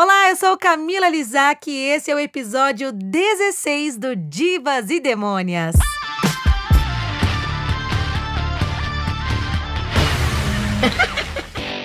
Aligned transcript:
Olá, 0.00 0.30
eu 0.30 0.36
sou 0.36 0.56
Camila 0.56 1.08
Lizac 1.08 1.68
e 1.68 1.74
esse 1.90 2.08
é 2.08 2.14
o 2.14 2.20
episódio 2.20 2.92
16 2.92 3.96
do 3.96 4.14
Divas 4.14 4.90
e 4.90 5.00
Demônias. 5.00 5.74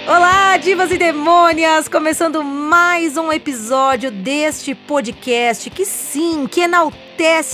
Olá, 0.05 0.57
divas 0.57 0.91
e 0.91 0.97
demônias! 0.99 1.87
Começando 1.87 2.43
mais 2.43 3.17
um 3.17 3.33
episódio 3.33 4.11
deste 4.11 4.75
podcast 4.75 5.71
que 5.71 5.83
sim, 5.83 6.45
que 6.45 6.61
enaltece 6.61 7.02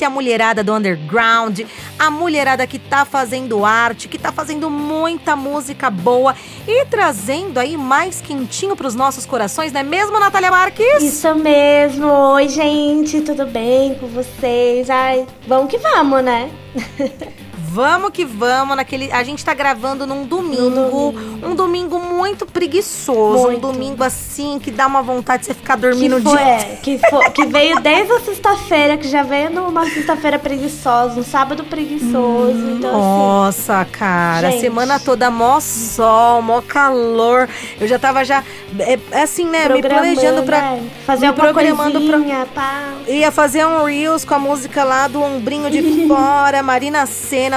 a 0.05 0.09
mulherada 0.09 0.63
do 0.63 0.73
underground, 0.73 1.61
a 1.97 2.09
mulherada 2.09 2.65
que 2.65 2.79
tá 2.79 3.05
fazendo 3.05 3.65
arte, 3.65 4.07
que 4.07 4.17
tá 4.17 4.31
fazendo 4.31 4.69
muita 4.69 5.35
música 5.35 5.89
boa 5.89 6.35
e 6.67 6.85
trazendo 6.85 7.59
aí 7.59 7.77
mais 7.77 8.21
quentinho 8.21 8.75
pros 8.75 8.95
nossos 8.95 9.25
corações, 9.25 9.71
não 9.71 9.81
é 9.81 9.83
mesmo, 9.83 10.19
Natália 10.19 10.49
Marques? 10.49 11.03
Isso 11.03 11.35
mesmo! 11.35 12.07
Oi, 12.07 12.47
gente, 12.47 13.21
tudo 13.21 13.45
bem 13.45 13.95
com 13.95 14.07
vocês? 14.07 14.89
Ai, 14.89 15.25
vamos 15.47 15.69
que 15.69 15.77
vamos, 15.77 16.23
né? 16.23 16.49
Vamos 17.71 18.09
que 18.09 18.25
vamos 18.25 18.75
naquele. 18.75 19.11
A 19.11 19.23
gente 19.23 19.45
tá 19.45 19.53
gravando 19.53 20.07
num 20.07 20.25
domingo, 20.25 20.69
domingo. 20.69 21.47
um 21.47 21.55
domingo 21.55 21.99
muito 21.99 22.45
preguiçoso, 22.45 23.43
muito. 23.43 23.67
um 23.67 23.71
domingo 23.71 24.03
assim 24.03 24.59
que 24.59 24.71
dá 24.71 24.87
uma 24.87 25.01
vontade 25.01 25.41
de 25.41 25.47
você 25.47 25.53
ficar 25.53 25.75
dormindo 25.75 26.17
que 26.17 26.23
foi, 26.23 26.37
dia. 26.37 26.45
É, 26.45 26.79
que, 26.81 26.97
foi, 26.97 27.29
que 27.29 27.45
veio 27.45 27.79
desde 27.79 28.11
a 28.11 28.19
sexta-feira, 28.21 28.97
que 28.97 29.07
já 29.07 29.21
veio 29.21 29.51
numa 29.51 29.85
sexta-feira 29.85 30.39
preguiçosa, 30.39 31.19
um 31.19 31.23
sábado 31.23 31.63
preguiçoso. 31.63 32.11
Hum, 32.11 32.75
então, 32.77 32.89
assim, 32.89 32.99
nossa, 32.99 33.81
assim, 33.81 33.91
cara, 33.91 34.51
gente. 34.51 34.61
semana 34.61 34.99
toda 34.99 35.29
mó 35.29 35.59
sol, 35.59 36.41
mó 36.41 36.61
calor. 36.61 37.47
Eu 37.79 37.87
já 37.87 37.99
tava 37.99 38.23
já 38.25 38.43
é, 38.79 38.99
é 39.11 39.21
assim, 39.23 39.45
né, 39.45 39.69
me 39.69 39.81
planejando 39.81 40.43
pra 40.43 40.61
né? 40.61 40.89
fazer 41.05 41.27
me 41.27 41.33
programando 41.33 41.99
coisinha, 41.99 42.45
pra 42.53 42.61
pá. 42.61 42.93
ia 43.07 43.31
fazer 43.31 43.65
um 43.65 43.83
reels 43.83 44.25
com 44.25 44.33
a 44.33 44.39
música 44.39 44.83
lá 44.83 45.07
do 45.07 45.21
ombrinho 45.21 45.69
de 45.69 46.05
fora, 46.07 46.61
Marina 46.61 47.05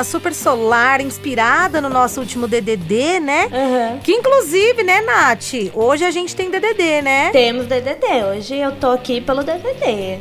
Super 0.04 0.34
solar, 0.34 1.00
inspirada 1.00 1.80
no 1.80 1.88
nosso 1.88 2.20
último 2.20 2.46
DDD, 2.48 3.20
né? 3.20 3.46
Uhum. 3.46 4.00
Que 4.00 4.12
inclusive, 4.12 4.82
né, 4.82 5.00
Nath? 5.00 5.70
Hoje 5.74 6.04
a 6.04 6.10
gente 6.10 6.34
tem 6.34 6.50
DDD, 6.50 7.02
né? 7.02 7.30
Temos 7.30 7.66
DDD. 7.66 8.06
Hoje 8.30 8.56
eu 8.56 8.72
tô 8.76 8.90
aqui 8.90 9.20
pelo 9.20 9.42
DDD. 9.42 10.20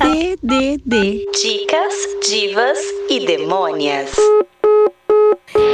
DDD. 0.00 1.26
Dicas, 1.32 1.94
divas 2.28 2.78
e 3.08 3.26
demônias. 3.26 4.12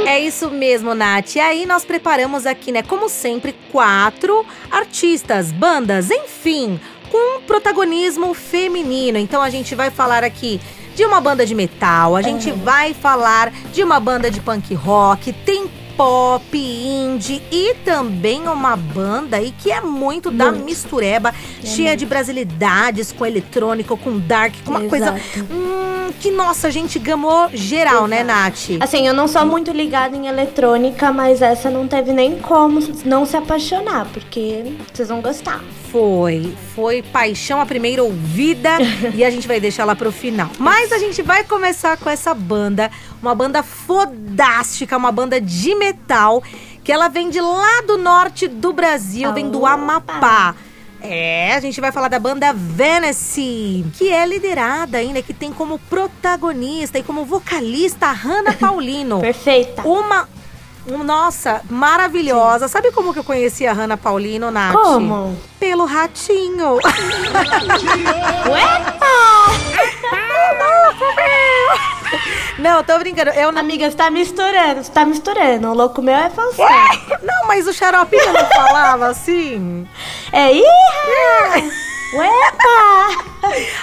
É 0.05 0.19
isso 0.19 0.49
mesmo, 0.49 0.95
Nath. 0.95 1.35
E 1.35 1.39
aí 1.39 1.65
nós 1.65 1.83
preparamos 1.83 2.45
aqui, 2.45 2.71
né, 2.71 2.81
como 2.81 3.09
sempre, 3.09 3.53
quatro 3.71 4.45
artistas, 4.71 5.51
bandas, 5.51 6.09
enfim, 6.09 6.79
com 7.11 7.41
protagonismo 7.41 8.33
feminino. 8.33 9.17
Então 9.17 9.41
a 9.41 9.49
gente 9.49 9.75
vai 9.75 9.91
falar 9.91 10.23
aqui 10.23 10.59
de 10.95 11.05
uma 11.05 11.19
banda 11.19 11.45
de 11.45 11.53
metal, 11.53 12.15
a 12.15 12.21
gente 12.21 12.49
uhum. 12.49 12.57
vai 12.57 12.93
falar 12.93 13.51
de 13.73 13.83
uma 13.83 13.99
banda 13.99 14.31
de 14.31 14.39
punk 14.39 14.73
rock, 14.73 15.33
tem 15.33 15.69
pop, 15.95 16.57
indie 16.57 17.41
e 17.51 17.73
também 17.83 18.47
uma 18.47 18.75
banda 18.75 19.37
aí 19.37 19.53
que 19.57 19.71
é 19.71 19.81
muito, 19.81 20.31
muito. 20.31 20.31
da 20.31 20.51
mistureba, 20.51 21.29
é 21.29 21.65
cheia 21.65 21.89
muito. 21.89 21.99
de 21.99 22.05
brasilidades, 22.05 23.11
com 23.11 23.25
eletrônico, 23.25 23.97
com 23.97 24.17
dark, 24.19 24.53
com 24.63 24.71
uma 24.71 24.85
Exato. 24.85 24.89
coisa 24.89 25.15
hum, 25.51 26.11
que, 26.19 26.31
nossa, 26.31 26.67
a 26.67 26.71
gente 26.71 26.99
gamou 26.99 27.49
geral, 27.53 28.07
né, 28.07 28.21
Exato. 28.21 28.27
né, 28.27 28.77
Nath? 28.77 28.83
Assim, 28.83 29.07
eu 29.07 29.13
não 29.13 29.27
sou 29.27 29.45
muito 29.45 29.71
ligada 29.71 30.15
em 30.15 30.27
eletrônica, 30.27 31.11
mas 31.11 31.41
essa 31.41 31.69
não 31.69 31.87
teve 31.87 32.11
nem 32.13 32.39
como 32.39 32.79
não 33.05 33.25
se 33.25 33.37
apaixonar, 33.37 34.07
porque 34.13 34.73
vocês 34.93 35.09
vão 35.09 35.21
gostar. 35.21 35.63
Foi, 35.91 36.53
foi 36.75 37.01
paixão 37.01 37.61
a 37.61 37.65
primeira 37.65 38.03
ouvida 38.03 38.69
e 39.15 39.23
a 39.23 39.29
gente 39.29 39.47
vai 39.47 39.59
deixar 39.59 39.83
ela 39.83 39.95
pro 39.95 40.11
final. 40.11 40.49
Mas 40.59 40.91
a 40.91 40.97
gente 40.97 41.21
vai 41.21 41.43
começar 41.43 41.97
com 41.97 42.09
essa 42.09 42.33
banda, 42.33 42.91
uma 43.25 43.35
banda 43.35 43.63
fodástica, 43.63 44.95
uma 44.95 45.11
banda 45.11 45.41
de 45.41 45.73
metal, 45.75 46.43
que 46.83 46.91
ela 46.91 47.07
vem 47.07 47.29
de 47.29 47.41
lá 47.41 47.81
do 47.87 47.97
norte 47.97 48.47
do 48.47 48.71
Brasil, 48.71 49.33
vem 49.33 49.49
do 49.49 49.65
Amapá. 49.65 50.55
É, 51.01 51.53
a 51.53 51.59
gente 51.59 51.79
vai 51.81 51.91
falar 51.91 52.07
da 52.07 52.19
banda 52.19 52.53
Venice, 52.53 53.85
que 53.93 54.09
é 54.11 54.25
liderada 54.25 54.97
ainda, 54.97 55.21
que 55.21 55.33
tem 55.33 55.51
como 55.51 55.77
protagonista 55.77 56.97
e 56.97 57.03
como 57.03 57.25
vocalista 57.25 58.07
a 58.07 58.11
Hannah 58.11 58.53
Paulino. 58.53 59.21
Perfeita. 59.21 59.87
Uma 59.87 60.27
nossa, 61.03 61.61
maravilhosa. 61.69 62.67
Sim. 62.67 62.73
Sabe 62.73 62.91
como 62.91 63.13
que 63.13 63.19
eu 63.19 63.23
conheci 63.23 63.65
a 63.65 63.73
Hannah 63.73 63.97
Paulino, 63.97 64.51
Nath? 64.51 64.73
Como? 64.73 65.37
Pelo 65.59 65.85
ratinho. 65.85 66.75
Ué? 68.51 68.95
Não, 72.59 72.83
tô 72.83 72.97
brincando. 72.97 73.31
Eu 73.31 73.51
não... 73.51 73.61
Amiga, 73.61 73.89
você 73.89 73.97
tá 73.97 74.09
misturando, 74.09 74.83
você 74.83 74.91
tá 74.91 75.05
misturando. 75.05 75.67
O 75.69 75.73
louco 75.73 76.01
meu 76.01 76.15
é 76.15 76.29
falso. 76.29 76.61
Não, 77.21 77.47
mas 77.47 77.67
o 77.67 77.73
xaropinho 77.73 78.31
não 78.31 78.45
falava 78.45 79.07
assim. 79.07 79.87
É, 80.31 80.51
ih! 80.53 80.63
Uepa! 82.13 83.34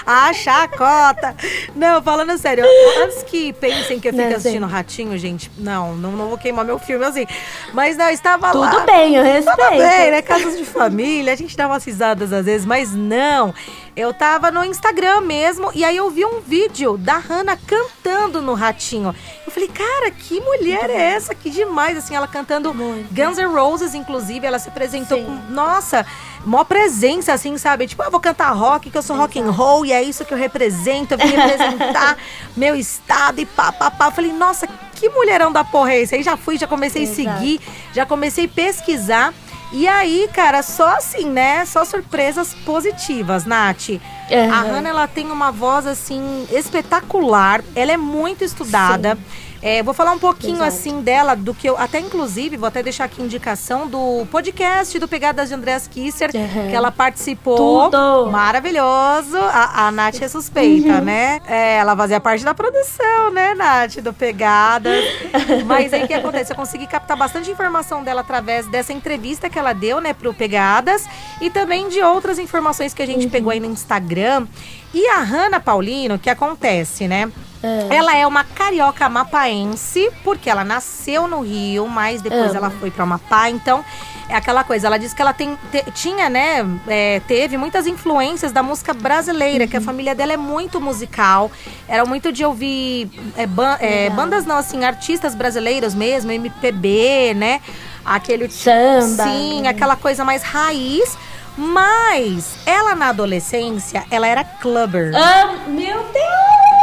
A 0.07 0.33
chacota! 0.33 1.35
Não, 1.75 2.03
falando 2.03 2.37
sério, 2.39 2.65
antes 3.03 3.23
que 3.23 3.53
pensem 3.53 4.01
que 4.01 4.09
eu 4.09 4.13
fico 4.13 4.35
assistindo 4.35 4.67
Ratinho, 4.67 5.17
gente, 5.19 5.51
não, 5.57 5.95
não, 5.95 6.13
não 6.13 6.29
vou 6.29 6.39
queimar 6.39 6.65
meu 6.65 6.79
filme 6.79 7.05
assim. 7.05 7.27
Mas 7.73 7.97
não, 7.97 8.09
estava 8.11 8.51
Tudo 8.51 8.61
lá. 8.61 8.71
Tudo 8.71 8.87
bem, 8.87 9.17
eu 9.17 9.23
respeito. 9.23 9.57
Tudo 9.57 9.71
bem, 9.71 10.11
né? 10.11 10.23
Casas 10.23 10.57
de 10.57 10.65
família, 10.65 11.33
a 11.33 11.37
gente 11.37 11.57
dá 11.57 11.67
umas 11.67 11.85
risadas 11.85 12.33
às 12.33 12.45
vezes, 12.45 12.67
mas 12.67 12.93
não. 12.93 13.55
Eu 13.95 14.15
tava 14.15 14.51
no 14.51 14.65
Instagram 14.65 15.21
mesmo 15.21 15.71
e 15.75 15.85
aí 15.85 15.97
eu 15.97 16.11
vi 16.11 16.25
um 16.25 16.41
vídeo 16.41 16.97
da 16.97 17.19
Hannah 17.19 17.59
cantando 17.67 18.41
no 18.41 18.55
Ratinho. 18.55 19.15
Eu 19.45 19.53
falei, 19.53 19.69
cara, 19.69 20.11
que 20.11 20.41
mulher 20.41 20.89
é 20.89 21.13
essa? 21.13 21.35
Que 21.35 21.51
demais, 21.51 21.99
assim, 21.99 22.15
ela 22.15 22.27
cantando 22.27 22.73
Muito. 22.73 23.13
Guns 23.13 23.37
N' 23.37 23.53
Roses, 23.53 23.95
inclusive, 23.95 24.47
ela 24.47 24.59
se 24.59 24.69
apresentou 24.69 25.19
Sim. 25.19 25.25
com, 25.27 25.53
nossa, 25.53 26.07
mó 26.45 26.65
presença, 26.65 27.33
assim, 27.33 27.59
sabe? 27.59 27.87
Tipo, 27.87 28.03
eu 28.03 28.11
vou 28.11 28.21
cantar 28.21 28.51
rock, 28.53 28.91
que 28.91 28.97
eu 28.97 29.03
sou 29.03 29.17
rock 29.17 29.39
and 29.39 29.51
roll 29.53 29.87
e 29.87 29.93
é 29.93 30.03
isso 30.03 30.25
que 30.25 30.35
eu 30.35 30.39
represento, 30.39 31.15
eu 31.15 31.19
vim 31.19 31.29
representar 31.29 32.17
meu 32.57 32.75
estado 32.75 33.41
e 33.41 33.47
pá, 33.47 33.71
pá, 33.71 33.91
pá. 33.91 34.07
Eu 34.07 34.13
falei, 34.13 34.33
nossa, 34.33 34.67
que 34.95 35.09
mulherão 35.09 35.53
da 35.53 35.65
porra 35.65 35.93
é 35.93 36.01
esse? 36.01 36.15
Aí 36.15 36.23
já 36.23 36.37
fui, 36.37 36.59
já 36.59 36.67
comecei 36.67 37.03
Exato. 37.03 37.29
a 37.29 37.35
seguir, 37.35 37.61
já 37.93 38.07
comecei 38.07 38.47
a 38.47 38.49
pesquisar. 38.49 39.35
E 39.73 39.89
aí, 39.89 40.29
cara, 40.35 40.63
só 40.63 40.97
assim, 40.97 41.31
né? 41.31 41.65
Só 41.65 41.85
surpresas 41.85 42.53
positivas, 42.53 43.47
Nath. 43.47 43.89
Uhum. 43.89 44.53
A 44.53 44.61
Hannah, 44.61 44.91
ela 44.91 45.09
tem 45.09 45.31
uma 45.31 45.51
voz, 45.51 45.87
assim, 45.87 46.47
espetacular. 46.53 47.63
Ela 47.75 47.93
é 47.93 47.97
muito 47.97 48.45
estudada. 48.45 49.17
Sim. 49.17 49.23
É, 49.63 49.81
vou 49.81 49.95
falar 49.95 50.11
um 50.11 50.19
pouquinho 50.19 50.57
Exato. 50.57 50.69
assim 50.69 51.01
dela, 51.03 51.37
do 51.37 51.55
que 51.55 51.69
eu. 51.69 51.79
Até 51.79 52.01
inclusive, 52.01 52.57
vou 52.57 52.67
até 52.67 52.83
deixar 52.83 53.05
aqui 53.05 53.23
indicação 53.23 53.87
do 53.87 54.27
podcast 54.27 54.99
do 54.99 55.07
Pegadas 55.07 55.49
de 55.49 55.55
Andreas 55.55 55.87
Kisser, 55.87 56.31
uhum. 56.35 56.69
que 56.69 56.75
ela 56.75 56.91
participou. 56.91 57.89
Tudo. 57.89 58.29
Maravilhoso. 58.29 59.37
A, 59.37 59.87
a 59.87 59.93
Nath 59.93 60.21
é 60.21 60.27
suspeita, 60.27 60.99
uhum. 60.99 61.05
né? 61.05 61.41
É, 61.47 61.77
ela 61.77 61.97
fazia 61.97 62.19
parte 62.19 62.45
da 62.45 62.53
produção, 62.53 63.31
né, 63.33 63.55
Nath? 63.55 63.99
Do 64.01 64.13
Pegadas. 64.13 65.05
Mas 65.65 65.93
aí 65.93 66.03
o 66.03 66.09
que 66.09 66.15
acontece? 66.15 66.51
Eu 66.51 66.57
consegui 66.57 66.89
captar 66.89 67.17
bastante 67.17 67.49
informação 67.49 68.03
dela 68.03 68.23
através 68.23 68.67
dessa 68.67 68.93
entrevista 68.93 69.49
que 69.49 69.59
ela 69.59 69.73
deu, 69.73 70.01
né, 70.01 70.13
pro 70.13 70.35
Pegadas. 70.35 71.07
E 71.41 71.49
também 71.51 71.89
de 71.89 72.03
outras 72.03 72.41
informações 72.41 72.93
que 72.93 73.03
a 73.03 73.07
gente 73.07 73.27
uhum. 73.27 73.31
pegou 73.31 73.53
aí 73.53 73.61
no 73.61 73.67
Instagram. 73.67 74.45
E 74.93 75.07
a 75.07 75.23
Hanna 75.23 75.61
Paulino, 75.61 76.17
o 76.17 76.19
que 76.19 76.29
acontece, 76.29 77.07
né? 77.07 77.31
É. 77.63 77.97
Ela 77.97 78.17
é 78.17 78.27
uma 78.27 78.45
carioca 78.45 79.09
mapaense, 79.09 80.11
porque 80.25 80.51
ela 80.51 80.65
nasceu 80.65 81.29
no 81.29 81.41
Rio, 81.41 81.87
mas 81.87 82.21
depois 82.21 82.53
é. 82.55 82.57
ela 82.57 82.71
foi 82.71 82.91
para 82.91 83.05
Amapá. 83.05 83.49
Então, 83.49 83.85
é 84.29 84.35
aquela 84.37 84.65
coisa. 84.65 84.87
Ela 84.87 84.99
disse 84.99 85.15
que 85.15 85.23
ela 85.23 85.33
tem, 85.33 85.57
te, 85.71 85.85
tinha, 85.93 86.29
né? 86.29 86.67
É, 86.89 87.21
teve 87.21 87.57
muitas 87.57 87.87
influências 87.87 88.51
da 88.51 88.63
música 88.63 88.93
brasileira, 88.93 89.65
uhum. 89.65 89.71
que 89.71 89.77
a 89.77 89.79
uhum. 89.81 89.85
família 89.85 90.15
dela 90.15 90.33
é 90.33 90.37
muito 90.37 90.81
musical. 90.81 91.51
Era 91.87 92.05
muito 92.05 92.33
de 92.33 92.45
ouvir 92.45 93.11
é, 93.37 93.47
ban, 93.47 93.77
é, 93.81 94.11
bandas, 94.11 94.45
não, 94.45 94.57
assim, 94.57 94.85
artistas 94.85 95.35
brasileiros 95.35 95.95
mesmo, 95.95 96.33
MPB, 96.33 97.35
né? 97.37 97.61
Aquele. 98.05 98.51
Samba. 98.51 99.25
Sim, 99.25 99.67
aquela 99.67 99.97
coisa 99.97 100.25
mais 100.25 100.43
raiz. 100.43 101.17
Mas 101.57 102.55
ela 102.65 102.95
na 102.95 103.09
adolescência, 103.09 104.05
ela 104.11 104.27
era 104.27 104.43
clubber. 104.43 105.13
Ah, 105.15 105.55
meu 105.69 106.03
Deus! 106.05 106.82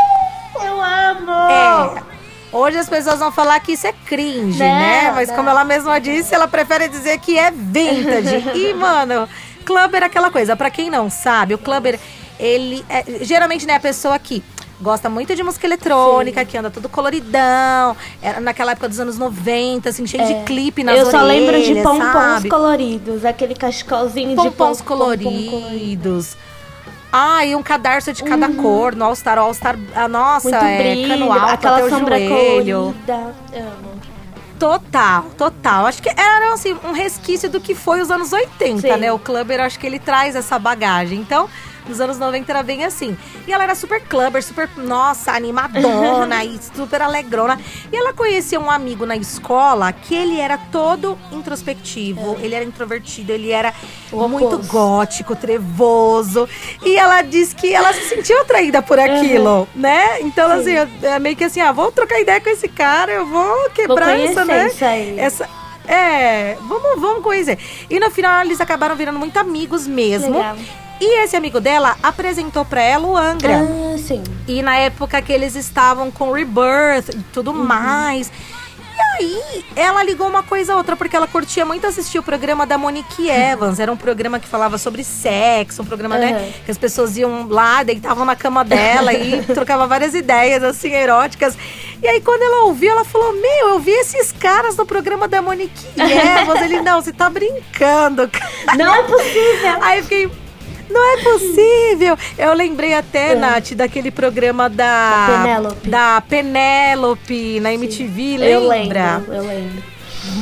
Eu 0.66 0.82
amo! 0.82 1.32
É. 1.32 2.04
Hoje 2.52 2.78
as 2.78 2.90
pessoas 2.90 3.20
vão 3.20 3.32
falar 3.32 3.60
que 3.60 3.74
isso 3.74 3.86
é 3.86 3.94
cringe, 3.94 4.58
não, 4.58 4.66
né? 4.66 5.12
Mas 5.14 5.30
não. 5.30 5.36
como 5.36 5.50
ela 5.50 5.64
mesma 5.64 6.00
disse, 6.00 6.34
ela 6.34 6.48
prefere 6.48 6.88
dizer 6.88 7.20
que 7.20 7.38
é 7.38 7.52
vintage. 7.52 8.44
e, 8.58 8.74
mano, 8.74 9.30
clubber 9.64 10.02
é 10.02 10.06
aquela 10.08 10.32
coisa. 10.32 10.56
Para 10.56 10.72
quem 10.72 10.90
não 10.90 11.10
sabe, 11.12 11.54
o 11.54 11.60
clubber, 11.60 12.00
ele 12.40 12.84
é, 12.90 13.04
geralmente 13.24 13.68
né, 13.68 13.76
a 13.76 13.80
pessoa 13.80 14.18
que 14.18 14.44
gosta 14.82 15.10
muito 15.10 15.36
de 15.36 15.44
música 15.44 15.68
eletrônica, 15.68 16.44
que 16.46 16.58
anda 16.58 16.72
tudo 16.72 16.90
coloridão. 16.90 17.96
Era 18.22 18.40
naquela 18.40 18.72
época 18.72 18.90
dos 18.90 19.00
anos 19.00 19.18
90, 19.20 19.90
assim, 19.90 20.08
cheio 20.08 20.26
de 20.26 20.44
clipe 20.46 20.84
nas 20.84 20.98
É. 20.98 21.02
Eu 21.02 21.12
só 21.12 21.22
lembro 21.22 21.56
de 21.62 21.72
orelhas, 21.72 21.84
pompons 21.84 22.14
sabe? 22.14 22.50
coloridos, 22.50 23.26
aquele 23.26 23.54
cachecolzinho 23.54 24.30
de 24.30 24.36
Pompons 24.36 24.82
pom- 24.82 24.98
pompom 24.98 25.46
coloridos. 25.52 26.36
Ah, 27.12 27.44
e 27.44 27.56
um 27.56 27.64
cadarço 27.64 28.14
de 28.14 28.24
cada 28.24 28.50
cor, 28.50 28.96
no 28.96 29.06
All 29.06 29.16
Star, 29.16 29.38
All 29.40 29.54
Star, 29.54 29.76
a 29.96 30.08
nossa, 30.08 30.48
Uhum. 30.50 30.54
Muito 30.54 30.66
é, 30.66 30.78
brilho, 30.78 31.08
cano 31.10 31.32
alto 31.34 31.54
aquela 31.54 31.78
até 31.80 31.90
sombra 31.90 32.20
joelho. 32.20 32.78
colorida. 32.78 33.36
Amo. 33.56 33.90
Total, 34.60 35.24
total. 35.38 35.86
Acho 35.86 36.04
que 36.04 36.10
era 36.10 36.54
assim, 36.54 36.76
um 36.84 36.92
resquício 36.92 37.50
do 37.50 37.62
que 37.62 37.74
foi 37.74 38.02
os 38.02 38.12
anos 38.12 38.34
80, 38.34 38.82
Sim. 38.82 38.98
né? 38.98 39.12
O 39.12 39.18
clubber, 39.18 39.60
acho 39.62 39.80
que 39.80 39.88
ele 39.88 40.00
traz 40.00 40.36
essa 40.36 40.60
bagagem. 40.60 41.20
Então, 41.20 41.50
nos 41.88 42.00
anos 42.02 42.18
90 42.20 42.52
era 42.52 42.64
bem 42.64 42.84
assim. 42.86 43.18
E 43.48 43.54
ela 43.54 43.64
era 43.64 43.76
super 43.76 44.02
clubber, 44.02 44.44
super, 44.44 44.70
nossa, 44.78 45.32
animadona 45.32 46.44
e 46.46 46.60
super 46.76 47.02
alegrona. 47.02 47.60
E 47.92 47.96
ela 47.96 48.14
conhecia 48.14 48.60
um 48.60 48.70
amigo 48.70 49.06
na 49.06 49.16
escola 49.16 49.92
que 49.92 50.14
ele 50.16 50.40
era 50.40 50.58
todo 50.58 51.18
introspectivo, 51.32 52.38
ele 52.42 52.56
era 52.56 52.64
introvertido, 52.66 53.32
ele 53.32 53.52
era 53.52 53.70
É. 53.70 53.74
O 54.12 54.28
muito 54.28 54.56
oposto. 54.56 54.72
gótico, 54.72 55.36
trevoso. 55.36 56.48
E 56.84 56.96
ela 56.98 57.22
disse 57.22 57.56
que 57.56 57.74
ela 57.74 57.94
se 57.94 58.10
sentiu 58.10 58.40
atraída 58.42 58.82
por 58.82 59.00
aquilo, 59.00 59.68
né? 59.76 60.22
Então, 60.22 60.52
assim, 60.52 60.74
é 61.04 61.20
meio 61.20 61.36
que 61.36 61.44
assim, 61.44 61.62
ah, 61.62 61.72
vou 61.72 61.92
trocar 61.92 62.20
ideia 62.20 62.40
com 62.42 62.50
esse 62.50 62.68
cara, 62.68 63.12
eu 63.12 63.26
vou 63.26 63.40
Vou 63.50 63.70
quebrar 63.72 64.20
essa, 64.20 64.46
conhecer 64.46 64.46
né? 64.46 64.68
isso 64.68 64.86
aí. 64.86 65.20
Essa, 65.20 65.50
é, 65.88 66.56
vamos, 66.68 67.00
vamos 67.00 67.24
conhecer. 67.24 67.58
E 67.90 68.00
no 68.00 68.10
final 68.12 68.42
eles 68.44 68.60
acabaram 68.62 68.96
virando 68.96 69.18
muito 69.20 69.38
amigos 69.38 69.88
mesmo. 69.88 70.38
Legal. 70.38 70.56
E 71.02 71.24
esse 71.24 71.36
amigo 71.36 71.60
dela 71.62 71.96
apresentou 72.04 72.66
pra 72.66 72.82
ela 72.82 73.08
o 73.08 73.16
Angra. 73.16 73.60
Ah, 73.62 73.98
sim. 73.98 74.22
E 74.48 74.62
na 74.62 74.76
época 74.78 75.22
que 75.22 75.32
eles 75.32 75.56
estavam 75.56 76.12
com 76.12 76.32
Rebirth 76.32 77.10
e 77.16 77.24
tudo 77.34 77.52
Uhum. 77.52 77.64
mais. 77.64 78.30
E 79.20 79.24
aí, 79.24 79.66
ela 79.78 80.04
ligou 80.04 80.28
uma 80.28 80.44
coisa 80.44 80.74
a 80.74 80.76
outra, 80.76 80.94
porque 80.98 81.16
ela 81.16 81.26
curtia 81.26 81.66
muito 81.66 81.88
assistir 81.88 82.20
o 82.20 82.24
programa 82.24 82.66
da 82.66 82.78
Monique 82.78 83.30
Evans. 83.30 83.80
Era 83.80 83.90
um 83.90 83.96
programa 83.96 84.40
que 84.42 84.48
falava 84.48 84.78
sobre 84.78 85.06
sexo, 85.06 85.82
um 85.82 85.86
programa, 85.86 86.18
né? 86.18 86.34
Uhum. 86.34 86.52
Que 86.66 86.72
as 86.72 86.78
pessoas 86.78 87.16
iam 87.16 87.48
lá, 87.48 87.82
deitavam 87.84 88.26
na 88.26 88.36
cama 88.36 88.66
dela 88.66 89.14
e 89.14 89.42
trocava 89.56 89.88
várias 89.88 90.14
ideias, 90.14 90.62
assim, 90.64 90.92
eróticas. 90.92 91.58
E 92.04 92.08
aí, 92.10 92.20
quando 92.20 92.42
ela 92.42 92.66
ouviu, 92.66 92.92
ela 92.92 93.06
falou: 93.06 93.32
Meu, 93.34 93.70
eu 93.70 93.80
vi 93.80 93.92
esses 93.92 94.34
caras 94.34 94.76
no 94.76 94.86
programa 94.86 95.30
da 95.30 95.42
Monique 95.42 95.88
Evans. 95.98 96.62
Ele, 96.62 96.82
não, 96.82 97.02
você 97.02 97.14
tá 97.14 97.30
brincando, 97.30 98.28
cara. 98.28 98.76
Não 98.78 98.94
é 98.96 99.04
possível. 99.04 99.78
Aí 99.82 100.00
eu 100.00 100.04
fiquei. 100.04 100.49
Não 100.90 101.14
é 101.20 101.24
possível! 101.24 102.18
Eu 102.38 102.54
lembrei 102.54 102.94
até, 102.94 103.34
É. 103.34 103.36
Nath, 103.36 103.74
daquele 103.74 104.10
programa 104.12 104.70
da. 104.70 105.28
Da 105.28 105.38
Penélope. 105.44 105.90
Da 105.90 106.22
Penélope 106.28 107.60
na 107.60 107.74
MTV, 107.74 108.38
Eu 108.42 108.68
lembra? 108.68 109.18
lembro, 109.18 109.34
eu 109.34 109.44
lembro. 109.48 109.84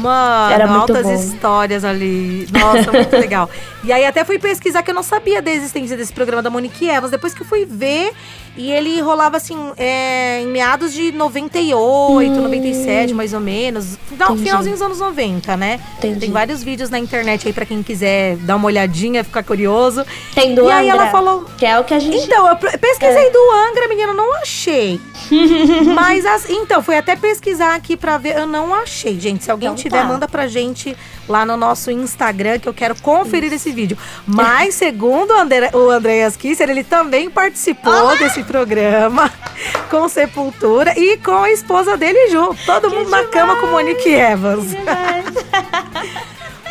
Mano, 0.02 0.54
Era 0.54 0.68
muito 0.68 0.80
altas 0.96 1.04
bom. 1.04 1.14
histórias 1.14 1.86
ali. 1.86 2.48
Nossa, 2.52 2.92
muito 2.92 3.14
legal. 3.18 3.50
E 3.84 3.92
aí 3.94 4.06
até 4.06 4.24
fui 4.26 4.40
pesquisar 4.40 4.82
que 4.82 4.90
eu 4.92 4.96
não 4.96 5.04
sabia 5.04 5.42
da 5.42 5.52
existência 5.52 5.96
desse 5.96 6.12
programa 6.12 6.42
da 6.42 6.50
Monique 6.50 6.90
Evans. 6.90 7.12
Depois 7.12 7.34
que 7.34 7.42
eu 7.42 7.46
fui 7.46 7.64
ver, 7.66 8.12
e 8.58 8.72
ele 8.72 9.00
rolava 9.02 9.38
assim, 9.38 9.56
é, 9.78 10.42
em 10.42 10.48
meados 10.48 10.92
de 10.94 11.12
98, 11.12 12.42
97, 12.42 13.14
mais 13.14 13.34
ou 13.34 13.40
menos. 13.40 13.98
Final, 14.10 14.30
Hum. 14.30 14.34
Entendi. 14.34 14.44
finalzinho 14.50 14.74
dos 14.74 14.82
anos 14.82 15.00
90, 15.00 15.56
né? 15.56 15.80
Entendi. 15.98 16.20
Tem 16.22 16.32
vários 16.32 16.64
vídeos 16.64 16.90
na 16.90 16.98
internet 17.00 17.48
aí 17.48 17.54
pra 17.54 17.66
quem 17.66 17.84
quiser 17.84 18.36
dar 18.38 18.56
uma 18.56 18.66
olhadinha, 18.66 19.24
ficar 19.24 19.44
curioso. 19.44 20.04
Tem 20.34 20.56
do 20.56 20.66
E 20.68 20.72
aí 20.72 20.90
Angra, 20.90 21.04
ela 21.04 21.12
falou- 21.12 21.46
Que 21.58 21.66
é 21.66 21.80
o 21.80 21.84
que 21.84 21.94
a 21.94 22.00
gente... 22.00 22.18
Então, 22.18 22.48
eu 22.48 22.56
pre- 22.56 22.72
É. 22.74 22.78
pesquisei 22.78 23.32
do 23.32 23.40
Angra, 23.70 23.88
menina, 23.88 24.14
não 24.14 24.34
achei. 24.42 25.00
Mas, 25.94 26.26
as- 26.26 26.50
então, 26.50 26.82
fui 26.82 26.96
até 26.98 27.16
pesquisar 27.16 27.76
aqui 27.76 27.96
pra 27.96 28.18
ver, 28.18 28.38
eu 28.38 28.48
não 28.48 28.74
achei, 28.74 29.20
gente. 29.20 29.44
Se 29.44 29.52
alguém 29.52 29.68
Então 29.70 29.82
tiver, 29.82 30.02
tá. 30.02 30.06
manda 30.06 30.28
pra 30.28 30.48
gente 30.48 30.96
lá 31.28 31.46
no 31.46 31.58
nosso 31.58 31.92
Instagram, 31.92 32.58
que 32.60 32.68
eu 32.70 32.74
quero 32.74 32.96
conferir 33.02 33.52
esse 33.52 33.72
vídeo. 33.72 33.98
Mas, 34.26 34.76
segundo 34.76 35.32
o, 35.32 35.38
André, 35.38 35.70
o 35.74 35.90
Andreas 35.90 36.36
Kisser, 36.38 36.70
ele 36.70 36.84
também 36.84 37.30
participou 37.30 38.18
desse 38.18 38.44
programa 38.48 39.32
com 39.92 40.10
Sepultura 40.10 40.98
e 40.98 41.18
com 41.18 41.44
a 41.44 41.52
esposa 41.52 41.96
dele 41.96 42.30
junto. 42.30 42.58
Todo 42.66 42.90
mundo 42.90 43.10
na 43.10 43.26
cama 43.26 43.58
com 43.58 43.68
Monique 43.68 44.10
Evans. 44.10 44.68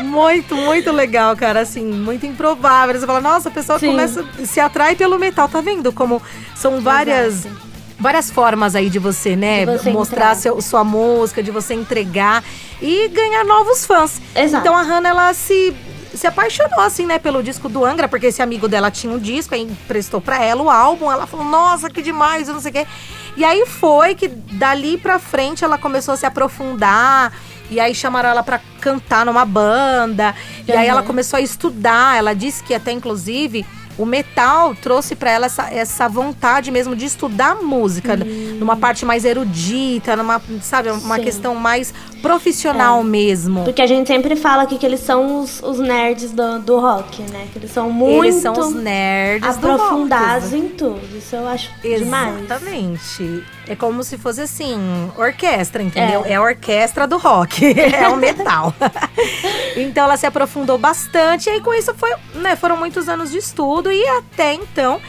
Muito, 0.02 0.54
muito 0.54 0.92
legal, 0.92 1.34
cara. 1.36 1.60
Assim, 1.60 1.84
muito 1.84 2.26
improvável. 2.26 2.98
Você 2.98 3.06
fala, 3.06 3.20
nossa, 3.20 3.48
a 3.48 3.52
pessoa 3.52 3.78
Sim. 3.78 3.88
começa 3.88 4.24
se 4.44 4.60
atrai 4.60 4.94
pelo 4.94 5.18
metal. 5.18 5.48
Tá 5.48 5.60
vendo 5.60 5.92
como 5.92 6.22
são 6.54 6.80
várias. 6.80 7.46
Exato. 7.46 7.66
Várias 7.98 8.30
formas 8.30 8.74
aí 8.74 8.90
de 8.90 8.98
você, 8.98 9.34
né? 9.34 9.64
De 9.64 9.72
você 9.72 9.90
mostrar 9.90 10.34
seu, 10.34 10.60
sua 10.60 10.84
música, 10.84 11.42
de 11.42 11.50
você 11.50 11.72
entregar 11.72 12.44
e 12.80 13.08
ganhar 13.08 13.42
novos 13.42 13.86
fãs. 13.86 14.20
Exato. 14.34 14.66
Então 14.66 14.76
a 14.76 14.82
Hannah, 14.82 15.08
ela 15.08 15.32
se, 15.32 15.74
se 16.16 16.26
apaixonou, 16.26 16.80
assim, 16.80 17.06
né, 17.06 17.18
pelo 17.18 17.42
disco 17.42 17.68
do 17.68 17.84
Angra, 17.84 18.08
porque 18.08 18.26
esse 18.26 18.40
amigo 18.42 18.68
dela 18.68 18.90
tinha 18.90 19.12
um 19.12 19.18
disco, 19.18 19.54
aí 19.54 19.62
emprestou 19.62 20.20
pra 20.20 20.42
ela 20.42 20.62
o 20.62 20.70
álbum. 20.70 21.10
Ela 21.10 21.26
falou, 21.26 21.44
nossa, 21.46 21.88
que 21.90 22.02
demais, 22.02 22.48
eu 22.48 22.54
não 22.54 22.60
sei 22.60 22.70
o 22.70 22.74
quê. 22.74 22.86
E 23.36 23.44
aí 23.44 23.66
foi 23.66 24.14
que 24.14 24.28
dali 24.28 24.96
pra 24.98 25.18
frente 25.18 25.62
ela 25.64 25.76
começou 25.78 26.14
a 26.14 26.16
se 26.16 26.24
aprofundar. 26.26 27.32
E 27.70 27.80
aí 27.80 27.94
chamaram 27.94 28.28
ela 28.28 28.42
pra 28.42 28.60
cantar 28.80 29.26
numa 29.26 29.44
banda. 29.44 30.34
E 30.66 30.72
aí 30.72 30.84
Uhum. 30.86 30.92
ela 30.92 31.02
começou 31.02 31.36
a 31.36 31.40
estudar. 31.40 32.16
Ela 32.16 32.32
disse 32.34 32.62
que 32.62 32.72
até, 32.72 32.92
inclusive, 32.92 33.66
o 33.98 34.04
metal 34.06 34.74
trouxe 34.74 35.14
pra 35.14 35.30
ela 35.30 35.46
essa, 35.46 35.68
essa 35.70 36.08
vontade 36.08 36.70
mesmo 36.70 36.94
de 36.96 37.04
estudar 37.06 37.56
música, 37.62 38.16
numa 38.58 38.76
parte 38.76 39.04
mais 39.04 39.24
erudita, 39.24 40.14
numa, 40.16 40.40
sabe, 40.60 40.90
uma 40.90 41.14
Hum. 41.14 41.18
Sim. 41.18 41.24
questão 41.24 41.54
mais 41.54 41.92
profissional 42.22 43.02
mesmo. 43.04 43.64
Porque 43.64 43.80
a 43.82 43.86
gente 43.86 44.06
sempre 44.08 44.36
fala 44.36 44.62
aqui 44.64 44.78
que 44.78 44.84
eles 44.86 45.00
são 45.00 45.40
os, 45.40 45.62
os 45.62 45.78
nerds 45.78 46.32
do, 46.32 46.58
do 46.60 46.78
rock, 46.78 47.22
né? 47.30 47.46
Que 47.52 47.58
eles 47.58 47.70
são 47.70 47.90
muito 47.90 48.24
Eles 48.24 48.36
são 48.42 48.52
os 48.52 48.74
nerds 48.74 49.56
do 49.56 49.66
rock. 49.68 49.80
aprofundados 49.82 50.52
em 50.52 50.68
tudo. 50.68 51.00
Isso 51.16 51.36
eu 51.36 51.46
acho 51.48 51.70
demais. 51.82 52.42
Exatamente. 52.42 53.44
É 53.68 53.74
como 53.74 54.04
se 54.04 54.16
fosse 54.16 54.40
assim, 54.42 54.78
orquestra, 55.16 55.82
entendeu? 55.82 56.24
É, 56.24 56.36
a 56.36 56.42
orquestra 56.42 57.06
do 57.06 57.16
rock, 57.18 57.64
é 57.80 58.08
o 58.08 58.16
metal. 58.16 58.72
então 59.76 60.04
ela 60.04 60.16
se 60.16 60.26
aprofundou 60.26 60.78
bastante 60.78 61.46
e 61.48 61.50
aí 61.50 61.60
com 61.60 61.74
isso 61.74 61.92
foi, 61.94 62.10
né, 62.34 62.54
foram 62.56 62.76
muitos 62.76 63.08
anos 63.08 63.30
de 63.30 63.38
estudo 63.38 63.85
e 63.90 64.06
até 64.08 64.54
então 64.54 65.00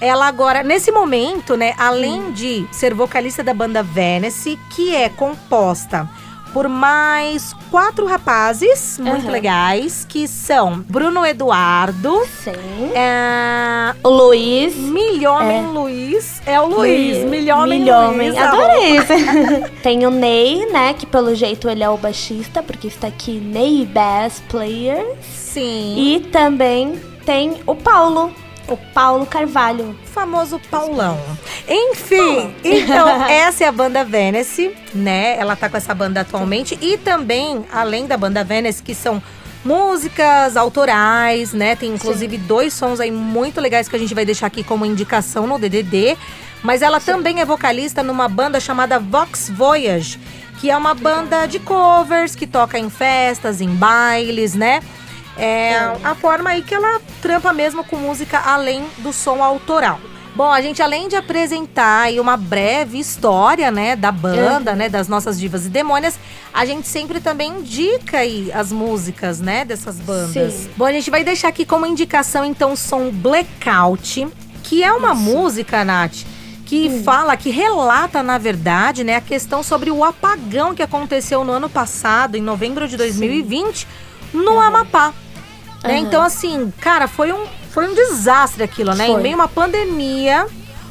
ela 0.00 0.26
agora, 0.26 0.64
nesse 0.64 0.90
momento, 0.90 1.56
né, 1.56 1.74
além 1.78 2.32
de 2.32 2.66
ser 2.72 2.92
vocalista 2.92 3.44
da 3.44 3.54
banda 3.54 3.84
Venice, 3.84 4.58
que 4.70 4.94
é 4.94 5.08
composta 5.08 6.08
por 6.52 6.68
mais 6.68 7.54
quatro 7.70 8.04
rapazes 8.06 8.98
muito 8.98 9.22
Aham. 9.22 9.30
legais, 9.30 10.04
que 10.06 10.28
são 10.28 10.84
Bruno 10.88 11.24
Eduardo, 11.24 12.22
Sim. 12.42 12.92
é, 12.94 13.94
O 14.04 14.10
Luiz. 14.10 14.76
Milhomem 14.76 15.66
Luiz. 15.68 16.42
É 16.44 16.60
o 16.60 16.66
Luiz. 16.66 17.24
Milhomem, 17.24 17.80
Milhomem. 17.80 18.30
Luiz. 18.30 18.42
Adorei 18.42 18.96
isso. 18.96 19.70
Tem 19.82 20.04
o 20.06 20.10
Ney, 20.10 20.66
né? 20.70 20.92
Que 20.94 21.06
pelo 21.06 21.34
jeito 21.34 21.68
ele 21.68 21.82
é 21.82 21.88
o 21.88 21.96
baixista, 21.96 22.62
porque 22.62 22.88
está 22.88 23.06
aqui 23.06 23.32
Ney 23.40 23.86
Bass 23.86 24.42
Player. 24.48 25.16
Sim. 25.22 25.94
E 25.96 26.20
também 26.20 27.00
tem 27.24 27.60
o 27.66 27.74
Paulo. 27.74 28.32
O 28.68 28.76
Paulo 28.76 29.26
Carvalho. 29.26 29.90
o 29.90 30.06
famoso 30.08 30.60
Paulão. 30.70 31.18
Enfim, 31.68 32.54
então, 32.62 33.08
essa 33.28 33.64
é 33.64 33.66
a 33.66 33.72
banda 33.72 34.04
Venice, 34.04 34.74
né? 34.94 35.36
Ela 35.36 35.56
tá 35.56 35.68
com 35.68 35.76
essa 35.76 35.94
banda 35.94 36.20
atualmente. 36.20 36.78
E 36.80 36.96
também, 36.96 37.64
além 37.72 38.06
da 38.06 38.16
banda 38.16 38.44
Venice, 38.44 38.82
que 38.82 38.94
são 38.94 39.20
músicas 39.64 40.56
autorais, 40.56 41.52
né? 41.52 41.76
Tem 41.76 41.92
inclusive 41.92 42.38
dois 42.38 42.72
sons 42.72 43.00
aí 43.00 43.10
muito 43.10 43.60
legais 43.60 43.88
que 43.88 43.96
a 43.96 43.98
gente 43.98 44.14
vai 44.14 44.24
deixar 44.24 44.46
aqui 44.46 44.62
como 44.62 44.86
indicação 44.86 45.46
no 45.46 45.58
DDD. 45.58 46.16
Mas 46.62 46.80
ela 46.80 47.00
também 47.00 47.40
é 47.40 47.44
vocalista 47.44 48.02
numa 48.02 48.28
banda 48.28 48.60
chamada 48.60 48.98
Vox 48.98 49.50
Voyage, 49.50 50.18
que 50.60 50.70
é 50.70 50.76
uma 50.76 50.94
banda 50.94 51.44
de 51.46 51.58
covers 51.58 52.36
que 52.36 52.46
toca 52.46 52.78
em 52.78 52.88
festas, 52.88 53.60
em 53.60 53.68
bailes, 53.68 54.54
né? 54.54 54.80
É 55.36 55.92
a 56.04 56.14
forma 56.14 56.50
aí 56.50 56.62
que 56.62 56.74
ela 56.74 57.00
trampa 57.20 57.52
mesmo 57.52 57.82
com 57.84 57.96
música 57.96 58.38
além 58.38 58.84
do 58.98 59.12
som 59.12 59.42
autoral. 59.42 59.98
Bom, 60.34 60.50
a 60.50 60.62
gente 60.62 60.82
além 60.82 61.08
de 61.08 61.16
apresentar 61.16 62.04
aí 62.04 62.18
uma 62.18 62.38
breve 62.38 62.98
história, 62.98 63.70
né, 63.70 63.94
da 63.94 64.10
banda, 64.10 64.74
né, 64.74 64.88
das 64.88 65.06
nossas 65.06 65.38
divas 65.38 65.66
e 65.66 65.68
demônias, 65.68 66.18
a 66.54 66.64
gente 66.64 66.88
sempre 66.88 67.20
também 67.20 67.58
indica 67.58 68.18
aí 68.18 68.50
as 68.50 68.72
músicas, 68.72 69.40
né, 69.40 69.62
dessas 69.62 70.00
bandas. 70.00 70.54
Sim. 70.54 70.70
Bom, 70.74 70.86
a 70.86 70.92
gente 70.92 71.10
vai 71.10 71.22
deixar 71.22 71.48
aqui 71.48 71.66
como 71.66 71.84
indicação 71.84 72.46
então 72.46 72.72
o 72.72 72.76
som 72.78 73.10
Blackout, 73.10 74.26
que 74.62 74.82
é 74.82 74.90
uma 74.90 75.14
música, 75.14 75.84
Nath, 75.84 76.24
que 76.64 77.02
fala, 77.04 77.36
que 77.36 77.50
relata, 77.50 78.22
na 78.22 78.38
verdade, 78.38 79.04
né, 79.04 79.16
a 79.16 79.20
questão 79.20 79.62
sobre 79.62 79.90
o 79.90 80.02
apagão 80.02 80.74
que 80.74 80.82
aconteceu 80.82 81.44
no 81.44 81.52
ano 81.52 81.68
passado, 81.68 82.36
em 82.36 82.40
novembro 82.40 82.88
de 82.88 82.96
2020, 82.96 83.86
no 84.32 84.60
Amapá. 84.60 85.12
Né? 85.82 85.98
Então, 85.98 86.22
assim, 86.22 86.72
cara, 86.80 87.08
foi 87.08 87.32
um, 87.32 87.44
foi 87.70 87.88
um 87.88 87.94
desastre 87.94 88.62
aquilo, 88.62 88.94
né? 88.94 89.08
Em 89.08 89.12
Foi. 89.12 89.22
meio 89.22 89.34
a 89.34 89.38
uma 89.38 89.48
pandemia, 89.48 90.46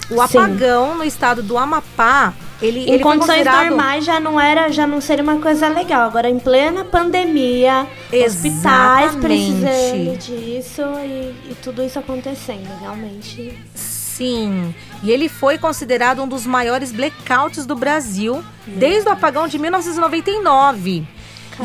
o 0.10 0.22
apagão 0.22 0.98
no 0.98 1.04
estado 1.04 1.42
do 1.42 1.58
Amapá, 1.58 2.34
ele, 2.62 2.82
Em 2.82 2.94
ele 2.94 3.04
condições 3.04 3.38
considerado... 3.38 3.70
normais 3.70 4.06
já 4.06 4.20
não 4.20 4.40
era, 4.40 4.70
já 4.70 4.86
não 4.86 5.02
seria 5.02 5.24
uma 5.24 5.38
coisa 5.38 5.68
legal. 5.68 6.08
Agora 6.08 6.30
em 6.30 6.38
plena 6.38 6.86
pandemia, 6.86 7.88
hospitais 8.08 9.16
Exatamente. 9.16 9.20
precisando 9.20 10.18
disso 10.18 10.82
e, 11.04 11.52
e 11.52 11.58
tudo 11.62 11.82
isso 11.82 11.98
acontecendo, 11.98 12.70
realmente. 12.80 13.58
Sim, 13.74 14.76
e 15.02 15.10
ele 15.10 15.28
foi 15.28 15.58
considerado 15.58 16.22
um 16.22 16.28
dos 16.28 16.46
maiores 16.46 16.92
blackouts 16.92 17.66
do 17.66 17.76
Brasil 17.76 18.44
desde 18.68 19.10
o 19.10 19.12
apagão 19.12 19.48
de 19.48 19.58
1999. 19.58 21.08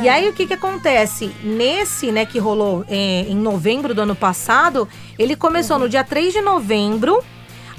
E 0.03 0.09
aí 0.09 0.29
o 0.29 0.33
que 0.33 0.47
que 0.47 0.55
acontece? 0.55 1.31
Nesse, 1.43 2.13
né, 2.13 2.27
que 2.27 2.39
rolou 2.39 2.85
é, 2.89 3.23
em 3.29 3.37
novembro 3.37 3.95
do 3.95 4.03
ano 4.03 4.15
passado, 4.15 4.89
ele 5.19 5.35
começou 5.35 5.79
no 5.79 5.89
dia 5.89 6.05
3 6.05 6.35
de 6.35 6.41
novembro, 6.41 7.23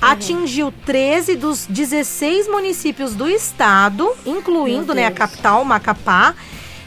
atingiu 0.01 0.73
13 0.85 1.35
dos 1.35 1.65
16 1.67 2.47
municípios 2.47 3.13
do 3.13 3.27
estado, 3.29 4.11
incluindo, 4.25 4.93
né, 4.93 5.05
a 5.05 5.11
capital, 5.11 5.63
Macapá, 5.63 6.35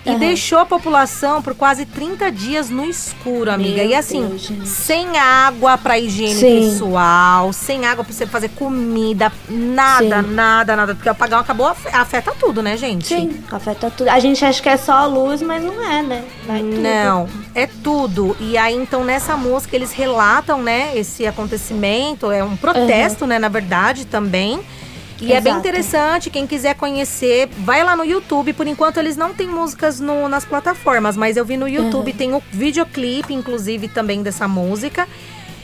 e 0.04 0.08
Aham. 0.10 0.18
deixou 0.18 0.58
a 0.58 0.64
população 0.64 1.42
por 1.42 1.54
quase 1.54 1.84
30 1.84 2.30
dias 2.32 2.70
no 2.70 2.84
escuro, 2.86 3.50
amiga. 3.50 3.82
Meu 3.82 3.90
e 3.90 3.94
assim, 3.94 4.26
Deus, 4.26 4.50
sem 4.64 5.18
água 5.18 5.76
pra 5.76 5.98
higiene 5.98 6.34
Sim. 6.34 6.70
pessoal, 6.70 7.52
sem 7.52 7.84
água 7.84 8.02
pra 8.02 8.12
você 8.12 8.26
fazer 8.26 8.48
comida, 8.50 9.30
nada, 9.48 10.22
Sim. 10.22 10.30
nada, 10.32 10.74
nada. 10.76 10.94
Porque 10.94 11.08
o 11.08 11.12
apagão 11.12 11.38
acabou, 11.38 11.66
afe- 11.66 11.88
afeta 11.94 12.32
tudo, 12.38 12.62
né, 12.62 12.76
gente? 12.78 13.08
Sim, 13.08 13.42
afeta 13.52 13.90
tudo. 13.90 14.08
A 14.08 14.18
gente 14.18 14.42
acha 14.42 14.62
que 14.62 14.68
é 14.70 14.76
só 14.78 14.92
a 14.92 15.04
luz, 15.06 15.42
mas 15.42 15.62
não 15.62 15.82
é, 15.86 16.02
né? 16.02 16.24
Vai 16.46 16.60
tudo. 16.60 16.80
Não, 16.80 17.28
é 17.54 17.66
tudo. 17.66 18.34
E 18.40 18.56
aí, 18.56 18.74
então, 18.74 19.04
nessa 19.04 19.36
música, 19.36 19.76
eles 19.76 19.92
relatam, 19.92 20.62
né, 20.62 20.92
esse 20.96 21.26
acontecimento. 21.26 22.30
É 22.30 22.42
um 22.42 22.56
protesto, 22.56 23.26
né, 23.26 23.38
na 23.38 23.48
verdade, 23.48 24.06
também. 24.06 24.60
E 25.20 25.32
é 25.32 25.40
bem 25.40 25.52
Exato. 25.52 25.58
interessante, 25.68 26.30
quem 26.30 26.46
quiser 26.46 26.74
conhecer, 26.74 27.48
vai 27.58 27.84
lá 27.84 27.94
no 27.94 28.04
YouTube. 28.04 28.52
Por 28.54 28.66
enquanto, 28.66 28.96
eles 28.98 29.16
não 29.16 29.34
têm 29.34 29.46
músicas 29.46 30.00
no- 30.00 30.28
nas 30.28 30.44
plataformas, 30.44 31.16
mas 31.16 31.36
eu 31.36 31.44
vi 31.44 31.56
no 31.56 31.68
YouTube, 31.68 32.12
tem 32.12 32.32
o 32.34 32.42
videoclipe, 32.50 33.34
inclusive, 33.34 33.86
também 33.88 34.22
dessa 34.22 34.48
música. 34.48 35.06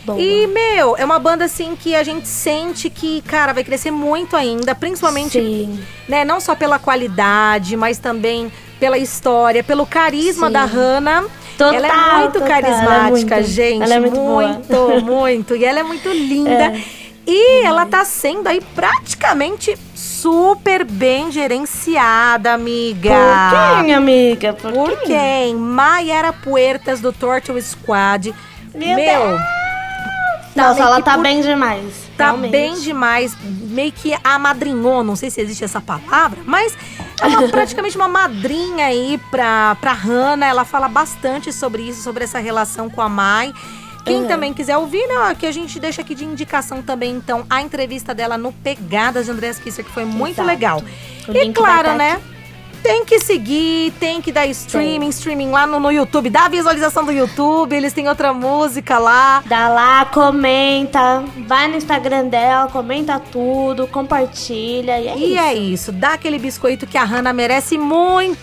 Boa. 0.04 0.20
E, 0.20 0.46
meu, 0.46 0.96
é 0.96 1.04
uma 1.04 1.18
banda 1.18 1.46
assim 1.46 1.74
que 1.74 1.94
a 1.96 2.02
gente 2.04 2.28
sente 2.28 2.88
que, 2.88 3.22
cara, 3.22 3.52
vai 3.52 3.64
crescer 3.64 3.90
muito 3.90 4.36
ainda, 4.36 4.74
principalmente, 4.74 5.32
Sim. 5.40 5.80
né, 6.08 6.24
não 6.24 6.38
só 6.38 6.54
pela 6.54 6.78
qualidade, 6.78 7.76
mas 7.76 7.98
também 7.98 8.52
pela 8.78 8.98
história, 8.98 9.64
pelo 9.64 9.84
carisma 9.86 10.46
Sim. 10.48 10.52
da 10.52 10.64
Hannah. 10.64 11.24
Total, 11.58 11.74
ela 11.74 11.86
é 11.88 12.18
muito 12.20 12.32
total, 12.34 12.48
carismática, 12.48 12.86
ela 12.86 13.06
é 13.06 13.10
muito- 13.40 13.50
gente. 13.50 13.82
ela 13.82 13.94
é 13.94 14.00
muito 14.00 14.14
boa. 14.16 14.48
muito, 14.48 15.04
muito. 15.06 15.56
E 15.56 15.64
ela 15.64 15.80
é 15.80 15.82
muito 15.82 16.08
linda. 16.12 16.50
É. 16.50 17.05
E 17.26 17.64
ela 17.64 17.84
tá 17.86 18.04
sendo 18.04 18.46
aí 18.48 18.60
praticamente 18.74 19.76
super 19.94 20.84
bem 20.84 21.32
gerenciada, 21.32 22.52
amiga. 22.52 23.10
Por 23.10 23.80
quem, 23.84 23.94
amiga? 23.94 24.52
Por, 24.52 24.72
Por 24.72 25.00
quem? 25.00 25.54
Mayara 25.56 26.32
Puertas 26.32 27.00
do 27.00 27.12
Turtle 27.12 27.60
Squad. 27.60 28.32
Meu 28.74 28.94
Meu, 28.96 29.38
Nossa, 30.54 30.74
meio 30.74 30.86
ela 30.86 30.96
que 30.98 31.02
tá 31.04 31.14
por- 31.14 31.22
bem 31.22 31.40
demais. 31.42 32.06
Tá 32.16 32.26
realmente. 32.26 32.50
bem 32.52 32.74
demais, 32.80 33.36
meio 33.42 33.92
que 33.92 34.16
amadrinhou, 34.24 35.04
não 35.04 35.14
sei 35.16 35.28
se 35.28 35.38
existe 35.40 35.62
essa 35.64 35.80
palavra, 35.82 36.38
mas 36.46 36.72
é 37.20 37.26
uma- 37.26 37.48
praticamente 37.50 37.94
uma 37.96 38.08
madrinha 38.08 38.86
aí 38.86 39.20
pra, 39.30 39.74
pra 39.80 39.92
Hannah. 39.92 40.46
Ela 40.46 40.64
fala 40.64 40.88
bastante 40.88 41.52
sobre 41.52 41.82
isso, 41.82 42.02
sobre 42.02 42.24
essa 42.24 42.38
relação 42.38 42.88
com 42.88 43.02
a 43.02 43.08
Mai. 43.08 43.52
Quem 44.06 44.22
Uhum. 44.22 44.28
também 44.28 44.54
quiser 44.54 44.76
ouvir, 44.78 45.04
né, 45.08 45.34
que 45.38 45.44
a 45.44 45.50
gente 45.52 45.78
deixa 45.80 46.00
aqui 46.00 46.14
de 46.14 46.24
indicação 46.24 46.80
também, 46.80 47.12
então, 47.16 47.44
a 47.50 47.60
entrevista 47.60 48.14
dela 48.14 48.38
no 48.38 48.52
Pegadas 48.52 49.26
de 49.26 49.32
Andreas 49.32 49.58
Kisser, 49.58 49.84
que 49.84 49.90
foi 49.90 50.04
muito 50.04 50.34
Exato. 50.36 50.46
legal. 50.48 50.80
O 51.26 51.32
E 51.32 51.34
vai 51.34 51.52
claro, 51.52 51.88
tá 51.88 51.94
né? 51.94 52.20
Tem 52.84 53.04
que 53.04 53.18
seguir, 53.18 53.90
tem 53.98 54.20
que 54.22 54.30
dar 54.30 54.46
streaming, 54.46 55.08
streaming 55.08 55.50
lá 55.50 55.66
no, 55.66 55.80
no 55.80 55.90
YouTube, 55.90 56.30
dá 56.30 56.44
a 56.44 56.48
visualização 56.48 57.04
do 57.04 57.10
YouTube, 57.10 57.74
eles 57.74 57.92
têm 57.92 58.08
outra 58.08 58.32
música 58.32 58.96
lá. 58.96 59.42
Dá 59.44 59.68
lá, 59.68 60.04
comenta, 60.04 61.24
vai 61.48 61.66
no 61.66 61.76
Instagram 61.76 62.28
dela, 62.28 62.68
comenta 62.70 63.18
tudo, 63.18 63.88
compartilha 63.88 65.00
e 65.00 65.08
é 65.08 65.16
E 65.18 65.32
isso. 65.32 65.40
é 65.40 65.54
isso, 65.54 65.90
dá 65.92 66.12
aquele 66.12 66.38
biscoito 66.38 66.86
que 66.86 66.96
a 66.96 67.02
Hannah 67.02 67.32
merece 67.32 67.76
muito! 67.76 68.36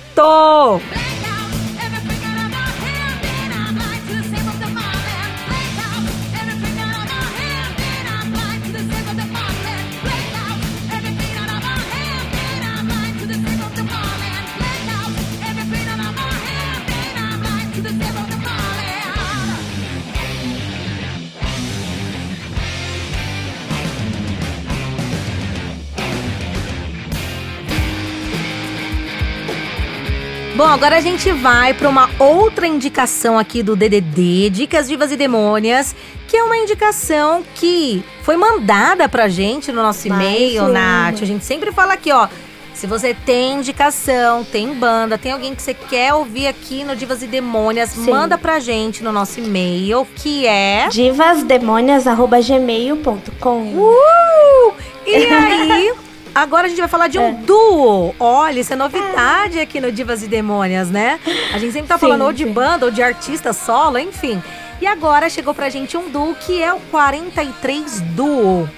Agora 30.73 30.97
a 30.97 31.01
gente 31.01 31.31
vai 31.31 31.73
para 31.75 31.87
uma 31.87 32.09
outra 32.17 32.65
indicação 32.65 33.37
aqui 33.37 33.61
do 33.61 33.75
DDD, 33.75 34.49
Dicas 34.49 34.87
Divas 34.87 35.11
e 35.11 35.15
Demônias, 35.15 35.95
que 36.27 36.35
é 36.35 36.43
uma 36.43 36.57
indicação 36.57 37.43
que 37.53 38.03
foi 38.23 38.35
mandada 38.35 39.07
pra 39.07 39.27
gente 39.27 39.71
no 39.71 39.83
nosso 39.83 40.07
e-mail. 40.07 40.67
Nath. 40.69 41.21
A 41.21 41.25
gente 41.25 41.45
sempre 41.45 41.71
fala 41.71 41.93
aqui, 41.93 42.11
ó. 42.11 42.27
Se 42.73 42.87
você 42.87 43.13
tem 43.13 43.57
indicação, 43.57 44.43
tem 44.43 44.73
banda, 44.73 45.15
tem 45.15 45.31
alguém 45.31 45.53
que 45.53 45.61
você 45.61 45.75
quer 45.75 46.15
ouvir 46.15 46.47
aqui 46.47 46.83
no 46.83 46.95
Divas 46.95 47.21
e 47.21 47.27
Demônias, 47.27 47.91
Sim. 47.91 48.09
manda 48.09 48.35
pra 48.35 48.59
gente 48.59 49.03
no 49.03 49.11
nosso 49.11 49.39
e-mail, 49.39 50.07
que 50.15 50.47
é. 50.47 50.87
Divasdemônias.gmail.com 50.89 53.77
Uh! 53.77 54.73
E 55.05 55.15
aí, 55.15 55.93
agora 56.33 56.65
a 56.65 56.69
gente 56.69 56.79
vai 56.79 56.87
falar 56.89 57.07
de 57.07 57.17
um 57.19 57.27
É. 57.27 57.31
duo. 57.31 58.15
Olha, 58.19 58.59
isso 58.59 58.73
é 58.73 58.75
novidade 58.75 59.59
aqui 59.59 59.79
no 59.79 59.91
Divas 59.91 60.23
e 60.23 60.27
Demônias, 60.27 60.89
né? 60.89 61.19
A 61.53 61.57
gente 61.57 61.71
sempre 61.73 61.87
tá 61.87 61.95
Sim, 61.97 62.01
falando 62.01 62.23
ou 62.25 62.33
de 62.33 62.43
sim. 62.43 62.51
banda 62.51 62.85
ou 62.85 62.91
de 62.91 63.01
artista 63.03 63.53
solo, 63.53 63.97
enfim. 63.99 64.41
E 64.81 64.87
agora 64.87 65.29
chegou 65.29 65.53
pra 65.53 65.69
gente 65.69 65.95
um 65.95 66.09
duo 66.09 66.35
que 66.35 66.61
é 66.61 66.73
o 66.73 66.79
43 66.91 68.01
Duo. 68.01 68.69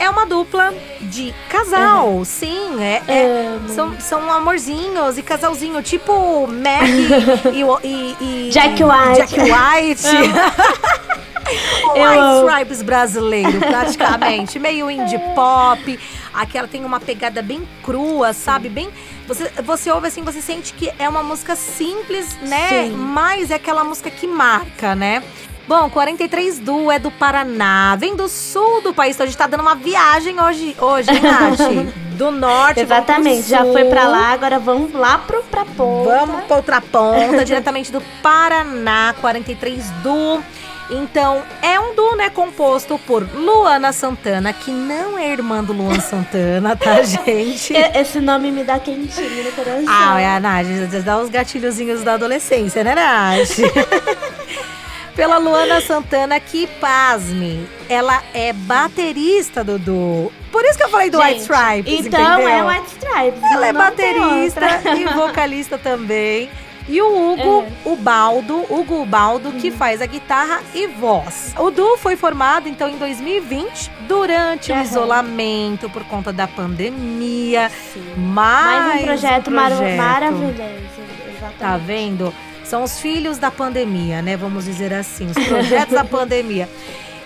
É 0.00 0.08
uma 0.08 0.24
dupla 0.24 0.72
de 1.00 1.34
casal, 1.48 2.24
sim. 2.24 2.80
É, 2.80 3.02
é- 3.08 3.46
Amo. 3.56 3.68
são, 3.68 4.00
são 4.00 4.30
amorzinhos 4.32 5.18
e 5.18 5.22
casalzinho, 5.22 5.82
tipo 5.82 6.46
Maggie 6.46 7.08
e, 7.52 7.86
e- 7.88 8.16
e- 8.20 8.50
Jack 8.50 8.82
White. 8.84 9.16
Jack 9.26 9.40
White. 9.40 10.02
White. 11.48 12.50
Stripes 12.50 12.82
brasileiro, 12.82 13.58
praticamente. 13.60 14.58
Meio 14.60 14.90
indie 14.90 15.18
pop. 15.34 15.98
Aquela 16.32 16.68
tem 16.68 16.84
uma 16.84 17.00
pegada 17.00 17.42
bem 17.42 17.66
crua, 17.82 18.32
sabe? 18.32 18.68
Bem. 18.68 18.88
Você, 19.26 19.50
você 19.62 19.90
ouve 19.90 20.08
assim, 20.08 20.22
você 20.22 20.40
sente 20.40 20.72
que 20.72 20.90
é 20.98 21.08
uma 21.08 21.22
música 21.22 21.56
simples, 21.56 22.36
né? 22.42 22.68
Sim. 22.68 22.90
Mas 22.96 23.50
é 23.50 23.54
aquela 23.54 23.84
música 23.84 24.10
que 24.10 24.26
marca, 24.26 24.94
né? 24.94 25.22
Bom, 25.68 25.90
43 25.90 26.60
Du 26.60 26.90
é 26.90 26.98
do 26.98 27.10
Paraná, 27.10 27.94
vem 27.94 28.16
do 28.16 28.26
sul 28.26 28.80
do 28.80 28.94
país. 28.94 29.16
Então 29.16 29.24
a 29.24 29.26
gente 29.26 29.36
tá 29.36 29.46
dando 29.46 29.60
uma 29.60 29.74
viagem 29.74 30.40
hoje, 30.40 30.74
hoje 30.80 31.10
hein, 31.10 31.20
Nath? 31.20 31.58
Do 32.18 32.32
norte, 32.32 32.80
Exatamente, 32.80 33.48
já 33.48 33.64
foi 33.64 33.84
pra 33.84 34.08
lá, 34.08 34.32
agora 34.32 34.58
vamos 34.58 34.92
lá 34.92 35.18
pro, 35.18 35.40
pra 35.44 35.64
ponta. 35.64 36.26
Vamos 36.26 36.44
pra 36.46 36.56
outra 36.56 36.80
ponta, 36.80 37.44
diretamente 37.46 37.92
do 37.92 38.02
Paraná, 38.20 39.14
43 39.20 39.88
Du. 40.02 40.42
Então, 40.90 41.42
é 41.60 41.78
um 41.78 41.94
duo, 41.94 42.16
né, 42.16 42.30
composto 42.30 42.98
por 43.06 43.22
Luana 43.34 43.92
Santana, 43.92 44.52
que 44.54 44.70
não 44.70 45.18
é 45.18 45.30
irmã 45.30 45.62
do 45.62 45.74
Luan 45.74 46.00
Santana, 46.00 46.74
tá, 46.76 47.02
gente? 47.04 47.74
Esse 47.94 48.20
nome 48.20 48.50
me 48.50 48.64
dá 48.64 48.78
quentinho 48.78 49.44
no 49.44 49.52
coração. 49.52 49.84
Ah, 49.86 50.18
é 50.18 50.36
a 50.36 50.40
Nath, 50.40 50.66
dá 51.04 51.18
os 51.18 51.28
gatilhozinhos 51.28 52.02
da 52.02 52.14
adolescência, 52.14 52.82
né, 52.82 52.94
Nath? 52.94 53.58
Pela 55.14 55.36
Luana 55.38 55.80
Santana, 55.80 56.38
que, 56.38 56.66
pasme, 56.80 57.68
ela 57.88 58.22
é 58.32 58.52
baterista 58.52 59.64
do 59.64 59.76
duo. 59.76 60.32
Por 60.52 60.64
isso 60.64 60.78
que 60.78 60.84
eu 60.84 60.88
falei 60.88 61.10
do 61.10 61.18
White 61.18 61.40
Gente, 61.40 61.42
Stripes, 61.42 62.06
Então 62.06 62.34
entendeu? 62.34 62.48
é 62.48 62.62
White 62.64 62.86
Stripes. 62.92 63.42
Ela 63.52 63.66
é 63.66 63.72
baterista 63.72 64.66
e 64.96 65.04
vocalista 65.06 65.76
também. 65.76 66.48
E 66.88 67.02
o 67.02 67.32
Hugo, 67.32 67.64
É. 67.64 67.72
o 67.88 67.96
Baldo, 67.96 68.64
Hugo 68.70 69.04
Baldo, 69.04 69.52
que 69.52 69.70
faz 69.70 70.00
a 70.00 70.06
guitarra 70.06 70.62
e 70.74 70.86
voz. 70.86 71.52
O 71.58 71.70
duo 71.70 71.98
foi 71.98 72.16
formado, 72.16 72.66
então, 72.68 72.88
em 72.88 72.96
2020, 72.96 73.90
durante 74.08 74.72
o 74.72 74.74
Aham. 74.74 74.82
isolamento 74.84 75.90
por 75.90 76.02
conta 76.04 76.32
da 76.32 76.46
pandemia. 76.48 77.70
Sim. 77.92 78.02
Mais, 78.16 78.86
Mais 78.86 79.02
um 79.02 79.04
projeto, 79.04 79.50
mar- 79.50 79.70
projeto. 79.70 79.96
maravilhoso. 79.98 80.52
Exatamente. 80.52 81.58
Tá 81.58 81.76
vendo? 81.76 82.34
São 82.64 82.82
os 82.82 82.98
filhos 83.00 83.38
da 83.38 83.50
pandemia, 83.50 84.20
né? 84.22 84.36
Vamos 84.36 84.64
dizer 84.64 84.92
assim, 84.92 85.26
os 85.26 85.44
projetos 85.46 85.94
da 85.94 86.04
pandemia. 86.06 86.68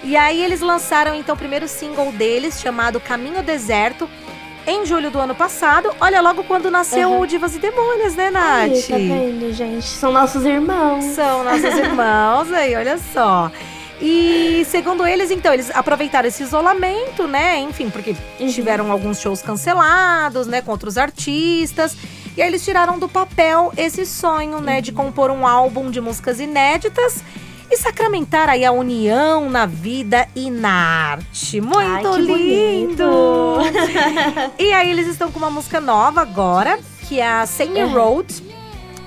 E 0.05 0.17
aí 0.17 0.43
eles 0.43 0.61
lançaram 0.61 1.15
então 1.15 1.35
o 1.37 1.39
primeiro 1.39 1.69
single 1.69 2.11
deles, 2.13 2.61
chamado 2.61 2.99
Caminho 2.99 3.43
Deserto, 3.43 4.09
em 4.67 4.87
julho 4.87 5.11
do 5.11 5.19
ano 5.19 5.35
passado. 5.35 5.91
Olha, 6.01 6.21
logo 6.21 6.45
quando 6.45 6.71
nasceu 6.71 7.11
Uhum. 7.11 7.21
o 7.21 7.27
Divas 7.27 7.55
e 7.57 7.59
Demônios, 7.59 8.15
né, 8.15 8.31
Nath? 8.31 8.71
Aí, 8.73 8.83
tá 8.83 8.97
vendo, 8.97 9.53
gente? 9.53 9.85
São 9.87 10.13
nossos 10.13 10.45
irmãos. 10.45 11.05
São 11.15 11.45
nossos 11.45 11.65
irmãos 11.77 12.53
aí, 12.53 12.75
olha 12.77 12.99
só. 13.13 13.51
E 14.01 14.65
segundo 14.69 15.07
eles, 15.07 15.31
então, 15.31 15.53
eles 15.55 15.71
aproveitaram 15.73 16.27
esse 16.27 16.43
isolamento, 16.43 17.27
né? 17.29 17.59
Enfim, 17.61 17.89
porque 17.89 18.17
Uhum. 18.41 18.49
tiveram 18.49 18.91
alguns 18.91 19.21
shows 19.21 19.41
cancelados, 19.43 20.47
né, 20.47 20.61
com 20.61 20.73
outros 20.73 20.99
artistas. 20.99 21.97
E 22.37 22.43
aí 22.43 22.49
eles 22.49 22.65
tiraram 22.65 22.99
do 22.99 23.09
papel 23.09 23.73
esse 23.77 24.05
sonho, 24.07 24.61
né, 24.61 24.81
de 24.81 24.91
compor 24.91 25.31
um 25.31 25.47
álbum 25.47 25.91
de 25.91 26.01
músicas 26.01 26.41
inéditas 26.41 27.23
e 27.73 27.77
sacramentar 27.79 28.51
aí 28.51 28.65
a 28.67 28.71
união 28.73 29.49
na 29.49 29.65
vida 29.65 30.29
e 30.37 30.51
na 30.51 30.71
arte. 31.13 31.59
Muito 31.61 31.79
Ai, 31.79 32.21
lindo! 32.21 33.59
E 34.59 34.73
aí 34.73 34.91
eles 34.91 35.07
estão 35.07 35.31
com 35.33 35.39
uma 35.39 35.51
música 35.51 35.81
nova 35.81 36.21
agora, 36.21 36.79
que 37.09 37.19
é 37.19 37.27
a 37.27 37.47
Same 37.47 37.83
Uhum. 37.83 37.93
Road. 37.95 38.52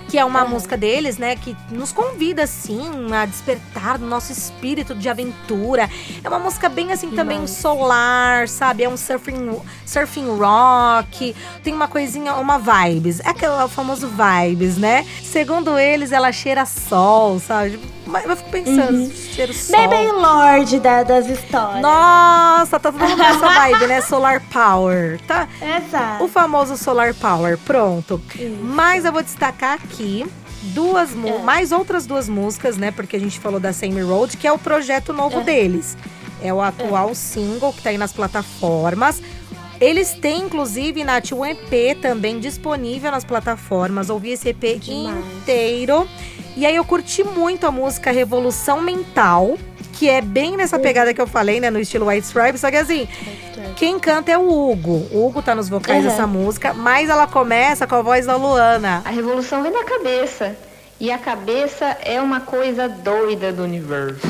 Que 0.10 0.18
é 0.20 0.24
uma 0.26 0.44
Uhum. 0.44 0.50
música 0.52 0.78
deles, 0.78 1.18
né? 1.18 1.36
Que 1.36 1.56
nos 1.72 1.92
convida, 1.92 2.44
assim, 2.44 3.12
a 3.14 3.26
despertar 3.26 3.98
do 3.98 4.06
nosso 4.06 4.32
espírito 4.32 4.94
de 4.94 5.10
aventura. 5.10 5.90
É 6.24 6.30
uma 6.30 6.40
música 6.40 6.70
bem, 6.70 6.92
assim, 6.92 7.10
também 7.12 7.38
Demais. 7.38 7.52
solar, 7.52 8.48
sabe? 8.48 8.84
É 8.84 8.90
um 8.90 8.96
surfing, 8.98 9.60
surfing 9.86 10.28
rock. 10.38 11.36
Tem 11.64 11.74
uma 11.74 11.88
coisinha, 11.88 12.36
uma 12.36 12.58
vibes. 12.60 13.20
É 13.22 13.30
aquele 13.30 13.68
famoso 13.68 14.08
vibes, 14.08 14.78
né? 14.78 15.06
Segundo 15.24 15.78
eles, 15.78 16.12
ela 16.12 16.32
cheira 16.32 16.66
sol, 16.66 17.40
sabe? 17.40 17.80
Mas 18.08 18.24
eu 18.26 18.36
fico 18.38 18.52
pensando, 18.52 19.00
Uhum. 19.00 19.12
cheiro 19.12 19.52
sol. 19.54 19.76
Bem, 19.76 19.90
bem 19.90 20.12
lorde 20.12 20.80
da- 20.80 21.02
das 21.02 21.28
histórias. 21.28 21.82
Nossa, 21.82 22.80
tá 22.80 22.92
todo 22.92 23.00
mundo 23.00 23.18
nessa 23.18 23.50
vibe, 23.50 23.88
né? 23.88 24.02
Solar 24.02 24.40
Power. 24.54 25.20
Tá, 25.28 25.48
Exato. 25.60 26.24
o 26.24 26.28
famoso 26.28 26.78
Solar 26.78 27.16
Power, 27.16 27.58
pronto. 27.58 28.22
Isso. 28.36 28.60
Mas 28.62 29.06
eu 29.06 29.12
vou 29.12 29.24
destacar 29.24 29.74
aqui 29.74 29.95
duas, 30.74 31.12
mu- 31.14 31.28
É. 31.28 31.38
mais 31.40 31.72
outras 31.72 32.06
duas 32.06 32.28
músicas, 32.30 32.78
né? 32.78 32.92
Porque 32.92 33.16
a 33.16 33.20
gente 33.20 33.40
falou 33.40 33.60
da 33.60 33.72
Same 33.74 34.02
Road, 34.02 34.36
que 34.38 34.48
é 34.48 34.52
o 34.52 34.58
projeto 34.58 35.14
novo 35.14 35.40
É. 35.42 35.44
deles. 35.44 35.98
É 36.42 36.54
o 36.54 36.62
atual 36.62 37.14
single 37.16 37.72
que 37.74 37.82
tá 37.82 37.90
aí 37.90 37.98
nas 37.98 38.12
plataformas. 38.14 39.22
Eles 39.80 40.14
têm, 40.14 40.44
inclusive, 40.44 41.04
Nath, 41.04 41.32
um 41.34 41.46
EP 41.46 41.96
também 42.02 42.40
disponível 42.40 43.12
nas 43.12 43.24
plataformas. 43.26 44.10
Ouvi 44.10 44.32
esse 44.32 44.50
EP 44.50 44.78
Demais. 44.80 45.18
inteiro. 45.42 46.08
E 46.56 46.66
aí 46.66 46.76
eu 46.76 46.86
curti 46.86 47.24
muito 47.24 47.68
a 47.68 47.72
música 47.72 48.12
Revolução 48.12 48.82
Mental, 48.82 49.58
que 49.94 50.10
é 50.10 50.22
bem 50.22 50.56
nessa 50.56 50.80
pegada 50.80 51.14
que 51.14 51.20
eu 51.22 51.28
falei, 51.28 51.60
né? 51.60 51.70
No 51.70 51.80
estilo 51.80 52.08
White 52.08 52.28
Stripes. 52.28 52.62
Só 52.62 52.72
que 52.72 52.78
assim, 52.78 53.08
quem 53.76 54.00
canta 54.00 54.32
é 54.32 54.38
o 54.38 54.48
Hugo. 54.48 55.08
O 55.12 55.26
Hugo 55.28 55.42
tá 55.42 55.54
nos 55.54 55.68
vocais 55.70 56.04
Uhum. 56.04 56.10
dessa 56.10 56.26
música, 56.28 56.74
mas 56.74 57.10
ela 57.10 57.28
começa 57.28 57.86
com 57.86 57.96
a 57.96 58.02
voz 58.02 58.26
da 58.26 58.36
Luana. 58.36 59.02
A 59.06 59.10
revolução 59.10 59.62
vem 59.62 59.72
da 59.72 59.84
cabeça. 59.84 60.56
E 61.00 61.12
a 61.12 61.18
cabeça 61.18 61.98
é 62.04 62.22
uma 62.22 62.40
coisa 62.40 62.88
doida 62.88 63.52
do 63.52 63.64
universo. 63.64 64.22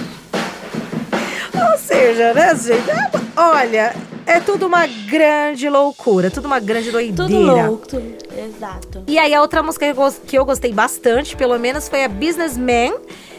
Ou 1.72 1.78
seja, 1.78 2.34
né, 2.34 2.56
gente? 2.56 2.90
É- 2.90 3.12
olha, 3.38 3.96
é 4.26 4.40
tudo 4.40 4.66
uma 4.66 4.88
grande 4.88 5.70
loucura, 5.70 6.32
tudo 6.32 6.46
uma 6.46 6.60
grande 6.60 6.92
doideira. 6.92 7.24
Tudo 7.32 7.40
louco. 7.68 7.88
tudo- 7.88 8.16
Exato. 8.36 9.04
E 9.08 9.18
aí 9.18 9.34
a 9.34 9.42
outra 9.42 9.62
música 9.64 9.86
que 9.86 9.92
eu 9.92 9.96
gos- 9.96 10.22
que 10.26 10.38
eu 10.38 10.44
gostei 10.46 10.74
bastante, 10.74 11.36
pelo 11.36 11.58
menos, 11.60 11.88
foi 11.88 12.04
a 12.04 12.10
Businessman, 12.10 12.94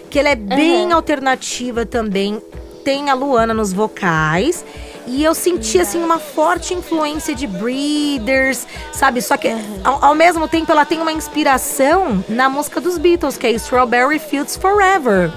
que 0.09 0.19
ela 0.19 0.29
é 0.31 0.35
bem 0.37 0.87
Uhum. 0.87 0.95
alternativa 0.95 1.85
também. 1.85 2.41
Tem 2.85 3.11
a 3.11 3.15
Luana 3.15 3.53
nos 3.53 3.73
vocais. 3.73 4.65
E 5.07 5.23
eu 5.23 5.35
senti, 5.35 5.79
assim, 5.79 6.03
uma 6.03 6.19
forte 6.19 6.75
influência 6.75 7.35
de 7.35 7.47
Breeders, 7.47 8.67
sabe? 8.93 9.23
Só 9.23 9.37
que, 9.37 9.49
ao, 9.85 10.05
ao 10.05 10.15
mesmo 10.15 10.49
tempo, 10.49 10.73
ela 10.73 10.85
tem 10.85 11.01
uma 11.01 11.13
inspiração 11.13 12.25
na 12.29 12.49
música 12.49 12.81
dos 12.81 12.99
Beatles, 12.99 13.39
que 13.39 13.47
é 13.47 13.51
Strawberry 13.53 14.19
Fields 14.19 14.57
Forever. 14.57 15.31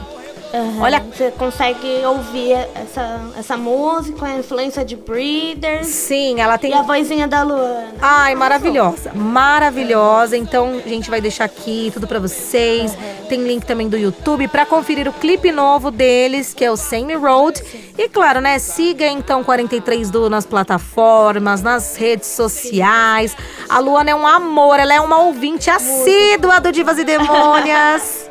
Aham. 0.53 0.81
Olha- 0.81 0.99
Você 1.15 1.31
consegue 1.31 2.03
ouvir 2.05 2.53
essa, 2.73 3.19
essa 3.37 3.55
música, 3.57 4.25
a 4.25 4.35
influência 4.37 4.83
de 4.83 4.95
Breeders 4.95 5.85
Sim, 5.87 6.41
ela 6.41 6.57
tem 6.57 6.71
e 6.71 6.73
a 6.73 6.81
vozinha 6.81 7.27
da 7.27 7.43
Luana. 7.43 7.93
Ai, 8.01 8.33
maravilhosa. 8.35 9.11
Maravilhosa. 9.13 10.35
Então, 10.37 10.81
a 10.83 10.89
gente 10.89 11.09
vai 11.09 11.21
deixar 11.21 11.43
aqui 11.45 11.91
tudo 11.93 12.07
pra 12.07 12.17
vocês. 12.19 12.97
Tem 13.27 13.41
link 13.43 13.65
também 13.65 13.87
do 13.87 13.97
YouTube 13.97 14.47
pra 14.47 14.65
conferir 14.65 15.07
o 15.07 15.13
clipe 15.13 15.51
novo 15.51 15.91
deles, 15.91 16.53
que 16.53 16.65
é 16.65 16.71
o 16.71 16.77
Same 16.77 17.13
Road. 17.15 17.61
E 17.97 18.09
claro, 18.09 18.41
né, 18.41 18.57
siga 18.59 19.05
então 19.07 19.43
43 19.43 20.09
do 20.09 20.29
nas 20.29 20.45
plataformas, 20.45 21.61
nas 21.61 21.95
redes 21.95 22.29
sociais. 22.29 23.35
A 23.67 23.79
Luana 23.79 24.09
é 24.11 24.15
um 24.15 24.25
amor, 24.25 24.79
ela 24.79 24.93
é 24.93 24.99
uma 25.01 25.19
ouvinte 25.19 25.69
assídua 25.69 26.59
do 26.59 26.71
Divas 26.71 26.97
e 26.97 27.03
Demônias. 27.03 28.28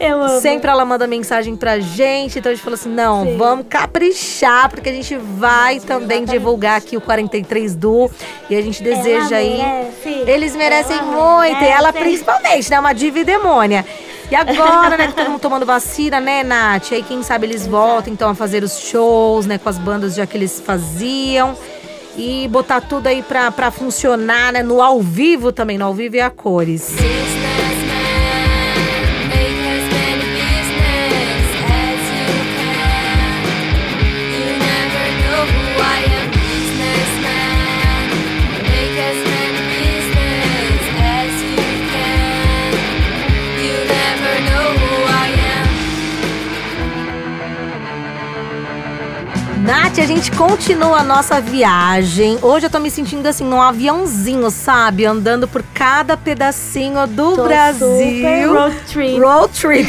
Eu 0.00 0.22
amo. 0.22 0.40
Sempre 0.40 0.70
ela 0.70 0.84
manda 0.84 1.06
mensagem 1.06 1.56
pra 1.56 1.78
gente, 1.78 2.38
então 2.38 2.50
a 2.50 2.54
gente 2.54 2.64
falou 2.64 2.74
assim: 2.74 2.88
não, 2.88 3.24
Sim. 3.24 3.36
vamos 3.36 3.66
caprichar, 3.68 4.68
porque 4.70 4.88
a 4.88 4.92
gente 4.92 5.16
vai 5.16 5.78
também 5.80 6.18
exatamente. 6.18 6.30
divulgar 6.30 6.76
aqui 6.78 6.96
o 6.96 7.00
43 7.00 7.74
Du 7.76 8.10
e 8.50 8.56
a 8.56 8.60
gente 8.62 8.82
deseja 8.82 9.38
Ela 9.38 9.38
aí. 9.38 9.58
merece. 9.58 10.30
Eles 10.30 10.56
merecem 10.56 10.96
Ela 10.98 11.06
muito, 11.06 11.62
e 11.62 11.66
ela 11.66 11.92
merece. 11.92 11.98
principalmente, 12.04 12.70
né? 12.70 12.80
Uma 12.80 12.92
diva 12.92 13.18
e 13.20 13.24
demônia. 13.24 13.84
E 14.30 14.34
agora, 14.34 14.96
né, 14.96 15.06
que 15.08 15.12
todo 15.14 15.28
mundo 15.30 15.40
tomando 15.40 15.66
vacina, 15.66 16.18
né, 16.18 16.42
Nath? 16.42 16.92
Aí 16.92 17.02
quem 17.02 17.22
sabe 17.22 17.46
eles 17.46 17.66
voltam 17.66 18.12
então 18.12 18.30
a 18.30 18.34
fazer 18.34 18.64
os 18.64 18.78
shows, 18.80 19.44
né, 19.46 19.58
com 19.58 19.68
as 19.68 19.76
bandas 19.78 20.14
já 20.14 20.26
que 20.26 20.36
eles 20.36 20.60
faziam. 20.64 21.56
E 22.16 22.46
botar 22.48 22.80
tudo 22.80 23.06
aí 23.08 23.22
pra, 23.22 23.50
pra 23.50 23.70
funcionar, 23.70 24.52
né? 24.52 24.62
No 24.62 24.80
ao 24.80 25.00
vivo 25.00 25.50
também, 25.52 25.76
no 25.76 25.84
ao 25.84 25.92
vivo 25.94 26.16
e 26.16 26.20
a 26.20 26.30
cores. 26.30 26.94
Nath, 49.64 49.98
a 49.98 50.04
gente 50.04 50.30
continua 50.30 50.98
a 50.98 51.02
nossa 51.02 51.40
viagem. 51.40 52.38
Hoje 52.42 52.66
eu 52.66 52.70
tô 52.70 52.78
me 52.78 52.90
sentindo 52.90 53.26
assim, 53.26 53.44
num 53.44 53.62
aviãozinho, 53.62 54.50
sabe? 54.50 55.06
Andando 55.06 55.48
por 55.48 55.62
cada 55.72 56.18
pedacinho 56.18 57.06
do 57.06 57.34
Tô 57.34 57.44
Brasil. 57.44 58.52
road 58.52 58.76
trip. 58.86 59.18
Road 59.18 59.58
trip. 59.58 59.88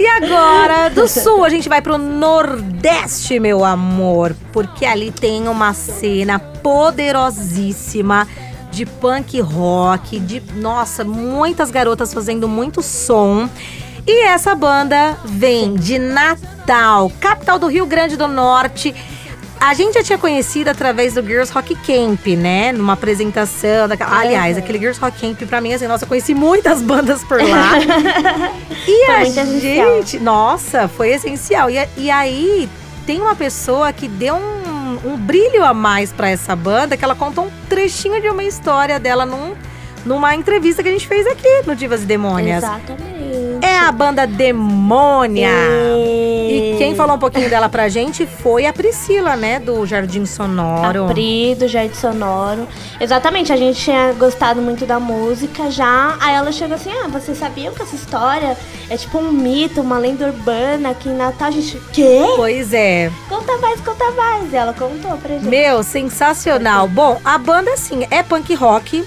e 0.00 0.06
agora, 0.06 0.88
do 0.88 1.06
sul, 1.06 1.44
a 1.44 1.50
gente 1.50 1.68
vai 1.68 1.82
pro 1.82 1.98
Nordeste, 1.98 3.38
meu 3.38 3.62
amor. 3.62 4.34
Porque 4.50 4.86
ali 4.86 5.10
tem 5.12 5.48
uma 5.48 5.74
cena 5.74 6.38
poderosíssima 6.38 8.26
de 8.70 8.86
punk 8.86 9.38
rock, 9.38 10.18
de, 10.18 10.42
nossa, 10.54 11.04
muitas 11.04 11.70
garotas 11.70 12.14
fazendo 12.14 12.48
muito 12.48 12.80
som. 12.80 13.50
E 14.06 14.24
essa 14.24 14.54
banda 14.54 15.16
vem 15.24 15.74
de 15.74 15.98
Natal, 15.98 17.10
capital 17.20 17.58
do 17.58 17.66
Rio 17.66 17.86
Grande 17.86 18.16
do 18.16 18.26
Norte. 18.26 18.94
A 19.60 19.74
gente 19.74 19.94
já 19.94 20.02
tinha 20.02 20.18
conhecido 20.18 20.68
através 20.68 21.14
do 21.14 21.22
Girls 21.22 21.52
Rock 21.52 21.74
Camp, 21.76 22.26
né? 22.28 22.72
Numa 22.72 22.94
apresentação. 22.94 23.86
Daquela... 23.86 24.18
Aliás, 24.18 24.56
aquele 24.56 24.78
Girls 24.78 24.98
Rock 24.98 25.20
Camp, 25.20 25.46
pra 25.46 25.60
mim, 25.60 25.74
assim, 25.74 25.86
nossa, 25.86 26.04
eu 26.04 26.08
conheci 26.08 26.34
muitas 26.34 26.80
bandas 26.82 27.22
por 27.24 27.42
lá. 27.42 27.72
e 28.88 29.06
Foi 29.06 29.14
a 29.14 29.22
essencial. 29.22 29.96
gente. 29.96 30.18
Nossa, 30.18 30.88
foi 30.88 31.10
essencial. 31.10 31.68
E, 31.68 31.76
e 31.98 32.10
aí, 32.10 32.70
tem 33.04 33.20
uma 33.20 33.34
pessoa 33.34 33.92
que 33.92 34.08
deu 34.08 34.34
um, 34.34 35.12
um 35.12 35.16
brilho 35.18 35.62
a 35.62 35.74
mais 35.74 36.10
pra 36.10 36.30
essa 36.30 36.56
banda, 36.56 36.96
que 36.96 37.04
ela 37.04 37.14
conta 37.14 37.42
um 37.42 37.50
trechinho 37.68 38.18
de 38.18 38.30
uma 38.30 38.42
história 38.42 38.98
dela 38.98 39.26
num, 39.26 39.54
numa 40.06 40.34
entrevista 40.34 40.82
que 40.82 40.88
a 40.88 40.92
gente 40.92 41.06
fez 41.06 41.26
aqui 41.26 41.62
no 41.66 41.76
Divas 41.76 42.02
e 42.02 42.06
Demônias. 42.06 42.64
Exatamente. 42.64 43.09
É 43.62 43.78
a 43.78 43.92
banda 43.92 44.26
Demônia. 44.26 45.48
E 46.50 46.74
quem 46.78 46.94
falou 46.94 47.16
um 47.16 47.18
pouquinho 47.18 47.48
dela 47.48 47.68
pra 47.68 47.88
gente 47.88 48.26
foi 48.26 48.66
a 48.66 48.72
Priscila, 48.72 49.36
né? 49.36 49.60
Do 49.60 49.86
Jardim 49.86 50.26
Sonoro. 50.26 51.04
A 51.04 51.08
Pri, 51.08 51.54
do 51.54 51.68
Jardim 51.68 51.94
Sonoro. 51.94 52.66
Exatamente, 53.00 53.52
a 53.52 53.56
gente 53.56 53.80
tinha 53.80 54.12
gostado 54.14 54.60
muito 54.60 54.84
da 54.84 54.98
música 54.98 55.70
já. 55.70 56.16
Aí 56.20 56.34
ela 56.34 56.50
chegou 56.52 56.74
assim: 56.74 56.90
Ah, 56.90 57.08
vocês 57.08 57.38
sabiam 57.38 57.72
que 57.72 57.82
essa 57.82 57.94
história 57.94 58.56
é 58.88 58.96
tipo 58.96 59.18
um 59.18 59.30
mito, 59.30 59.80
uma 59.80 59.98
lenda 59.98 60.26
urbana 60.26 60.90
aqui 60.90 61.08
em 61.08 61.16
Natal? 61.16 61.48
A 61.48 61.50
gente, 61.50 61.80
quê? 61.92 62.22
Pois 62.36 62.72
é. 62.72 63.10
Conta 63.28 63.56
mais, 63.58 63.80
conta 63.80 64.10
mais. 64.12 64.52
E 64.52 64.56
ela 64.56 64.72
contou 64.72 65.16
pra 65.18 65.34
gente. 65.34 65.46
Meu, 65.46 65.82
sensacional. 65.82 66.88
Bom, 66.88 67.20
a 67.24 67.38
banda, 67.38 67.72
assim, 67.72 68.06
é 68.10 68.22
punk 68.22 68.54
rock. 68.54 69.04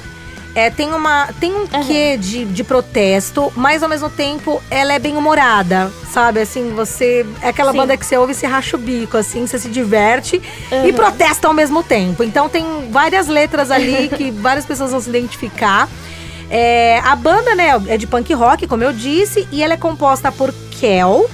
É, 0.55 0.69
tem 0.69 0.93
uma 0.93 1.27
tem 1.39 1.53
um 1.53 1.65
quê 1.67 2.15
de, 2.17 2.45
de 2.45 2.63
protesto, 2.63 3.51
mas 3.55 3.81
ao 3.81 3.89
mesmo 3.89 4.09
tempo 4.09 4.61
ela 4.69 4.93
é 4.93 4.99
bem 4.99 5.17
humorada, 5.17 5.91
sabe? 6.11 6.41
Assim, 6.41 6.71
você 6.75 7.25
é 7.41 7.49
aquela 7.49 7.71
Sim. 7.71 7.77
banda 7.77 7.97
que 7.97 8.05
você 8.05 8.15
ouve 8.17 8.33
e 8.33 8.35
se 8.35 8.45
racha 8.45 8.75
o 8.77 8.79
bico, 8.79 9.17
assim, 9.17 9.47
você 9.47 9.57
se 9.57 9.69
diverte 9.69 10.41
e 10.71 10.75
Uhum. 10.89 10.93
protesta 10.93 11.47
ao 11.47 11.53
mesmo 11.53 11.81
tempo. 11.83 12.23
Então 12.23 12.47
tem 12.49 12.89
várias 12.91 13.27
letras 13.27 13.71
ali 13.71 14.09
que 14.15 14.29
várias 14.31 14.65
pessoas 14.65 14.91
vão 14.91 15.01
se 15.01 15.09
identificar. 15.09 15.89
É, 16.49 16.99
a 17.03 17.15
banda, 17.15 17.55
né, 17.55 17.69
é 17.87 17.97
de 17.97 18.05
punk 18.05 18.31
rock, 18.33 18.67
como 18.67 18.83
eu 18.83 18.93
disse, 18.93 19.47
e 19.51 19.63
ela 19.63 19.73
é 19.73 19.77
composta 19.77 20.31
por 20.31 20.53
Kel, 20.79 21.27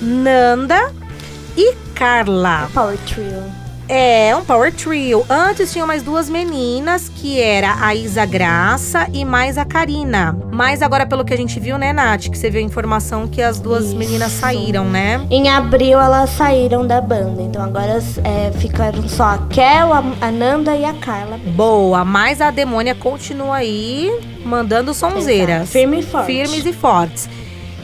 Nanda 0.00 0.90
e 1.56 1.74
Carla. 1.94 2.70
Power 2.72 2.96
Trio. 3.06 3.42
É, 3.88 4.36
um 4.36 4.44
power 4.44 4.72
trio. 4.72 5.24
Antes 5.30 5.72
tinham 5.72 5.86
mais 5.86 6.02
duas 6.02 6.28
meninas, 6.28 7.08
que 7.08 7.40
era 7.40 7.76
a 7.80 7.94
Isa 7.94 8.26
Graça 8.26 9.08
e 9.14 9.24
mais 9.24 9.56
a 9.56 9.64
Karina. 9.64 10.36
Mas 10.52 10.82
agora, 10.82 11.06
pelo 11.06 11.24
que 11.24 11.32
a 11.32 11.36
gente 11.36 11.58
viu, 11.58 11.78
né, 11.78 11.92
Nath? 11.92 12.28
Que 12.28 12.36
você 12.36 12.50
viu 12.50 12.60
a 12.60 12.64
informação 12.64 13.26
que 13.26 13.40
as 13.40 13.58
duas 13.58 13.86
Isso. 13.86 13.96
meninas 13.96 14.32
saíram, 14.32 14.84
né? 14.84 15.26
Em 15.30 15.48
abril 15.48 15.98
elas 15.98 16.30
saíram 16.30 16.86
da 16.86 17.00
banda, 17.00 17.40
então 17.40 17.62
agora 17.62 17.98
é, 18.24 18.50
ficaram 18.58 19.08
só 19.08 19.24
a 19.24 19.38
Kel, 19.48 19.92
a, 19.92 20.30
Nanda 20.30 20.76
e 20.76 20.84
a 20.84 20.92
Carla. 20.94 21.38
Boa, 21.38 22.04
mas 22.04 22.40
a 22.40 22.50
demônia 22.50 22.94
continua 22.94 23.56
aí 23.56 24.10
mandando 24.44 24.92
sonzeira. 24.92 25.56
Exato. 25.56 25.70
Firme 25.70 26.00
e 26.00 26.02
forte. 26.02 26.26
Firmes 26.26 26.66
e 26.66 26.72
fortes. 26.72 27.28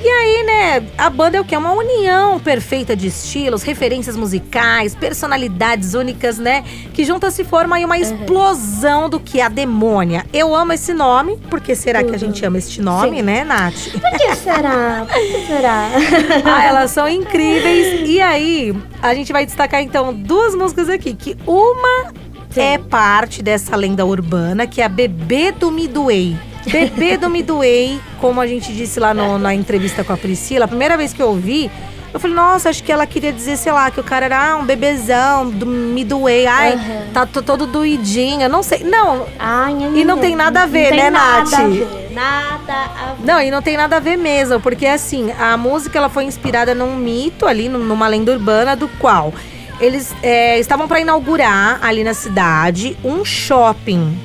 E 0.05 0.07
aí, 0.07 0.43
né, 0.45 0.87
a 0.99 1.09
banda 1.09 1.39
é 1.39 1.41
o 1.41 1.45
que? 1.47 1.55
É 1.55 1.59
uma 1.59 1.73
união 1.73 2.39
perfeita 2.39 2.95
de 2.95 3.07
estilos, 3.07 3.63
referências 3.63 4.19
musicais, 4.19 4.95
personalidades 4.95 5.95
únicas, 5.95 6.37
né? 6.37 6.63
Que 6.93 7.07
juntas 7.07 7.33
se 7.33 7.43
forma 7.43 7.77
aí 7.77 7.87
uma 7.87 7.97
explosão 7.97 9.09
do 9.09 9.19
que 9.19 9.41
é 9.41 9.45
a 9.45 9.49
demônia. 9.49 10.27
Eu 10.31 10.55
amo 10.55 10.75
esse 10.75 10.93
nome, 10.93 11.41
porque 11.49 11.75
será 11.75 12.01
que 12.03 12.11
a 12.11 12.19
Tudo. 12.19 12.27
gente 12.27 12.45
ama 12.45 12.59
este 12.59 12.83
nome, 12.83 13.17
Sim. 13.17 13.23
né, 13.23 13.45
Nath? 13.45 13.93
Por 13.93 14.11
que 14.19 14.37
será? 14.37 15.07
Por 15.11 15.23
que 15.23 15.47
será? 15.47 15.89
ah, 16.45 16.65
elas 16.67 16.91
são 16.91 17.09
incríveis. 17.09 18.07
E 18.07 18.21
aí, 18.21 18.77
a 19.01 19.15
gente 19.15 19.33
vai 19.33 19.47
destacar 19.47 19.81
então 19.81 20.13
duas 20.13 20.55
músicas 20.55 20.91
aqui, 20.91 21.15
que 21.15 21.35
uma 21.47 22.13
Sim. 22.51 22.61
é 22.61 22.77
parte 22.77 23.43
dessa 23.43 23.75
lenda 23.75 24.05
urbana, 24.05 24.67
que 24.67 24.83
é 24.83 24.85
a 24.85 24.89
Bebê 24.91 25.51
do 25.51 25.71
Midway. 25.71 26.37
Bebê 26.67 27.17
do 27.17 27.29
Midway, 27.31 28.01
como 28.21 28.41
a 28.41 28.47
gente 28.47 28.73
disse 28.73 28.99
lá 28.99 29.13
no- 29.15 29.39
na 29.39 29.55
entrevista 29.55 30.03
com 30.05 30.13
a 30.13 30.17
Priscila, 30.17 30.65
a 30.65 30.69
primeira 30.69 30.97
vez 30.97 31.13
que 31.13 31.21
eu 31.23 31.29
ouvi, 31.29 31.71
eu 32.13 32.21
falei, 32.21 32.37
nossa, 32.37 32.69
acho 32.71 32.83
que 32.83 32.93
ela 32.93 33.07
queria 33.07 33.33
dizer, 33.33 33.57
sei 33.57 33.73
lá, 33.73 33.91
que 33.91 33.99
o 33.99 34.05
cara 34.05 34.25
era 34.27 34.53
ah, 34.53 34.57
um 34.57 34.65
bebezão 34.65 35.51
do 35.51 35.67
Midway. 35.67 36.47
Ai, 36.47 36.73
Aham. 36.75 37.03
tá 37.13 37.27
to- 37.27 37.43
todo 37.43 37.67
doidinho. 37.67 38.49
Não 38.49 38.63
sei. 38.63 38.85
Não, 38.85 39.27
Ai, 39.39 39.75
E 39.97 40.05
não 40.05 40.19
tem 40.19 40.37
nada 40.37 40.63
a 40.63 40.67
ver, 40.67 40.93
né, 40.95 41.11
nada 41.11 41.43
Nath? 41.51 41.55
A 41.55 41.67
ver, 41.67 42.11
nada 42.13 42.73
a 42.73 43.15
ver. 43.15 43.27
Não, 43.27 43.43
e 43.43 43.51
não 43.51 43.61
tem 43.61 43.77
nada 43.77 43.97
a 43.97 44.01
ver 44.01 44.17
mesmo, 44.17 44.61
porque 44.61 44.87
assim, 44.87 45.33
a 45.39 45.57
música 45.57 45.99
ela 45.99 46.09
foi 46.09 46.23
inspirada 46.25 46.73
num 46.75 46.95
mito 46.97 47.47
ali, 47.47 47.69
num- 47.69 47.81
numa 47.83 48.07
lenda 48.07 48.31
urbana, 48.33 48.77
do 48.77 48.87
qual 49.01 49.35
eles 49.81 50.15
é, 50.23 50.59
estavam 50.61 50.87
para 50.87 51.01
inaugurar 51.01 51.81
ali 51.83 52.05
na 52.05 52.15
cidade 52.15 52.97
um 53.05 53.25
shopping. 53.25 54.17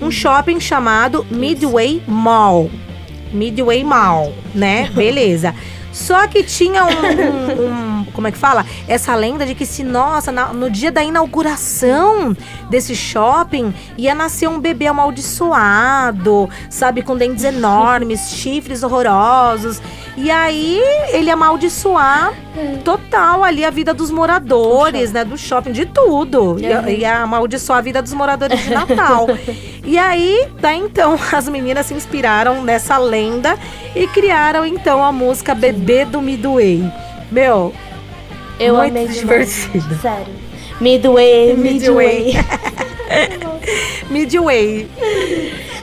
Um 0.00 0.10
shopping 0.10 0.58
chamado 0.60 1.26
Midway 1.30 2.02
Mall. 2.06 2.70
Midway 3.32 3.84
Mall, 3.84 4.32
né? 4.54 4.90
Beleza. 4.94 5.54
Só 5.92 6.26
que 6.26 6.42
tinha 6.42 6.84
um, 6.84 6.88
um- 6.88 7.66
um- 7.66 7.89
Como 8.20 8.28
é 8.28 8.32
que 8.32 8.36
fala? 8.36 8.66
Essa 8.86 9.14
lenda 9.14 9.46
de 9.46 9.54
que 9.54 9.64
se, 9.64 9.82
nossa, 9.82 10.30
na- 10.30 10.52
no 10.52 10.68
dia 10.68 10.92
da 10.92 11.02
inauguração 11.02 12.36
desse 12.68 12.94
shopping 12.94 13.72
ia 13.96 14.14
nascer 14.14 14.46
um 14.46 14.60
bebê 14.60 14.88
amaldiçoado, 14.88 16.50
sabe? 16.68 17.00
Com 17.00 17.16
dentes 17.16 17.44
enormes, 17.44 18.28
chifres 18.36 18.82
horrorosos. 18.82 19.80
E 20.18 20.30
aí 20.30 20.78
ele 21.12 21.30
amaldiçoar 21.30 22.34
total 22.84 23.42
ali 23.42 23.64
a 23.64 23.70
vida 23.70 23.94
dos 23.94 24.10
moradores, 24.10 25.12
né? 25.12 25.24
Do 25.24 25.38
shopping, 25.38 25.72
de 25.72 25.86
tudo. 25.86 26.58
Ia, 26.60 26.80
Uhum. 26.80 26.88
ia 26.88 27.18
amaldiçoar 27.22 27.78
a 27.78 27.82
vida 27.82 28.02
dos 28.02 28.12
moradores 28.12 28.60
de 28.62 28.68
Natal. 28.70 29.28
e 29.82 29.96
aí, 29.96 30.46
daí 30.60 30.78
então, 30.78 31.18
as 31.32 31.48
meninas 31.48 31.86
se 31.86 31.94
inspiraram 31.94 32.62
nessa 32.62 32.98
lenda 32.98 33.56
e 33.96 34.06
criaram 34.08 34.66
então 34.66 35.02
a 35.02 35.10
música 35.10 35.54
Bebê 35.54 36.04
do 36.04 36.20
Midway. 36.20 36.84
Meu, 37.30 37.72
Eu 38.60 38.76
Muito 38.76 38.90
amei 38.90 39.08
demais. 39.08 39.18
divertida. 39.70 39.94
Sério. 39.96 40.34
Midway, 40.80 41.56
Midway. 41.56 42.34
Midway. 44.10 44.88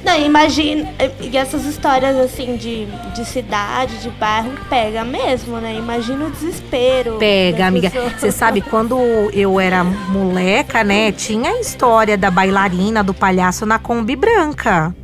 Não, 0.03 0.17
imagina. 0.19 0.87
E 1.19 1.35
essas 1.35 1.65
histórias 1.65 2.15
assim 2.17 2.55
de, 2.55 2.85
de 3.13 3.25
cidade, 3.25 3.97
de 3.97 4.09
bairro, 4.11 4.51
pega 4.69 5.03
mesmo, 5.03 5.57
né? 5.57 5.75
Imagina 5.75 6.25
o 6.25 6.29
desespero. 6.31 7.17
Pega, 7.17 7.67
amiga. 7.67 7.91
Você 8.17 8.31
sabe, 8.31 8.61
quando 8.61 8.97
eu 9.33 9.59
era 9.59 9.83
moleca, 9.83 10.83
né? 10.83 11.11
Tinha 11.11 11.51
a 11.51 11.59
história 11.59 12.17
da 12.17 12.31
bailarina, 12.31 13.03
do 13.03 13.13
palhaço 13.13 13.65
na 13.65 13.77
Kombi 13.79 14.15
branca. 14.15 14.95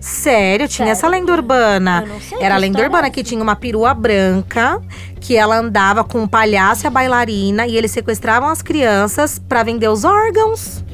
Sério, 0.00 0.68
tinha 0.68 0.86
Sério? 0.86 0.92
essa 0.92 1.08
lenda 1.08 1.32
urbana. 1.32 2.02
Eu 2.02 2.08
não 2.08 2.20
sei 2.20 2.38
Era 2.40 2.54
a 2.54 2.58
lenda 2.58 2.80
urbana 2.80 3.10
que 3.10 3.24
tinha 3.24 3.42
uma 3.42 3.56
perua 3.56 3.92
branca, 3.94 4.80
que 5.20 5.36
ela 5.36 5.56
andava 5.56 6.04
com 6.04 6.22
o 6.22 6.28
palhaço 6.28 6.84
e 6.84 6.88
a 6.88 6.90
bailarina, 6.90 7.66
e 7.66 7.76
eles 7.76 7.90
sequestravam 7.90 8.48
as 8.48 8.62
crianças 8.62 9.38
pra 9.38 9.62
vender 9.62 9.88
os 9.88 10.04
órgãos. 10.04 10.84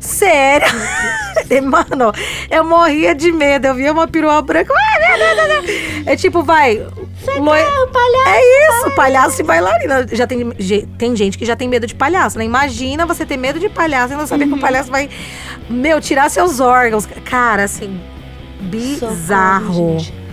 Sério? 0.00 0.68
Mano, 1.64 2.12
eu 2.50 2.64
morria 2.64 3.14
de 3.14 3.32
medo. 3.32 3.66
Eu 3.66 3.74
via 3.74 3.92
uma 3.92 4.06
perua 4.06 4.40
branca. 4.42 4.72
É 6.06 6.16
tipo, 6.16 6.42
vai. 6.42 6.86
Loi- 7.38 7.62
o 7.62 7.86
palhaço. 7.88 8.28
É 8.28 8.68
isso, 8.68 8.90
palhaço 8.96 9.40
e 9.40 9.44
bailarina. 9.44 10.06
Já 10.12 10.26
tem, 10.26 10.50
tem 10.98 11.16
gente 11.16 11.36
que 11.38 11.44
já 11.44 11.54
tem 11.56 11.68
medo 11.68 11.86
de 11.86 11.94
palhaço, 11.94 12.38
né? 12.38 12.44
Imagina 12.44 13.04
você 13.06 13.24
ter 13.26 13.36
medo 13.36 13.58
de 13.58 13.68
palhaço 13.68 14.12
e 14.14 14.16
não 14.16 14.26
saber 14.26 14.46
que 14.46 14.54
o 14.54 14.58
palhaço 14.60 14.90
vai, 14.90 15.08
meu, 15.68 16.00
tirar 16.00 16.30
seus 16.30 16.60
órgãos. 16.60 17.06
Cara, 17.24 17.64
assim, 17.64 18.00
bizarro. 18.60 20.00
Socorro, 20.00 20.25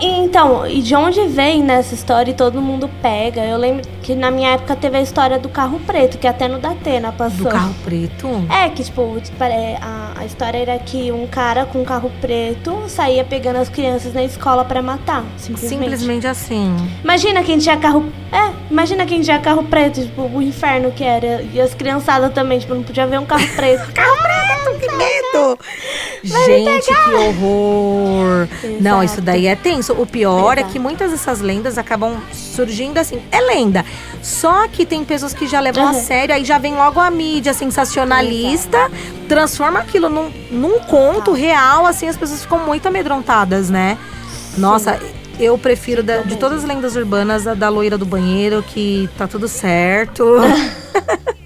então, 0.00 0.66
e 0.66 0.82
de 0.82 0.94
onde 0.94 1.26
vem 1.26 1.62
nessa 1.62 1.94
história 1.94 2.30
e 2.30 2.34
todo 2.34 2.60
mundo 2.60 2.88
pega? 3.00 3.44
Eu 3.44 3.56
lembro 3.56 3.82
que 4.02 4.14
na 4.14 4.30
minha 4.30 4.50
época 4.50 4.74
teve 4.76 4.96
a 4.96 5.02
história 5.02 5.38
do 5.38 5.48
carro 5.48 5.80
preto, 5.86 6.18
que 6.18 6.26
até 6.26 6.48
no 6.48 6.58
Datena 6.58 7.12
passou. 7.12 7.44
Do 7.44 7.50
carro 7.50 7.74
preto? 7.84 8.28
É, 8.50 8.68
que 8.68 8.84
tipo, 8.84 9.20
é, 9.40 9.78
a, 9.80 10.24
história 10.24 10.58
era 10.58 10.78
que 10.78 11.10
um 11.12 11.26
cara 11.26 11.64
com 11.64 11.80
um 11.82 11.84
carro 11.84 12.10
preto 12.20 12.84
saía 12.88 13.24
pegando 13.24 13.56
as 13.56 13.68
crianças 13.68 14.12
na 14.12 14.22
escola 14.22 14.64
pra 14.64 14.82
matar. 14.82 15.24
Simplesmente. 15.36 15.80
Simplesmente 15.80 16.26
assim. 16.26 16.74
Imagina 17.02 17.42
quem 17.42 17.58
tinha 17.58 17.76
carro. 17.76 18.10
É, 18.32 18.52
imagina 18.70 19.06
quem 19.06 19.20
tinha 19.20 19.38
carro 19.38 19.62
preto, 19.64 20.02
tipo, 20.02 20.22
o 20.22 20.42
inferno 20.42 20.90
que 20.92 21.04
era. 21.04 21.42
E 21.42 21.60
as 21.60 21.74
criançadas 21.74 22.32
também, 22.32 22.58
tipo, 22.58 22.74
não 22.74 22.82
podia 22.82 23.06
ver 23.06 23.18
um 23.18 23.26
carro 23.26 23.48
preto. 23.56 23.92
carro 23.92 24.16
preto! 24.16 24.78
Que 24.78 24.92
medo! 24.92 25.58
Gente, 26.22 26.86
que 26.86 27.14
horror! 27.14 28.48
Não, 28.80 29.02
isso 29.02 29.20
Exato. 29.20 29.37
Daí 29.38 29.46
é 29.46 29.54
tenso. 29.56 29.92
O 29.92 30.04
pior 30.06 30.58
é 30.58 30.62
que 30.64 30.78
muitas 30.78 31.10
dessas 31.12 31.40
lendas 31.40 31.78
acabam 31.78 32.16
surgindo 32.32 32.98
assim. 32.98 33.22
É 33.30 33.40
lenda. 33.40 33.84
Só 34.22 34.66
que 34.68 34.84
tem 34.84 35.04
pessoas 35.04 35.32
que 35.32 35.46
já 35.46 35.60
levam 35.60 35.86
a 35.86 35.92
Uhum. 35.92 36.02
sério, 36.02 36.34
aí 36.34 36.44
já 36.44 36.58
vem 36.58 36.74
logo 36.74 36.98
a 36.98 37.10
mídia 37.10 37.54
sensacionalista, 37.54 38.90
transforma 39.28 39.78
aquilo 39.78 40.08
num, 40.08 40.30
num 40.50 40.80
conto 40.80 41.32
real, 41.32 41.86
assim, 41.86 42.08
as 42.08 42.16
pessoas 42.16 42.42
ficam 42.42 42.58
muito 42.58 42.86
amedrontadas, 42.88 43.70
né? 43.70 43.96
Nossa, 44.56 44.98
eu 45.38 45.56
prefiro 45.56 46.02
da- 46.02 46.18
de 46.18 46.34
todas 46.36 46.64
as 46.64 46.68
lendas 46.68 46.96
urbanas 46.96 47.46
a 47.46 47.54
da 47.54 47.68
loira 47.68 47.96
do 47.96 48.04
banheiro, 48.04 48.62
que 48.66 49.08
tá 49.16 49.28
tudo 49.28 49.46
certo. 49.46 50.24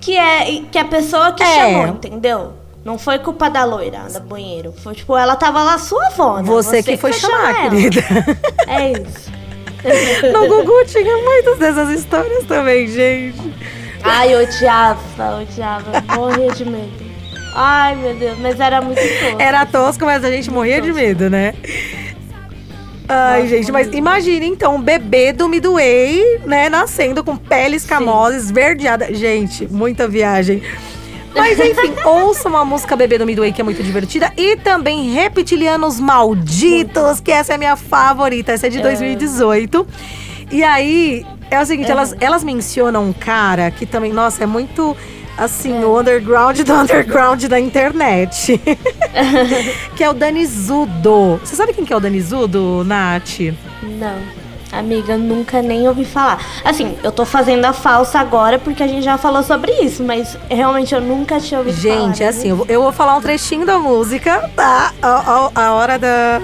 Que 0.00 0.16
é 0.16 0.62
que 0.70 0.78
a 0.78 0.84
pessoa 0.84 1.32
que 1.32 1.44
É. 1.44 1.46
chamou, 1.54 1.86
entendeu? 1.86 2.54
Não 2.84 2.98
foi 2.98 3.18
culpa 3.18 3.48
da 3.48 3.64
loira 3.64 4.06
da 4.12 4.20
banheiro. 4.20 4.72
Foi 4.72 4.94
tipo, 4.94 5.16
ela 5.16 5.36
tava 5.36 5.62
lá 5.62 5.78
suavona. 5.78 6.42
Você, 6.42 6.82
que 6.82 6.96
foi 6.96 7.12
chamar, 7.12 7.54
ela. 7.54 7.70
querida. 7.70 8.00
É 8.66 8.92
isso. 8.92 9.32
No 10.32 10.46
Gugu 10.46 10.84
tinha 10.86 11.16
muitas 11.18 11.58
dessas 11.58 11.90
histórias 11.90 12.44
também, 12.44 12.86
gente. 12.86 13.52
Ai, 14.04 14.32
eu 14.32 14.42
odiava, 14.42 15.40
odiava. 15.40 15.90
Morria 16.14 16.52
de 16.52 16.64
medo. 16.64 16.92
Ai, 17.54 17.96
meu 17.96 18.14
Deus, 18.14 18.38
mas 18.38 18.58
era 18.60 18.80
muito 18.80 19.00
tosco. 19.00 19.42
Era 19.42 19.66
tosco, 19.66 20.04
mas 20.04 20.24
a 20.24 20.30
gente 20.30 20.50
morria 20.50 20.80
de 20.80 20.92
medo, 20.92 21.28
né? 21.28 21.52
Ai, 23.08 23.42
Nossa, 23.42 23.56
gente, 23.56 23.72
mas 23.72 23.88
imagine 23.92 24.46
então 24.46 24.76
um 24.76 24.80
bebê 24.80 25.32
do 25.32 25.48
Midway, 25.48 26.40
né, 26.46 26.68
nascendo 26.68 27.22
com 27.22 27.36
pele 27.36 27.76
escamosa, 27.76 28.36
esverdeada. 28.36 29.12
Gente, 29.12 29.66
muita 29.70 30.08
viagem. 30.08 30.62
Mas 31.34 31.58
enfim, 31.58 31.94
ouçam 32.04 32.56
a 32.56 32.64
música 32.64 32.94
Bebê 32.94 33.18
do 33.18 33.26
Midway, 33.26 33.52
que 33.52 33.60
é 33.60 33.64
muito 33.64 33.82
divertida. 33.82 34.32
E 34.36 34.56
também 34.56 35.10
Reptilianos 35.12 35.98
Malditos, 35.98 37.20
que 37.20 37.32
essa 37.32 37.52
é 37.52 37.54
a 37.54 37.58
minha 37.58 37.76
favorita. 37.76 38.52
Essa 38.52 38.66
é 38.66 38.70
de 38.70 38.80
2018. 38.80 39.86
E 40.50 40.62
aí, 40.62 41.24
é 41.50 41.60
o 41.60 41.66
seguinte, 41.66 41.90
elas, 41.90 42.14
elas 42.20 42.44
mencionam 42.44 43.08
um 43.08 43.12
cara 43.12 43.70
que 43.70 43.86
também, 43.86 44.12
nossa, 44.12 44.44
é 44.44 44.46
muito 44.46 44.96
assim, 45.36 45.82
o 45.82 45.98
underground 45.98 46.60
do 46.60 46.72
underground 46.74 47.44
da 47.44 47.58
internet. 47.58 48.60
que 49.96 50.04
é 50.04 50.10
o 50.10 50.12
Danizudo. 50.12 51.40
Você 51.42 51.56
sabe 51.56 51.72
quem 51.72 51.84
que 51.84 51.92
é 51.92 51.96
o 51.96 52.00
Danizudo, 52.00 52.84
Nath? 52.84 53.40
Não. 53.82 54.41
Amiga, 54.72 55.18
nunca 55.18 55.60
nem 55.60 55.86
ouvi 55.86 56.04
falar. 56.04 56.40
Assim, 56.64 56.96
eu 57.04 57.12
tô 57.12 57.26
fazendo 57.26 57.64
a 57.66 57.74
falsa 57.74 58.18
agora 58.18 58.58
porque 58.58 58.82
a 58.82 58.86
gente 58.86 59.04
já 59.04 59.18
falou 59.18 59.42
sobre 59.42 59.70
isso, 59.82 60.02
mas 60.02 60.36
realmente 60.48 60.94
eu 60.94 61.00
nunca 61.00 61.38
tinha 61.38 61.60
ouvido 61.60 61.76
Gente, 61.76 62.18
falar. 62.18 62.26
é 62.26 62.28
assim, 62.28 62.48
eu 62.48 62.56
vou, 62.56 62.66
eu 62.68 62.82
vou 62.82 62.90
falar 62.92 63.16
um 63.16 63.20
trechinho 63.20 63.66
da 63.66 63.78
música, 63.78 64.50
tá? 64.56 64.92
A, 65.02 65.08
a- 65.08 65.50
a 65.66 65.72
hora 65.74 65.98
da. 65.98 66.40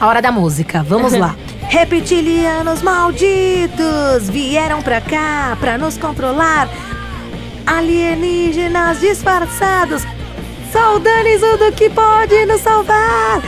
a 0.00 0.06
hora 0.08 0.20
da 0.20 0.32
música. 0.32 0.82
Vamos 0.82 1.12
lá. 1.12 1.36
Reptilianos 1.68 2.82
malditos 2.82 4.28
vieram 4.28 4.82
pra 4.82 5.00
cá 5.00 5.56
pra 5.60 5.78
nos 5.78 5.96
controlar. 5.96 6.68
Alienígenas 7.66 9.00
disfarçados. 9.00 10.02
Só 10.72 10.96
o 10.96 10.98
Danizudo 10.98 11.70
que 11.72 11.88
pode 11.88 12.44
nos 12.46 12.60
salvar. 12.60 13.40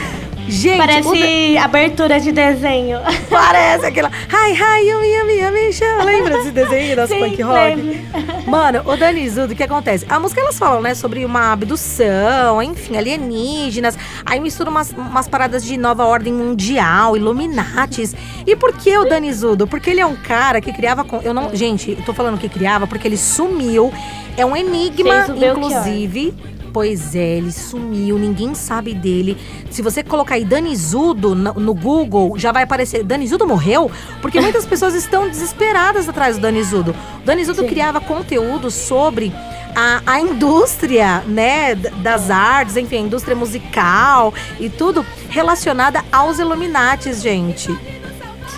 Gente, 0.47 0.77
Parece 0.77 1.57
abertura 1.57 2.19
de 2.21 2.31
desenho. 2.31 2.99
Parece 3.29 3.85
aquela. 3.85 4.09
Hi, 4.09 4.53
hi, 4.53 4.87
yumi, 4.89 5.07
yumi, 5.07 5.33
yumi, 5.41 5.73
show. 5.73 6.05
Lembra 6.05 6.37
desse 6.37 6.51
desenho 6.51 6.95
das 6.95 7.09
Sim, 7.09 7.19
punk 7.19 7.41
rock? 7.41 7.75
lembro. 7.75 7.97
Mano, 8.49 8.81
o 8.85 8.95
Danizudo, 8.95 9.51
o 9.51 9.55
que 9.55 9.63
acontece? 9.63 10.05
A 10.07 10.17
música 10.19 10.39
elas 10.39 10.57
falam, 10.57 10.81
né, 10.81 10.95
sobre 10.95 11.25
uma 11.25 11.51
abdução, 11.51 12.63
enfim, 12.63 12.95
alienígenas. 12.95 13.97
Aí 14.25 14.39
mistura 14.39 14.69
umas, 14.69 14.91
umas 14.91 15.27
paradas 15.27 15.65
de 15.65 15.75
nova 15.75 16.05
ordem 16.05 16.31
mundial, 16.31 17.17
Illuminatis. 17.17 18.15
E 18.45 18.55
por 18.55 18.71
que 18.73 18.97
o 18.97 19.03
Danizudo? 19.03 19.67
Porque 19.67 19.89
ele 19.89 19.99
é 19.99 20.05
um 20.05 20.15
cara 20.15 20.61
que 20.61 20.71
criava. 20.71 21.03
com- 21.03 21.19
Eu 21.21 21.33
não. 21.33 21.53
Gente, 21.53 21.91
eu 21.91 22.05
tô 22.05 22.13
falando 22.13 22.37
que 22.39 22.47
criava 22.47 22.87
porque 22.87 23.05
ele 23.07 23.17
sumiu. 23.17 23.91
É 24.37 24.45
um 24.45 24.55
enigma, 24.55 25.25
inclusive. 25.35 26.33
Pois 26.77 27.15
é, 27.15 27.37
ele 27.37 27.51
sumiu, 27.51 28.19
ninguém 28.19 28.53
sabe 28.53 28.93
dele. 28.93 29.35
Se 29.71 29.81
você 29.81 30.03
colocar 30.03 30.35
aí 30.35 30.45
Danizudo 30.45 31.33
no, 31.33 31.53
no 31.53 31.73
Google, 31.73 32.37
já 32.37 32.51
vai 32.51 32.61
aparecer. 32.61 33.03
Danizudo 33.03 33.47
morreu? 33.47 33.89
Porque 34.21 34.39
muitas 34.39 34.63
pessoas 34.69 34.93
estão 34.93 35.27
desesperadas 35.27 36.07
atrás 36.07 36.35
do 36.35 36.41
Danizudo. 36.43 36.95
O 37.23 37.25
Danizudo 37.25 37.61
Sim. 37.61 37.67
criava 37.67 37.99
conteúdo 37.99 38.69
sobre 38.69 39.33
a, 39.75 40.03
a 40.05 40.19
indústria, 40.21 41.23
né, 41.25 41.73
das 41.73 42.29
artes, 42.29 42.77
enfim, 42.77 42.97
a 42.97 43.01
indústria 43.01 43.35
musical 43.35 44.31
e 44.59 44.69
tudo 44.69 45.03
relacionada 45.29 46.05
aos 46.11 46.37
Illuminates, 46.37 47.23
gente. 47.23 47.75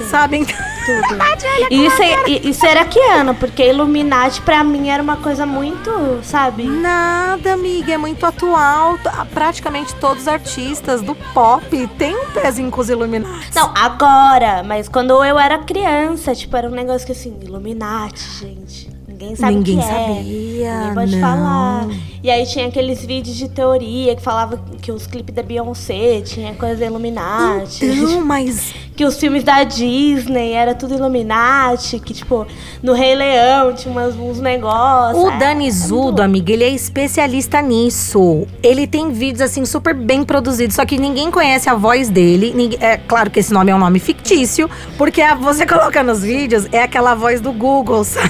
Sabem? 0.05 0.45
Tudo. 0.45 1.19
E 1.69 1.85
isso, 1.85 2.01
é- 2.01 2.23
e- 2.29 2.49
isso 2.49 2.65
era 2.65 2.83
que 2.85 2.99
ano? 2.99 3.35
Porque 3.35 3.63
Illuminati 3.63 4.41
pra 4.41 4.63
mim 4.63 4.89
era 4.89 5.01
uma 5.03 5.17
coisa 5.17 5.45
muito, 5.45 5.89
sabe? 6.23 6.63
Nada, 6.63 7.53
amiga, 7.53 7.93
é 7.93 7.97
muito 7.97 8.25
atual. 8.25 8.97
T- 8.97 9.09
Praticamente 9.33 9.93
todos 9.95 10.23
os 10.23 10.27
artistas 10.27 11.01
do 11.01 11.13
pop 11.15 11.87
têm 11.97 12.15
um 12.15 12.31
pezinho 12.31 12.71
com 12.71 12.81
os 12.81 12.89
Illuminates. 12.89 13.53
Não, 13.55 13.71
agora, 13.75 14.63
mas 14.63 14.89
quando 14.89 15.11
eu 15.23 15.37
era 15.39 15.59
criança, 15.59 16.33
tipo, 16.35 16.55
era 16.57 16.67
um 16.67 16.71
negócio 16.71 17.05
que 17.05 17.11
assim, 17.13 17.37
Illuminati, 17.41 18.19
gente. 18.39 18.88
Ninguém 19.19 19.35
sabe 19.35 19.55
Ninguém 19.55 19.75
o 19.77 19.81
que 19.81 19.85
é. 19.85 19.89
sabia, 19.91 20.79
Ninguém 20.79 20.93
pode 20.93 21.15
não. 21.17 21.21
falar. 21.21 21.87
E 22.23 22.29
aí 22.31 22.45
tinha 22.45 22.67
aqueles 22.67 23.05
vídeos 23.05 23.35
de 23.35 23.49
teoria 23.49 24.15
que 24.15 24.21
falava 24.21 24.61
que 24.81 24.91
os 24.93 25.05
clipes 25.07 25.33
da 25.35 25.41
Beyoncé 25.43 26.21
tinha 26.21 26.53
coisa 26.53 26.85
Illuminati. 26.85 27.85
Então, 27.85 28.23
mas 28.25 28.73
que 28.95 29.03
os 29.05 29.17
filmes 29.17 29.43
da 29.43 29.63
Disney 29.63 30.51
era 30.53 30.73
tudo 30.73 30.95
Illuminati, 30.95 31.99
que 31.99 32.13
tipo, 32.13 32.45
no 32.83 32.93
Rei 32.93 33.13
Leão 33.15 33.73
tinha 33.73 33.91
umas, 33.91 34.15
uns 34.15 34.39
negócios. 34.39 35.21
o 35.21 35.29
É, 35.29 35.37
Danizudo, 35.37 36.21
amiga, 36.21 36.51
ele 36.53 36.63
é 36.63 36.69
especialista 36.69 37.61
nisso. 37.61 38.45
Ele 38.63 38.87
tem 38.87 39.11
vídeos 39.11 39.41
assim 39.41 39.65
super 39.65 39.93
bem 39.93 40.23
produzidos, 40.23 40.75
só 40.77 40.85
que 40.85 40.97
ninguém 40.97 41.29
conhece 41.29 41.69
a 41.69 41.75
voz 41.75 42.09
dele. 42.09 42.53
Ninguém- 42.55 42.79
é 42.81 42.95
claro 42.97 43.29
que 43.29 43.39
esse 43.41 43.51
nome 43.53 43.69
é 43.71 43.75
um 43.75 43.79
nome 43.79 43.99
fictício, 43.99 44.69
porque 44.97 45.21
a- 45.21 45.35
você 45.35 45.65
coloca 45.67 46.01
nos 46.03 46.21
vídeos 46.21 46.67
é 46.71 46.83
aquela 46.83 47.15
voz 47.15 47.39
do 47.41 47.51
Google, 47.51 48.03
sabe? 48.05 48.29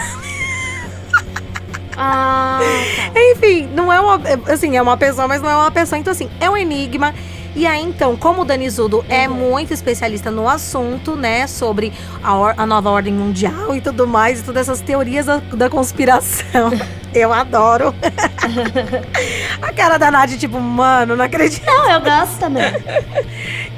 Ah, 2.01 2.59
tá. 3.13 3.19
Enfim, 3.19 3.67
não 3.75 3.91
é 3.91 3.99
uma. 3.99 4.15
é, 4.27 4.53
Assim, 4.53 4.77
é 4.77 4.81
uma 4.81 4.95
pessoa, 4.95 5.27
mas 5.27 5.41
não 5.41 5.49
é 5.49 5.55
uma 5.55 5.69
pessoa. 5.69 5.99
Então, 5.99 6.11
assim, 6.11 6.29
é 6.39 6.49
um 6.49 6.55
enigma. 6.55 7.13
E 7.55 7.65
aí, 7.67 7.83
então, 7.83 8.15
como 8.15 8.43
o 8.43 8.45
Danizudo 8.45 9.03
é 9.09 9.27
muito 9.27 9.73
especialista 9.73 10.31
no 10.31 10.47
assunto, 10.47 11.15
né? 11.15 11.45
Sobre 11.45 11.91
a, 12.23 12.61
a 12.61 12.65
nova 12.65 12.89
ordem 12.89 13.13
mundial 13.13 13.75
e 13.75 13.81
tudo 13.81 14.07
mais, 14.07 14.39
e 14.39 14.43
todas 14.43 14.69
essas 14.69 14.79
teorias 14.81 15.25
da, 15.25 15.37
da 15.37 15.69
conspiração. 15.69 16.71
Eu 17.13 17.33
adoro. 17.33 17.93
a 19.61 19.73
cara 19.73 19.97
da 19.97 20.11
Nath, 20.11 20.31
tipo, 20.37 20.59
mano, 20.59 21.15
não 21.15 21.25
acredito. 21.25 21.65
Não, 21.65 21.91
eu 21.91 22.01
gosto 22.01 22.39
também. 22.39 22.63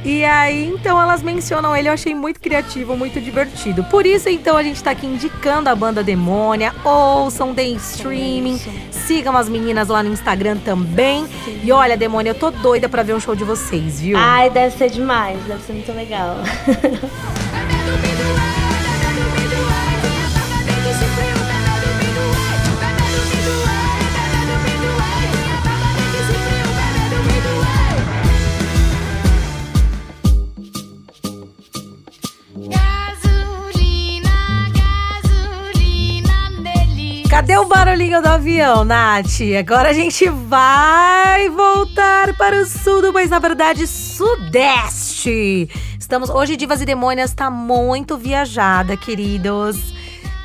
E 0.03 0.25
aí, 0.25 0.65
então, 0.67 0.99
elas 0.99 1.21
mencionam 1.21 1.75
ele, 1.75 1.87
eu 1.87 1.93
achei 1.93 2.15
muito 2.15 2.39
criativo, 2.39 2.97
muito 2.97 3.21
divertido. 3.21 3.83
Por 3.83 4.05
isso, 4.05 4.27
então, 4.29 4.57
a 4.57 4.63
gente 4.63 4.83
tá 4.83 4.91
aqui 4.91 5.05
indicando 5.05 5.69
a 5.69 5.75
banda 5.75 6.03
Demônia. 6.03 6.73
Ouçam, 6.83 7.53
deem 7.53 7.75
streaming. 7.75 8.59
Sigam 8.89 9.37
as 9.37 9.47
meninas 9.47 9.87
lá 9.89 10.01
no 10.01 10.11
Instagram 10.11 10.57
também. 10.57 11.27
E 11.63 11.71
olha, 11.71 11.95
Demônia, 11.95 12.31
eu 12.31 12.35
tô 12.35 12.49
doida 12.49 12.89
pra 12.89 13.03
ver 13.03 13.13
um 13.13 13.19
show 13.19 13.35
de 13.35 13.43
vocês, 13.43 14.01
viu? 14.01 14.17
Ai, 14.17 14.49
deve 14.49 14.75
ser 14.75 14.89
demais, 14.89 15.39
deve 15.43 15.61
ser 15.63 15.73
muito 15.73 15.91
legal. 15.93 16.37
Cadê 37.51 37.57
o 37.57 37.65
barulhinho 37.65 38.21
do 38.21 38.27
avião, 38.29 38.85
Nath? 38.85 39.41
Agora 39.59 39.89
a 39.89 39.93
gente 39.93 40.25
vai 40.29 41.49
voltar 41.49 42.33
para 42.37 42.61
o 42.61 42.65
sul 42.65 43.01
do 43.01 43.11
país, 43.11 43.29
na 43.29 43.39
verdade, 43.39 43.85
sudeste. 43.87 45.67
Estamos 45.99 46.29
hoje 46.29 46.55
Divas 46.55 46.81
e 46.81 46.85
Demônias 46.85 47.33
tá 47.33 47.51
muito 47.51 48.17
viajada, 48.17 48.95
queridos. 48.95 49.93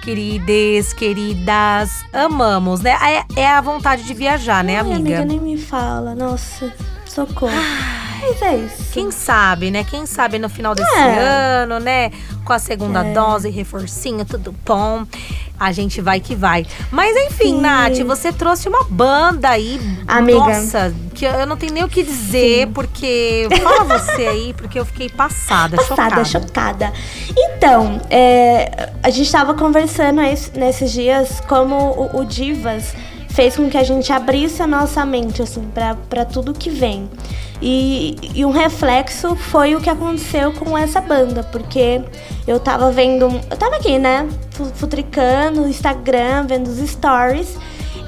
Querides, 0.02 0.92
queridas, 0.92 2.04
amamos, 2.12 2.80
né? 2.80 2.96
É, 3.36 3.40
é 3.42 3.46
a 3.50 3.60
vontade 3.60 4.02
de 4.02 4.12
viajar, 4.12 4.64
né, 4.64 4.74
Ai, 4.74 4.80
amiga? 4.80 4.96
amiga, 4.98 5.24
nem 5.24 5.38
me 5.38 5.56
fala. 5.56 6.12
Nossa, 6.12 6.74
socorro. 7.06 7.52
Mas 8.20 8.42
é 8.42 8.56
isso. 8.56 8.92
Quem 8.92 9.12
sabe, 9.12 9.70
né? 9.70 9.84
Quem 9.84 10.06
sabe 10.06 10.38
no 10.38 10.48
final 10.48 10.74
desse 10.74 10.96
É. 10.96 11.18
ano, 11.62 11.78
né? 11.78 12.10
Com 12.44 12.52
a 12.52 12.58
segunda 12.58 13.02
dose, 13.04 13.48
reforcinho, 13.50 14.24
tudo 14.24 14.52
bom. 14.64 15.06
A 15.58 15.72
gente 15.72 16.00
vai 16.00 16.20
que 16.20 16.34
vai. 16.34 16.66
Mas 16.90 17.16
enfim, 17.16 17.54
Sim. 17.56 17.60
Nath, 17.60 17.98
você 18.00 18.32
trouxe 18.32 18.68
uma 18.68 18.84
banda 18.84 19.48
aí. 19.48 19.80
Amiga. 20.06 20.38
Nossa, 20.38 20.94
que 21.14 21.24
eu 21.24 21.46
não 21.46 21.56
tenho 21.56 21.72
nem 21.72 21.82
o 21.84 21.88
que 21.88 22.02
dizer, 22.02 22.68
porque. 22.74 23.48
Fala 23.62 23.84
você 23.98 24.26
aí, 24.26 24.54
porque 24.54 24.78
eu 24.78 24.84
fiquei 24.84 25.08
passada, 25.08 25.76
Passada, 25.78 26.24
chocada. 26.24 26.24
chocada. 26.24 26.92
Então, 27.36 28.00
é, 28.10 28.90
a 29.02 29.10
gente 29.10 29.30
tava 29.32 29.54
conversando 29.54 30.20
es- 30.20 30.52
nesses 30.54 30.92
dias 30.92 31.40
como 31.48 31.74
o, 31.76 32.20
o 32.20 32.24
Divas 32.24 32.94
fez 33.36 33.54
com 33.54 33.68
que 33.70 33.76
a 33.78 33.84
gente 33.84 34.10
abrisse 34.12 34.62
a 34.62 34.66
nossa 34.66 35.04
mente, 35.06 35.42
assim, 35.42 35.62
pra, 35.72 35.94
pra 36.08 36.24
tudo 36.24 36.52
que 36.54 36.70
vem. 36.70 37.08
E, 37.62 38.16
e 38.34 38.44
um 38.44 38.50
reflexo 38.50 39.36
foi 39.36 39.74
o 39.74 39.80
que 39.80 39.88
aconteceu 39.90 40.52
com 40.52 40.76
essa 40.76 41.00
banda, 41.00 41.42
porque 41.44 42.02
eu 42.48 42.58
tava 42.58 42.90
vendo. 42.90 43.26
Eu 43.50 43.56
tava 43.56 43.76
aqui, 43.76 43.98
né? 43.98 44.26
fu- 44.50 44.72
Futricando 44.74 45.60
no 45.62 45.68
Instagram, 45.68 46.46
vendo 46.48 46.66
os 46.68 46.78
stories. 46.90 47.56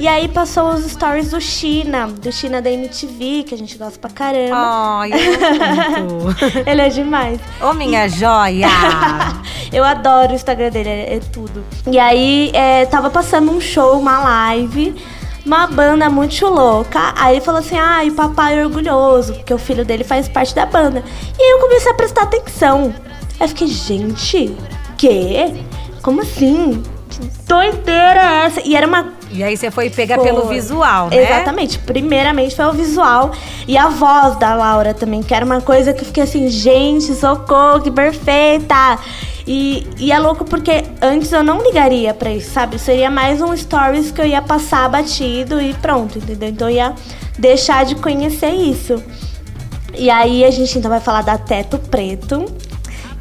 E 0.01 0.07
aí 0.07 0.29
passou 0.29 0.69
os 0.75 0.85
stories 0.93 1.31
do 1.33 1.41
China, 1.41 2.07
do 2.07 2.31
China 2.31 2.63
da 2.63 2.71
MTV, 2.71 3.43
que 3.49 3.55
a 3.55 3.59
gente 3.59 3.77
gosta 3.77 3.99
pra 3.99 4.09
caramba. 4.11 4.55
Ai, 4.57 5.11
muito. 6.09 6.69
Ele 6.69 6.81
é 6.83 6.89
demais. 6.89 7.41
Ô, 7.61 7.73
minha 7.75 8.09
joia! 8.09 8.69
Eu 9.73 9.85
adoro 9.85 10.33
o 10.33 10.35
Instagram 10.37 10.71
dele, 10.71 10.89
é, 10.89 11.17
é 11.17 11.21
tudo. 11.33 11.65
E 11.91 11.99
aí, 11.99 12.51
é, 12.55 12.87
tava 12.87 13.11
passando 13.11 13.51
um 13.51 13.61
show, 13.61 13.99
uma 13.99 14.19
live, 14.21 14.95
uma 15.49 15.67
banda 15.67 16.09
muito 16.09 16.47
louca. 16.47 17.13
Aí 17.17 17.37
ele 17.37 17.45
falou 17.45 17.61
assim: 17.61 17.77
ai, 17.77 18.11
papai 18.11 18.59
é 18.59 18.65
orgulhoso, 18.65 19.35
porque 19.35 19.53
o 19.53 19.59
filho 19.59 19.85
dele 19.85 20.05
faz 20.05 20.29
parte 20.29 20.55
da 20.55 20.67
banda. 20.67 21.03
E 21.39 21.43
aí 21.43 21.51
eu 21.51 21.59
comecei 21.59 21.91
a 21.91 21.95
prestar 21.95 22.23
atenção. 22.23 22.95
Aí 23.41 23.45
eu 23.45 23.49
fiquei, 23.49 23.67
gente, 23.67 24.55
quê? 24.97 25.55
Como 26.03 26.21
assim? 26.21 26.83
Que 27.09 27.21
doideira 27.47 28.21
é 28.21 28.47
essa? 28.47 28.61
E 28.65 28.77
era 28.77 28.87
uma 28.87 29.13
E 29.33 29.43
aí 29.43 29.57
você 29.57 29.71
foi 29.71 29.89
pegar 29.89 30.17
Foi. 30.17 30.27
pelo 30.27 30.47
visual, 30.49 31.09
né? 31.09 31.23
Exatamente. 31.23 31.79
Primeiramente 31.79 32.55
foi 32.55 32.67
o 32.67 32.73
visual 32.73 33.33
e 33.67 33.77
a 33.77 33.89
voz 33.89 34.37
da 34.37 34.55
Laura 34.55 34.93
também, 34.93 35.23
que 35.23 35.35
era 35.35 35.45
uma 35.45 35.61
coisa 35.61 35.93
que 35.95 36.03
eu 36.03 36.07
fiquei 36.07 36.23
assim, 36.23 36.49
gente, 36.49 37.15
socorro, 37.15 37.81
que 37.81 37.91
perfeita! 37.91 38.99
E, 39.51 39.87
e 39.97 40.13
é 40.13 40.19
louco 40.19 40.45
porque 40.45 40.85
antes 41.01 41.33
eu 41.33 41.43
não 41.43 41.63
ligaria 41.63 42.13
pra 42.13 42.31
isso, 42.31 42.51
sabe? 42.51 42.79
Seria 42.79 43.11
mais 43.11 43.41
um 43.41 43.57
stories 43.57 44.11
que 44.11 44.21
eu 44.21 44.27
ia 44.27 44.43
passar 44.43 44.87
batido 44.91 45.59
e 45.59 45.73
pronto, 45.73 46.19
entendeu? 46.19 46.51
Então 46.51 46.69
eu 46.69 46.77
ia 46.77 46.95
deixar 47.39 47.87
de 47.87 47.95
conhecer 47.95 48.51
isso. 48.51 49.03
E 49.95 50.11
aí 50.11 50.45
a 50.45 50.51
gente 50.51 50.79
então 50.79 50.91
vai 50.91 51.01
falar 51.01 51.23
da 51.23 51.39
Teto 51.39 51.79
Preto, 51.79 52.45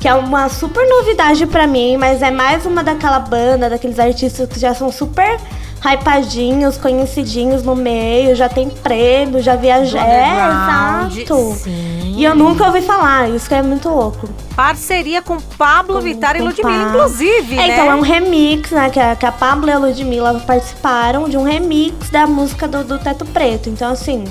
que 0.02 0.06
é 0.06 0.14
uma 0.14 0.50
super 0.50 0.86
novidade 0.86 1.48
pra 1.48 1.66
mim, 1.66 1.96
mas 1.96 2.22
é 2.22 2.30
mais 2.30 2.66
uma 2.66 2.84
daquela 2.84 3.20
banda, 3.20 3.70
daqueles 3.70 3.98
artistas 3.98 4.50
que 4.50 4.60
já 4.60 4.74
são 4.74 4.92
super 4.92 5.40
hypadinhos, 5.88 6.78
conhecidinhos 6.78 7.64
no 7.64 7.76
meio, 7.76 8.36
já 8.36 8.48
tem 8.50 8.70
prêmio, 8.70 9.42
já 9.42 9.56
viajou. 9.56 10.00
É, 10.00 10.32
exato. 10.34 11.56
sim. 11.56 12.14
E 12.18 12.24
eu 12.24 12.36
nunca 12.36 12.66
ouvi 12.66 12.82
falar, 12.82 13.30
isso 13.30 13.48
que 13.48 13.54
é 13.54 13.62
muito 13.62 13.88
louco. 13.90 14.28
Parceria 14.56 15.22
com 15.22 15.38
Pablo 15.58 16.02
Vittar 16.02 16.36
e 16.36 16.40
Com 16.40 16.46
Ludmilla, 16.46 16.72
Pablo. 16.86 16.90
inclusive, 16.90 17.54
É, 17.54 17.58
né? 17.58 17.68
então 17.74 17.92
é 17.92 17.96
um 17.96 18.02
remix, 18.02 18.72
né? 18.72 18.90
Que 18.90 19.00
a, 19.00 19.16
que 19.16 19.26
a 19.26 19.32
Pablo 19.32 19.70
e 19.70 19.72
a 19.72 19.78
Ludmilla 19.78 20.34
participaram 20.46 21.30
de 21.30 21.38
um 21.38 21.44
remix 21.44 22.10
da 22.10 22.26
música 22.26 22.68
do, 22.68 22.84
do 22.84 22.98
Teto 22.98 23.24
Preto. 23.26 23.70
Então, 23.70 23.92
assim, 23.92 24.24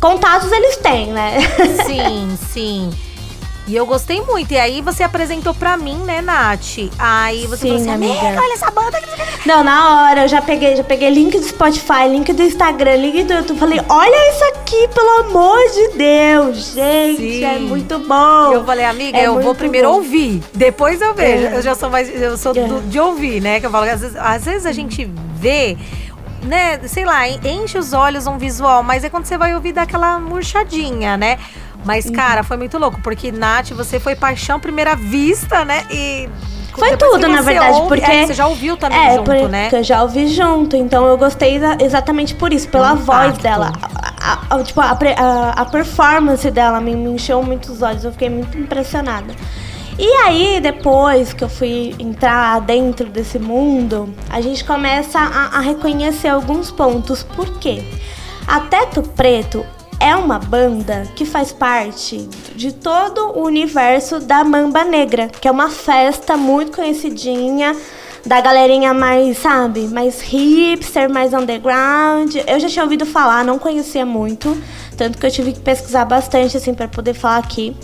contatos 0.00 0.52
eles 0.52 0.76
têm, 0.76 1.06
né? 1.06 1.38
Sim, 1.86 2.36
sim. 2.52 2.90
E 3.68 3.76
eu 3.76 3.84
gostei 3.84 4.22
muito. 4.22 4.50
E 4.52 4.58
aí 4.58 4.80
você 4.80 5.02
apresentou 5.02 5.52
pra 5.52 5.76
mim, 5.76 5.96
né, 5.98 6.22
Nath? 6.22 6.78
Aí 6.98 7.46
você 7.46 7.58
Sim, 7.58 7.68
falou 7.68 7.76
assim, 7.82 7.90
amiga, 7.90 8.18
amiga. 8.28 8.42
olha 8.42 8.54
essa 8.54 8.70
banda. 8.70 8.98
Não, 9.44 9.62
na 9.62 10.08
hora 10.08 10.22
eu 10.22 10.28
já 10.28 10.40
peguei, 10.40 10.74
já 10.74 10.82
peguei 10.82 11.10
link 11.10 11.38
do 11.38 11.44
Spotify, 11.44 12.08
link 12.10 12.32
do 12.32 12.42
Instagram, 12.42 12.96
link 12.96 13.24
do 13.24 13.34
YouTube. 13.34 13.58
Falei, 13.58 13.80
olha 13.90 14.30
isso 14.30 14.44
aqui, 14.44 14.88
pelo 14.88 15.10
amor 15.20 15.58
de 15.70 15.88
Deus, 15.98 16.72
gente, 16.72 17.16
Sim. 17.18 17.44
é 17.44 17.58
muito 17.58 17.98
bom. 17.98 18.52
Eu 18.54 18.64
falei, 18.64 18.86
amiga, 18.86 19.18
É 19.18 19.26
eu 19.26 19.38
vou 19.40 19.54
primeiro 19.54 19.88
bom. 19.90 19.96
ouvir, 19.96 20.42
depois 20.54 21.00
eu 21.02 21.12
vejo. 21.12 21.46
É. 21.48 21.56
Eu 21.58 21.62
já 21.62 21.74
sou 21.74 21.90
mais. 21.90 22.08
Eu 22.08 22.38
sou 22.38 22.52
É. 22.56 22.64
do- 22.66 22.80
de 22.88 22.98
ouvir, 22.98 23.42
né? 23.42 23.60
Que 23.60 23.66
eu 23.66 23.70
falo 23.70 23.84
às 23.84 24.00
vezes, 24.00 24.16
às 24.16 24.44
vezes 24.46 24.64
a 24.66 24.72
gente 24.72 25.04
vê. 25.34 25.76
Né, 26.40 26.78
sei 26.86 27.04
lá, 27.04 27.28
en- 27.28 27.40
enche 27.44 27.76
os 27.76 27.92
olhos 27.92 28.26
um 28.28 28.38
visual, 28.38 28.82
mas 28.82 29.02
é 29.02 29.10
quando 29.10 29.24
você 29.26 29.36
vai 29.36 29.54
ouvir 29.56 29.72
daquela 29.72 30.20
murchadinha, 30.20 31.16
né? 31.16 31.36
Mas, 31.88 32.04
Uhum. 32.04 32.12
cara, 32.12 32.42
foi 32.42 32.58
muito 32.58 32.76
louco, 32.76 33.00
porque, 33.02 33.32
Nath, 33.32 33.70
você 33.70 33.98
foi 33.98 34.14
paixão 34.14 34.56
à 34.56 34.58
primeira 34.58 34.94
vista, 34.94 35.64
né? 35.64 35.86
E. 35.90 36.28
Foi 36.76 36.90
depois 36.90 37.12
tudo, 37.12 37.28
na 37.28 37.40
verdade, 37.40 37.72
ouve- 37.72 37.88
porque- 37.88 38.04
é, 38.10 38.26
você 38.26 38.34
já 38.34 38.46
ouviu 38.46 38.76
também 38.76 38.98
É, 38.98 39.10
junto, 39.14 39.24
porque 39.24 39.48
né? 39.48 39.68
eu 39.72 39.82
já 39.82 40.02
ouvi 40.02 40.28
junto, 40.28 40.76
então 40.76 41.06
eu 41.06 41.16
gostei 41.16 41.56
exa- 41.56 41.78
exatamente 41.80 42.34
por 42.34 42.52
isso, 42.52 42.68
pela 42.68 42.92
Um 42.92 42.96
voz 42.96 43.38
dela. 43.38 43.72
A, 43.82 44.32
a- 44.54 44.56
a- 44.56 44.62
tipo, 44.62 44.80
a- 44.82 44.96
a 45.56 45.64
performance 45.64 46.48
dela 46.50 46.78
me, 46.78 46.94
me 46.94 47.08
encheu 47.12 47.42
muito 47.42 47.72
os 47.72 47.80
olhos, 47.80 48.04
eu 48.04 48.12
fiquei 48.12 48.28
muito 48.28 48.56
impressionada. 48.58 49.34
E 49.98 50.06
aí, 50.26 50.60
depois 50.60 51.32
que 51.32 51.42
eu 51.42 51.48
fui 51.48 51.96
entrar 51.98 52.60
dentro 52.60 53.08
desse 53.08 53.38
mundo, 53.38 54.14
a 54.30 54.40
gente 54.42 54.62
começa 54.62 55.18
a, 55.18 55.56
a 55.56 55.60
reconhecer 55.60 56.28
alguns 56.28 56.70
pontos. 56.70 57.22
Por 57.24 57.58
quê? 57.58 57.82
A 58.46 58.60
Teto 58.60 59.02
Preto 59.02 59.64
é 60.00 60.14
uma 60.14 60.38
banda 60.38 61.04
que 61.16 61.24
faz 61.24 61.52
parte 61.52 62.28
de 62.54 62.72
todo 62.72 63.38
o 63.38 63.44
universo 63.44 64.20
da 64.20 64.44
Mamba 64.44 64.84
Negra, 64.84 65.28
que 65.28 65.48
é 65.48 65.50
uma 65.50 65.70
festa 65.70 66.36
muito 66.36 66.72
conhecidinha 66.72 67.76
da 68.24 68.40
galerinha 68.40 68.92
mais, 68.92 69.38
sabe, 69.38 69.88
mais 69.88 70.20
hipster, 70.20 71.10
mais 71.10 71.32
underground. 71.32 72.36
Eu 72.46 72.60
já 72.60 72.68
tinha 72.68 72.84
ouvido 72.84 73.06
falar, 73.06 73.44
não 73.44 73.58
conhecia 73.58 74.04
muito, 74.04 74.56
tanto 74.96 75.18
que 75.18 75.26
eu 75.26 75.30
tive 75.30 75.52
que 75.52 75.60
pesquisar 75.60 76.04
bastante 76.04 76.56
assim 76.56 76.74
para 76.74 76.88
poder 76.88 77.14
falar 77.14 77.38
aqui. 77.38 77.76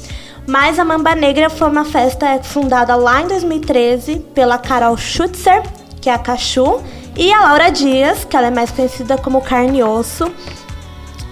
Mas 0.47 0.79
a 0.79 0.85
Mamba 0.85 1.15
Negra 1.15 1.49
foi 1.49 1.69
uma 1.69 1.85
festa 1.85 2.39
fundada 2.43 2.95
lá 2.97 3.23
em 3.23 3.29
2013 3.29 4.17
pela 4.35 4.59
Carol 4.59 4.97
Schutzer, 4.97 5.63
que 6.01 6.11
é 6.11 6.13
a 6.13 6.19
Cachu, 6.19 6.83
e 7.17 7.33
a 7.33 7.41
Laura 7.41 7.71
Dias, 7.71 8.25
que 8.25 8.37
ela 8.37 8.49
é 8.49 8.51
mais 8.51 8.71
conhecida 8.71 9.17
como 9.17 9.41
Carne 9.41 9.79
e 9.79 9.83
Osso. 9.83 10.31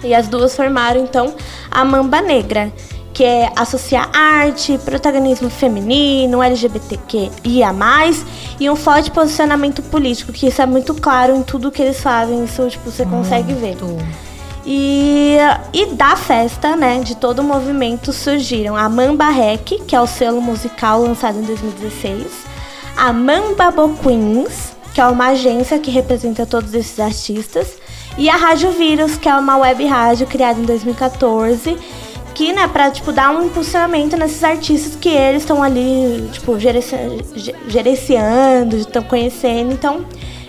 E 0.03 0.13
as 0.13 0.27
duas 0.27 0.55
formaram 0.55 1.01
então 1.01 1.33
a 1.71 1.85
Mamba 1.85 2.21
Negra, 2.21 2.71
que 3.13 3.23
é 3.23 3.51
associar 3.55 4.09
arte, 4.13 4.77
protagonismo 4.79 5.49
feminino, 5.49 6.41
LGBTQIA+, 6.41 7.73
e 8.59 8.69
um 8.69 8.75
forte 8.75 9.11
posicionamento 9.11 9.81
político, 9.83 10.33
que 10.33 10.47
isso 10.47 10.61
é 10.61 10.65
muito 10.65 10.93
claro 10.95 11.35
em 11.35 11.43
tudo 11.43 11.71
que 11.71 11.81
eles 11.81 12.01
fazem, 12.01 12.43
isso 12.43 12.67
tipo, 12.67 12.89
você 12.89 13.05
consegue 13.05 13.53
ver. 13.53 13.77
E, 14.65 15.37
e 15.73 15.85
da 15.87 16.15
festa, 16.15 16.75
né, 16.75 16.99
de 16.99 17.15
todo 17.15 17.39
o 17.39 17.43
movimento 17.43 18.11
surgiram 18.11 18.75
a 18.75 18.89
Mamba 18.89 19.29
Rec, 19.29 19.79
que 19.85 19.95
é 19.95 20.01
o 20.01 20.07
selo 20.07 20.41
musical 20.41 21.01
lançado 21.01 21.37
em 21.37 21.43
2016, 21.43 22.27
a 22.97 23.13
Mamba 23.13 23.69
Bo 23.71 23.89
Queens, 23.97 24.73
que 24.93 25.01
é 25.01 25.05
uma 25.05 25.29
agência 25.29 25.79
que 25.79 25.91
representa 25.91 26.45
todos 26.45 26.73
esses 26.73 26.99
artistas, 26.99 27.82
e 28.17 28.29
a 28.29 28.35
Rádio 28.35 28.71
Vírus, 28.71 29.17
que 29.17 29.27
é 29.27 29.35
uma 29.35 29.57
web 29.57 29.85
rádio 29.85 30.27
criada 30.27 30.59
em 30.59 30.63
2014, 30.63 31.77
que, 32.33 32.51
né, 32.51 32.67
pra, 32.67 32.89
tipo, 32.91 33.11
dar 33.11 33.31
um 33.31 33.45
impulsionamento 33.45 34.17
nesses 34.17 34.43
artistas 34.43 34.95
que 34.99 35.09
eles 35.09 35.43
estão 35.43 35.61
ali, 35.61 36.27
tipo, 36.31 36.59
gerenci- 36.59 36.95
ge- 37.35 37.55
gerenciando, 37.67 38.75
estão 38.77 39.03
conhecendo. 39.03 39.71
Então, 39.73 40.05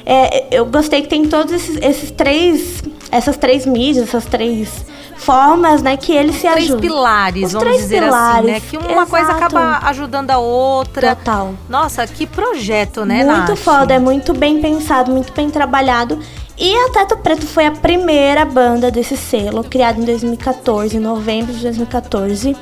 é, 0.07 0.47
eu 0.51 0.65
gostei 0.67 1.03
que 1.03 1.09
tem 1.09 1.27
todos 1.27 1.53
esses, 1.53 1.77
esses 1.83 2.11
três, 2.11 2.83
essas 3.11 3.37
três 3.37 3.67
mídias, 3.67 4.09
essas 4.09 4.25
três 4.25 4.85
formas, 5.17 5.83
né, 5.83 5.97
que 5.97 6.13
eles 6.13 6.37
se 6.37 6.43
Três 6.49 6.65
ajudam. 6.65 6.81
pilares, 6.81 7.45
Os 7.47 7.53
vamos 7.53 7.67
três 7.69 7.83
dizer 7.83 7.99
assim, 7.99 8.07
pilares, 8.07 8.51
né? 8.51 8.61
Que 8.69 8.77
uma 8.77 9.07
coisa 9.07 9.31
exato. 9.31 9.45
acaba 9.57 9.89
ajudando 9.89 10.31
a 10.31 10.39
outra. 10.39 11.15
Total. 11.17 11.55
Nossa, 11.69 12.07
que 12.07 12.27
projeto, 12.27 13.05
né, 13.05 13.25
muito 13.25 13.49
Nath? 13.51 13.59
foda, 13.59 13.95
é 13.95 13.99
muito 13.99 14.35
bem 14.35 14.61
pensado, 14.61 15.11
muito 15.13 15.33
bem 15.33 15.49
trabalhado. 15.51 16.19
E 16.57 16.75
a 16.75 16.89
Teto 16.91 17.17
Preto 17.17 17.47
foi 17.47 17.67
a 17.67 17.73
primeira 17.73 18.45
banda 18.45 18.91
desse 18.91 19.17
selo, 19.17 19.65
criada 19.65 20.01
em 20.01 20.05
2014, 20.05 20.97
em 20.97 21.01
novembro 21.01 21.53
de 21.53 21.61
2014. 21.63 22.57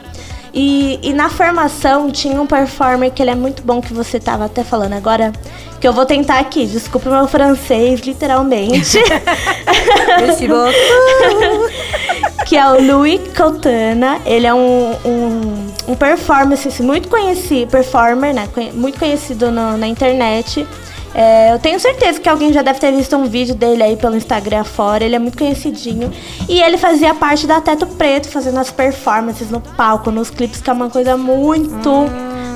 E, 0.54 0.98
e 1.02 1.12
na 1.14 1.30
formação 1.30 2.10
tinha 2.10 2.40
um 2.40 2.46
performer 2.46 3.10
que 3.10 3.22
ele 3.22 3.30
é 3.30 3.34
muito 3.34 3.62
bom, 3.62 3.80
que 3.80 3.92
você 3.92 4.20
tava 4.20 4.44
até 4.46 4.62
falando 4.62 4.92
agora, 4.92 5.32
que 5.80 5.88
eu 5.88 5.92
vou 5.92 6.04
tentar 6.04 6.38
aqui, 6.38 6.66
desculpa 6.66 7.08
o 7.08 7.12
meu 7.12 7.26
francês, 7.26 8.00
literalmente. 8.00 8.98
Esse 10.28 10.46
que 12.46 12.56
é 12.56 12.66
o 12.68 12.82
Louis 12.82 13.20
Cautana. 13.32 14.20
Ele 14.26 14.46
é 14.46 14.52
um, 14.52 14.92
um, 15.04 15.66
um 15.88 15.94
performance 15.94 16.68
assim, 16.68 16.82
muito 16.82 17.08
conhecido, 17.08 17.70
performer, 17.70 18.34
né? 18.34 18.46
Muito 18.74 18.98
conhecido 18.98 19.50
no- 19.50 19.76
na 19.78 19.86
internet. 19.86 20.66
É, 21.14 21.52
eu 21.52 21.58
tenho 21.58 21.78
certeza 21.78 22.18
que 22.20 22.28
alguém 22.28 22.52
já 22.52 22.62
deve 22.62 22.78
ter 22.78 22.92
visto 22.92 23.16
um 23.16 23.26
vídeo 23.26 23.54
dele 23.54 23.82
aí 23.82 23.96
pelo 23.96 24.16
Instagram 24.16 24.64
fora. 24.64 25.04
Ele 25.04 25.14
é 25.14 25.18
muito 25.18 25.36
conhecidinho. 25.36 26.10
E 26.48 26.60
ele 26.60 26.78
fazia 26.78 27.14
parte 27.14 27.46
da 27.46 27.60
Teto 27.60 27.86
Preto, 27.86 28.28
fazendo 28.28 28.58
as 28.58 28.70
performances 28.70 29.50
no 29.50 29.60
palco, 29.60 30.10
nos 30.10 30.30
clipes, 30.30 30.60
que 30.60 30.70
é 30.70 30.72
uma 30.72 30.88
coisa 30.88 31.16
muito 31.16 32.06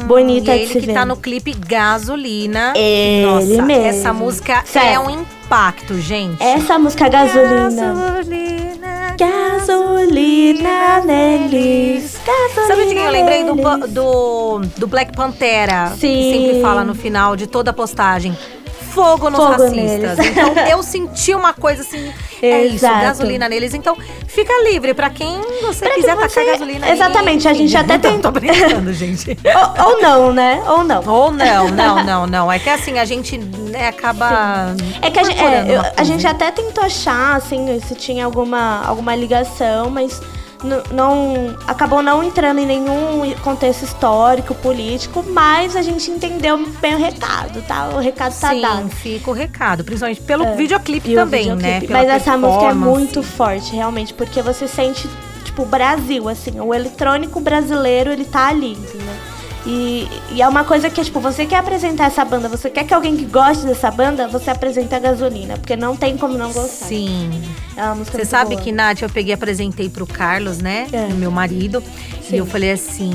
bonita 0.07 0.55
e 0.55 0.67
de 0.67 0.73
ele 0.79 0.87
que 0.87 0.93
tá 0.93 1.05
no 1.05 1.17
clipe 1.17 1.53
Gasolina. 1.53 2.73
Ele 2.77 3.27
Nossa, 3.27 3.63
mesmo. 3.63 3.87
essa 3.87 4.13
música 4.13 4.53
é 4.53 4.65
Sério. 4.65 5.01
um 5.01 5.11
impacto, 5.11 5.99
gente. 6.01 6.43
Essa 6.43 6.79
música 6.79 7.09
Gasolina. 7.09 7.95
Gasolina. 7.95 9.17
Gasolina 9.19 11.03
neles. 11.05 12.13
Gasolina 12.13 12.16
Sabe 12.67 12.87
de 12.87 12.95
quem 12.95 13.05
eu 13.05 13.11
lembrei 13.11 13.45
do, 13.45 13.55
do, 13.89 14.61
do 14.77 14.87
Black 14.87 15.13
Pantera? 15.15 15.91
Que 15.95 16.01
Sim. 16.01 16.33
sempre 16.47 16.61
fala 16.63 16.85
no 16.85 16.95
final 16.95 17.37
de 17.37 17.47
toda 17.47 17.73
postagem. 17.73 18.37
Fogo 18.93 19.29
nos 19.29 19.39
Fogo 19.39 19.51
racistas. 19.53 19.75
neles. 19.77 20.19
Então 20.19 20.55
eu 20.71 20.83
senti 20.83 21.35
uma 21.35 21.53
coisa 21.53 21.83
assim. 21.83 22.11
É 22.41 22.65
isso, 22.65 22.83
gasolina 22.87 23.47
neles. 23.47 23.75
Então 23.75 23.95
fica 24.27 24.51
livre 24.71 24.95
pra 24.95 25.11
quem 25.11 25.39
você 25.61 25.85
Pra 25.85 25.95
quiser 25.95 26.15
tacar 26.15 26.31
você- 26.31 26.45
gasolina. 26.47 26.87
aí, 26.87 26.93
Exatamente, 26.93 27.47
a 27.47 27.53
enfim. 27.53 27.67
gente 27.69 27.77
até 27.77 27.93
Não, 27.95 28.01
tem- 28.01 28.21
Tô 28.23 28.31
brincando, 28.31 28.93
gente. 28.95 29.37
ou, 29.77 29.87
ou 29.87 30.01
não, 30.03 30.33
né? 30.33 30.63
Ou 30.67 30.83
não. 30.83 31.03
Ou 31.07 31.31
não, 31.31 31.69
não, 31.69 32.05
não, 32.05 32.27
não. 32.27 32.51
É 32.53 32.59
que 32.59 32.71
assim, 32.71 32.99
a 32.99 33.05
gente 33.05 33.37
né, 33.37 33.89
acaba. 33.89 34.75
É 35.03 35.11
que 35.11 35.19
a 35.19 35.25
gente, 35.25 35.43
é, 35.45 35.77
eu- 35.77 35.83
a 35.95 36.03
gente 36.03 36.27
até 36.27 36.51
tentou 36.51 36.83
achar, 36.83 37.37
assim, 37.37 37.79
se 37.87 37.95
tinha 37.95 38.25
alguma, 38.25 38.83
alguma 38.87 39.15
ligação, 39.15 39.91
mas 39.91 40.23
não 40.91 41.57
acabou 41.67 42.03
não 42.03 42.23
entrando 42.23 42.59
em 42.59 42.67
nenhum 42.67 43.35
contexto 43.43 43.83
histórico, 43.85 44.55
político, 44.55 45.25
mas 45.29 45.77
a 45.77 45.83
gente 45.83 46.11
entendeu 46.11 46.59
bem 46.81 46.95
o 46.95 46.99
recado, 46.99 47.63
tá? 47.63 47.89
O 47.89 47.99
recado 47.99 48.39
tá 48.39 48.51
Sim, 48.51 48.61
dado. 48.61 48.89
fica 48.91 49.31
o 49.31 49.35
recado. 49.35 49.85
Principalmente 49.85 50.21
pelo 50.21 50.57
videoclipe 50.57 51.09
É. 51.09 51.13
E 51.13 51.17
o 51.17 51.21
também, 51.21 51.47
né? 51.47 51.55
videoclipe. 51.57 51.87
Pela 51.87 51.99
Mas 52.01 52.09
essa 52.09 52.37
música 52.37 52.67
é 52.67 52.75
muito 52.75 53.23
forte, 53.23 53.75
realmente, 53.75 54.13
porque 54.15 54.43
você 54.43 54.67
sente, 54.69 55.09
tipo, 55.45 55.63
o 55.63 55.67
Brasil, 55.67 56.29
assim, 56.29 56.61
o 56.61 56.75
eletrônico 56.75 57.41
brasileiro, 57.41 58.11
ele 58.11 58.25
tá 58.25 58.49
ali, 58.49 58.73
entendeu? 58.73 59.15
E, 59.67 60.09
e 60.31 60.41
é 60.41 60.47
uma 60.49 60.63
coisa 60.63 60.89
que, 60.89 61.03
tipo, 61.03 61.19
você 61.19 61.45
quer 61.45 61.57
apresentar 61.57 62.07
essa 62.07 62.25
banda, 62.25 62.49
você 62.49 62.71
quer 62.71 62.85
que 62.85 62.95
alguém 62.95 63.17
que 63.17 63.25
goste 63.25 63.67
dessa 63.67 63.91
banda, 63.91 64.29
você 64.29 64.49
apresenta 64.51 64.95
a 64.95 64.99
gasolina, 65.01 65.57
porque 65.57 65.75
não 65.75 65.97
tem 65.97 66.17
como 66.17 66.39
não 66.39 66.53
gostar. 66.53 66.87
Sim. 66.87 67.43
É 67.77 67.83
uma 67.83 67.97
música 67.97 68.17
Você 68.17 68.25
sabe 68.25 68.51
boa. 68.55 68.63
que, 68.63 68.71
Nath, 68.71 69.03
eu 69.03 69.11
peguei 69.11 69.33
e 69.33 69.35
apresentei 69.35 69.89
pro 69.89 70.07
Carlos, 70.07 70.59
né? 70.59 70.87
É. 70.93 71.09
Meu 71.13 71.33
marido. 71.33 71.83
Sim. 72.23 72.37
E 72.37 72.39
eu 72.39 72.47
falei 72.47 72.71
assim. 72.71 73.11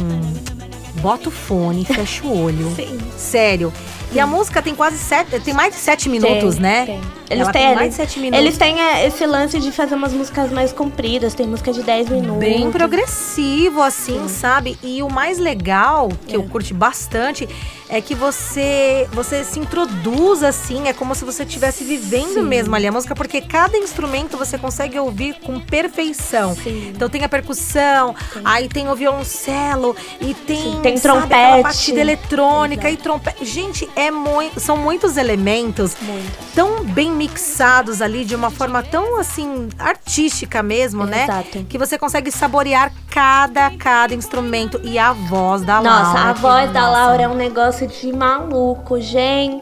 bota 1.02 1.30
o 1.30 1.32
fone, 1.32 1.86
fecha 1.86 2.26
o 2.28 2.44
olho. 2.44 2.70
Sim. 2.76 3.00
Sério. 3.18 3.72
E 4.12 4.20
a 4.20 4.28
música 4.28 4.62
tem 4.62 4.76
quase 4.76 4.98
sete, 4.98 5.40
tem 5.40 5.54
mais 5.54 5.74
de 5.74 5.80
sete 5.80 6.10
minutos, 6.10 6.56
Tem, 6.56 6.62
né? 6.64 6.86
tem. 6.86 7.02
Eles 7.30 7.44
Ela 7.44 7.54
têm, 7.54 7.66
tem 7.68 7.76
mais 7.76 7.90
de 7.92 7.96
sete 7.96 8.20
minutos. 8.20 8.40
eles 8.44 8.58
têm 8.58 8.82
é, 8.82 9.08
esse 9.08 9.26
lance 9.26 9.58
de 9.58 9.72
fazer 9.72 9.96
umas 9.96 10.12
músicas 10.12 10.52
mais 10.52 10.74
compridas, 10.74 11.34
tem 11.34 11.48
música 11.48 11.72
de 11.72 11.82
10 11.82 12.10
minutos. 12.10 12.40
Bem 12.40 12.70
progressivo, 12.72 13.82
assim, 13.82 14.28
sabe? 14.28 14.78
E 14.84 15.02
o 15.02 15.10
mais 15.10 15.38
legal, 15.38 16.10
que 16.28 16.36
eu 16.36 16.42
É. 16.42 16.46
curti 16.48 16.74
bastante, 16.74 17.48
é 17.88 18.02
que 18.02 18.14
você 18.16 19.08
você 19.14 19.46
se 19.46 19.60
introduz 19.60 20.44
assim, 20.44 20.88
é 20.90 20.94
como 20.94 21.16
se 21.16 21.24
você 21.24 21.44
estivesse 21.44 21.84
vivendo 21.86 22.34
Sim. 22.36 22.42
mesmo 22.44 22.76
ali 22.76 22.88
a 22.88 22.92
música, 22.92 23.16
porque 23.16 23.40
cada 23.40 23.78
instrumento 23.78 24.38
você 24.38 24.58
consegue 24.58 25.00
ouvir 25.00 25.36
com 25.42 25.58
perfeição. 25.60 26.54
Sim. 26.56 26.92
Então 26.94 27.08
tem 27.10 27.24
a 27.24 27.30
percussão, 27.30 28.14
aí 28.44 28.68
tem 28.68 28.90
o 28.90 28.96
violoncelo 28.96 29.96
e 30.20 30.34
tem, 30.34 30.58
Sim, 30.58 30.80
tem 30.84 30.98
sabe, 30.98 31.20
trompete. 31.20 31.64
batida 31.64 32.00
eletrônica 32.02 32.88
Exato. 32.90 32.94
e 33.02 33.04
trompete. 33.04 33.46
Gente, 33.46 33.90
é 33.96 34.01
muito, 34.10 34.60
são 34.60 34.78
muitos 34.78 35.18
elementos 35.18 35.96
Muito. 36.02 36.56
tão 36.56 36.84
bem 36.84 37.12
mixados 37.12 38.02
ali 38.02 38.24
de 38.26 38.34
uma 38.34 38.50
forma 38.50 38.82
tão 38.82 39.20
assim 39.20 39.70
artística 39.78 40.64
mesmo, 40.64 41.06
né? 41.06 41.24
Exato. 41.26 41.66
Que 41.70 41.78
você 41.78 41.98
consegue 41.98 42.32
saborear 42.32 42.92
cada 43.10 43.70
cada 43.72 44.16
instrumento 44.16 44.80
e 44.84 44.98
a 44.98 45.12
voz 45.14 45.62
da 45.62 45.82
Nossa, 45.82 46.14
Laura. 46.14 46.30
a 46.30 46.34
que, 46.34 46.42
voz 46.42 46.72
da 46.72 46.82
nossa, 46.82 46.92
Laura 46.92 47.24
é 47.24 47.28
um 47.28 47.36
negócio 47.36 47.86
de 47.86 48.12
maluco, 48.14 49.00
gente. 49.00 49.62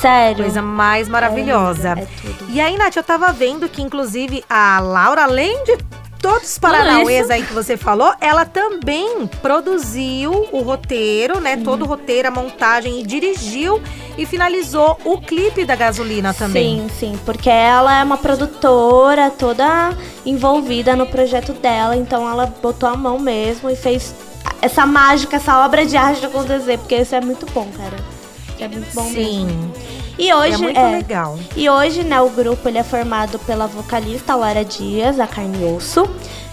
Sério. 0.00 0.44
coisa 0.44 0.60
mais 0.60 1.08
maravilhosa. 1.08 1.90
É 1.90 2.06
tudo. 2.20 2.50
E 2.50 2.60
aí, 2.60 2.76
Nath, 2.76 2.96
eu 2.96 3.02
tava 3.02 3.32
vendo 3.32 3.68
que 3.68 3.80
inclusive 3.82 4.44
a 4.48 4.78
Laura, 4.78 5.24
além 5.24 5.64
de 5.64 5.78
todos 6.20 6.50
os 6.50 6.58
paranauês 6.58 7.30
aí 7.30 7.44
que 7.44 7.52
você 7.52 7.76
falou, 7.76 8.12
ela 8.20 8.44
também 8.44 9.26
produziu 9.40 10.48
o 10.52 10.60
roteiro, 10.60 11.40
né? 11.40 11.56
Todo 11.56 11.82
o 11.82 11.86
roteiro, 11.86 12.28
a 12.28 12.30
montagem 12.30 13.00
e 13.00 13.06
dirigiu 13.06 13.80
e 14.18 14.24
finalizou 14.24 14.98
o 15.04 15.18
clipe 15.18 15.64
da 15.64 15.76
gasolina 15.76 16.32
também. 16.32 16.88
Sim, 16.88 17.12
sim, 17.12 17.20
porque 17.24 17.50
ela 17.50 18.00
é 18.00 18.04
uma 18.04 18.16
produtora 18.16 19.30
toda 19.30 19.96
envolvida 20.24 20.96
no 20.96 21.06
projeto 21.06 21.52
dela, 21.52 21.96
então 21.96 22.28
ela 22.28 22.46
botou 22.46 22.88
a 22.88 22.96
mão 22.96 23.18
mesmo 23.18 23.70
e 23.70 23.76
fez 23.76 24.14
essa 24.62 24.86
mágica, 24.86 25.36
essa 25.36 25.64
obra 25.64 25.84
de 25.84 25.96
arte 25.96 26.24
acontecer, 26.24 26.78
porque 26.78 26.96
isso 26.96 27.14
é 27.14 27.20
muito 27.20 27.46
bom, 27.52 27.68
cara. 27.76 27.96
Isso 28.54 28.64
é 28.64 28.68
muito 28.68 28.94
bom 28.94 29.04
mesmo. 29.10 29.48
Sim. 29.48 29.72
E 30.18 30.32
hoje 30.32 30.54
é 30.54 30.58
muito 30.58 30.80
legal. 30.80 31.38
E 31.54 31.68
hoje, 31.68 32.02
né, 32.02 32.20
o 32.20 32.30
grupo 32.30 32.68
ele 32.68 32.78
é 32.78 32.82
formado 32.82 33.38
pela 33.40 33.66
vocalista 33.66 34.34
Laura 34.34 34.64
Dias, 34.64 35.20
a 35.20 35.26
carne 35.26 35.64
osso, 35.64 36.08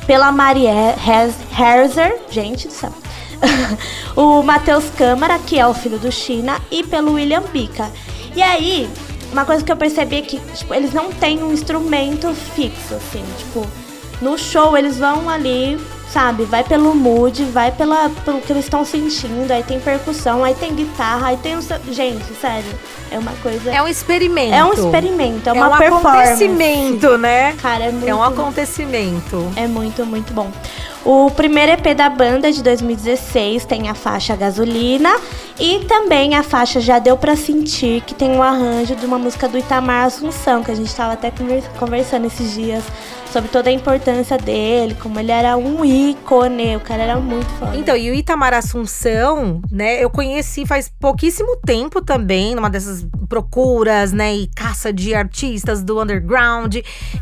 pela 0.05 0.31
Marie 0.31 0.67
Herzer, 0.67 2.19
gente 2.29 2.67
do 2.67 2.73
céu, 2.73 2.91
o 4.15 4.43
Matheus 4.43 4.89
Câmara, 4.97 5.39
que 5.39 5.57
é 5.57 5.65
o 5.65 5.73
filho 5.73 5.97
do 5.97 6.11
China, 6.11 6.59
e 6.69 6.83
pelo 6.83 7.13
William 7.13 7.43
Bica. 7.53 7.89
E 8.35 8.41
aí, 8.41 8.89
uma 9.31 9.45
coisa 9.45 9.63
que 9.63 9.71
eu 9.71 9.77
percebi 9.77 10.17
é 10.17 10.21
que 10.21 10.39
tipo, 10.55 10.73
eles 10.73 10.93
não 10.93 11.11
têm 11.11 11.41
um 11.41 11.53
instrumento 11.53 12.33
fixo, 12.33 12.95
assim, 12.95 13.23
tipo, 13.37 13.65
no 14.21 14.37
show 14.37 14.77
eles 14.77 14.97
vão 14.97 15.29
ali, 15.29 15.79
sabe, 16.13 16.43
vai 16.45 16.63
pelo 16.63 16.93
mood, 16.93 17.43
vai 17.45 17.71
pela, 17.71 18.07
pelo 18.23 18.39
que 18.39 18.53
eles 18.53 18.65
estão 18.65 18.85
sentindo, 18.85 19.49
aí 19.51 19.63
tem 19.63 19.79
percussão, 19.79 20.43
aí 20.43 20.53
tem 20.53 20.73
guitarra, 20.75 21.29
aí 21.29 21.37
tem 21.37 21.57
o 21.57 21.61
seu... 21.61 21.77
Gente, 21.91 22.23
sério, 22.39 22.69
é 23.09 23.17
uma 23.17 23.31
coisa... 23.41 23.71
É 23.71 23.81
um 23.81 23.87
experimento. 23.87 24.53
É 24.53 24.63
um 24.63 24.73
experimento, 24.73 25.49
é 25.49 25.49
É 25.49 25.53
uma 25.53 25.73
um 25.73 25.77
performance. 25.77 26.17
acontecimento, 26.17 27.17
né? 27.17 27.53
Cara, 27.59 27.85
é 27.85 27.91
muito, 27.91 28.07
É 28.07 28.13
um 28.13 28.21
acontecimento. 28.23 29.51
é 29.55 29.65
muito, 29.65 30.05
muito 30.05 30.31
bom. 30.33 30.51
O 31.03 31.29
primeiro 31.31 31.71
EP 31.73 31.95
da 31.97 32.07
banda 32.09 32.49
de 32.51 32.61
2016 32.63 33.65
tem 33.65 33.89
a 33.89 33.93
faixa 33.93 34.35
Gasolina 34.37 35.13
e 35.59 35.79
também 35.85 36.35
a 36.35 36.43
faixa 36.43 36.79
Já 36.79 36.97
Deu 36.99 37.17
Pra 37.17 37.35
Sentir, 37.35 38.01
que 38.05 38.13
tem 38.13 38.29
um 38.31 38.41
arranjo 38.41 38.95
de 38.95 39.05
uma 39.05 39.17
música 39.19 39.49
do 39.49 39.57
Itamar 39.57 40.05
Assunção, 40.05 40.63
que 40.63 40.71
a 40.71 40.75
gente 40.75 40.93
tava 40.95 41.13
até 41.13 41.29
conver- 41.29 41.69
conversando 41.77 42.25
esses 42.27 42.53
dias 42.53 42.83
sobre 43.33 43.49
toda 43.49 43.67
a 43.67 43.73
importância 43.73 44.37
dele, 44.37 44.95
como 45.01 45.19
ele 45.19 45.31
era 45.31 45.57
um 45.57 45.83
ícone, 45.83 46.75
o 46.75 46.79
cara 46.79 47.01
era 47.01 47.15
muito 47.19 47.49
foda. 47.57 47.75
Então, 47.75 47.97
e 47.97 48.11
o 48.11 48.13
Itamar 48.13 48.53
Assunção, 48.53 49.59
né? 49.71 50.03
Eu 50.03 50.07
conheci 50.11 50.67
faz 50.67 50.91
pouquíssimo 50.99 51.57
tempo 51.65 51.99
também, 51.99 52.53
numa 52.53 52.69
dessas 52.69 53.03
procuras, 53.27 54.11
né? 54.11 54.35
E 54.35 54.47
caça 54.55 54.93
de 54.93 55.15
artistas 55.15 55.83
do 55.83 55.99
underground. 55.99 56.75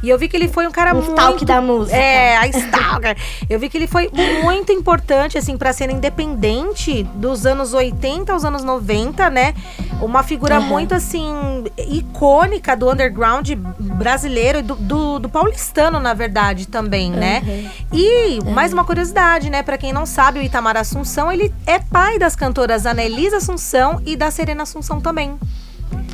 E 0.03 0.09
eu 0.09 0.17
vi 0.19 0.27
que 0.27 0.35
ele 0.35 0.49
foi 0.49 0.67
um 0.67 0.71
cara 0.71 0.91
Um 0.91 0.95
muito. 0.95 1.11
stalk 1.11 1.45
da 1.45 1.61
música. 1.61 1.95
É, 1.95 2.35
a 2.35 2.47
stalker. 2.47 3.15
eu 3.49 3.57
vi 3.57 3.69
que 3.69 3.77
ele 3.77 3.87
foi 3.87 4.09
muito 4.43 4.73
importante, 4.73 5.37
assim, 5.37 5.55
pra 5.57 5.71
cena 5.71 5.93
independente 5.93 7.03
dos 7.15 7.45
anos 7.45 7.73
80 7.73 8.33
aos 8.33 8.43
anos 8.43 8.65
90, 8.65 9.29
né? 9.29 9.53
Uma 10.01 10.23
figura 10.23 10.57
Aham. 10.57 10.67
muito, 10.67 10.93
assim, 10.93 11.63
icônica 11.77 12.75
do 12.75 12.91
underground 12.91 13.49
brasileiro 13.79 14.59
e 14.59 14.61
do, 14.61 14.75
do, 14.75 15.19
do 15.19 15.29
paulistano, 15.29 16.00
na 16.01 16.13
verdade, 16.13 16.67
também, 16.67 17.11
né? 17.11 17.41
Uhum. 17.45 17.69
E 17.93 18.43
mais 18.51 18.73
uma 18.73 18.83
curiosidade, 18.83 19.49
né? 19.49 19.63
Pra 19.63 19.77
quem 19.77 19.93
não 19.93 20.05
sabe, 20.05 20.39
o 20.39 20.41
Itamar 20.41 20.75
Assunção, 20.75 21.31
ele 21.31 21.53
é 21.65 21.79
pai 21.79 22.17
das 22.17 22.35
cantoras 22.35 22.85
Anelisa 22.85 23.37
Assunção 23.37 24.01
e 24.05 24.15
da 24.15 24.31
Serena 24.31 24.63
Assunção 24.63 24.99
também. 24.99 25.37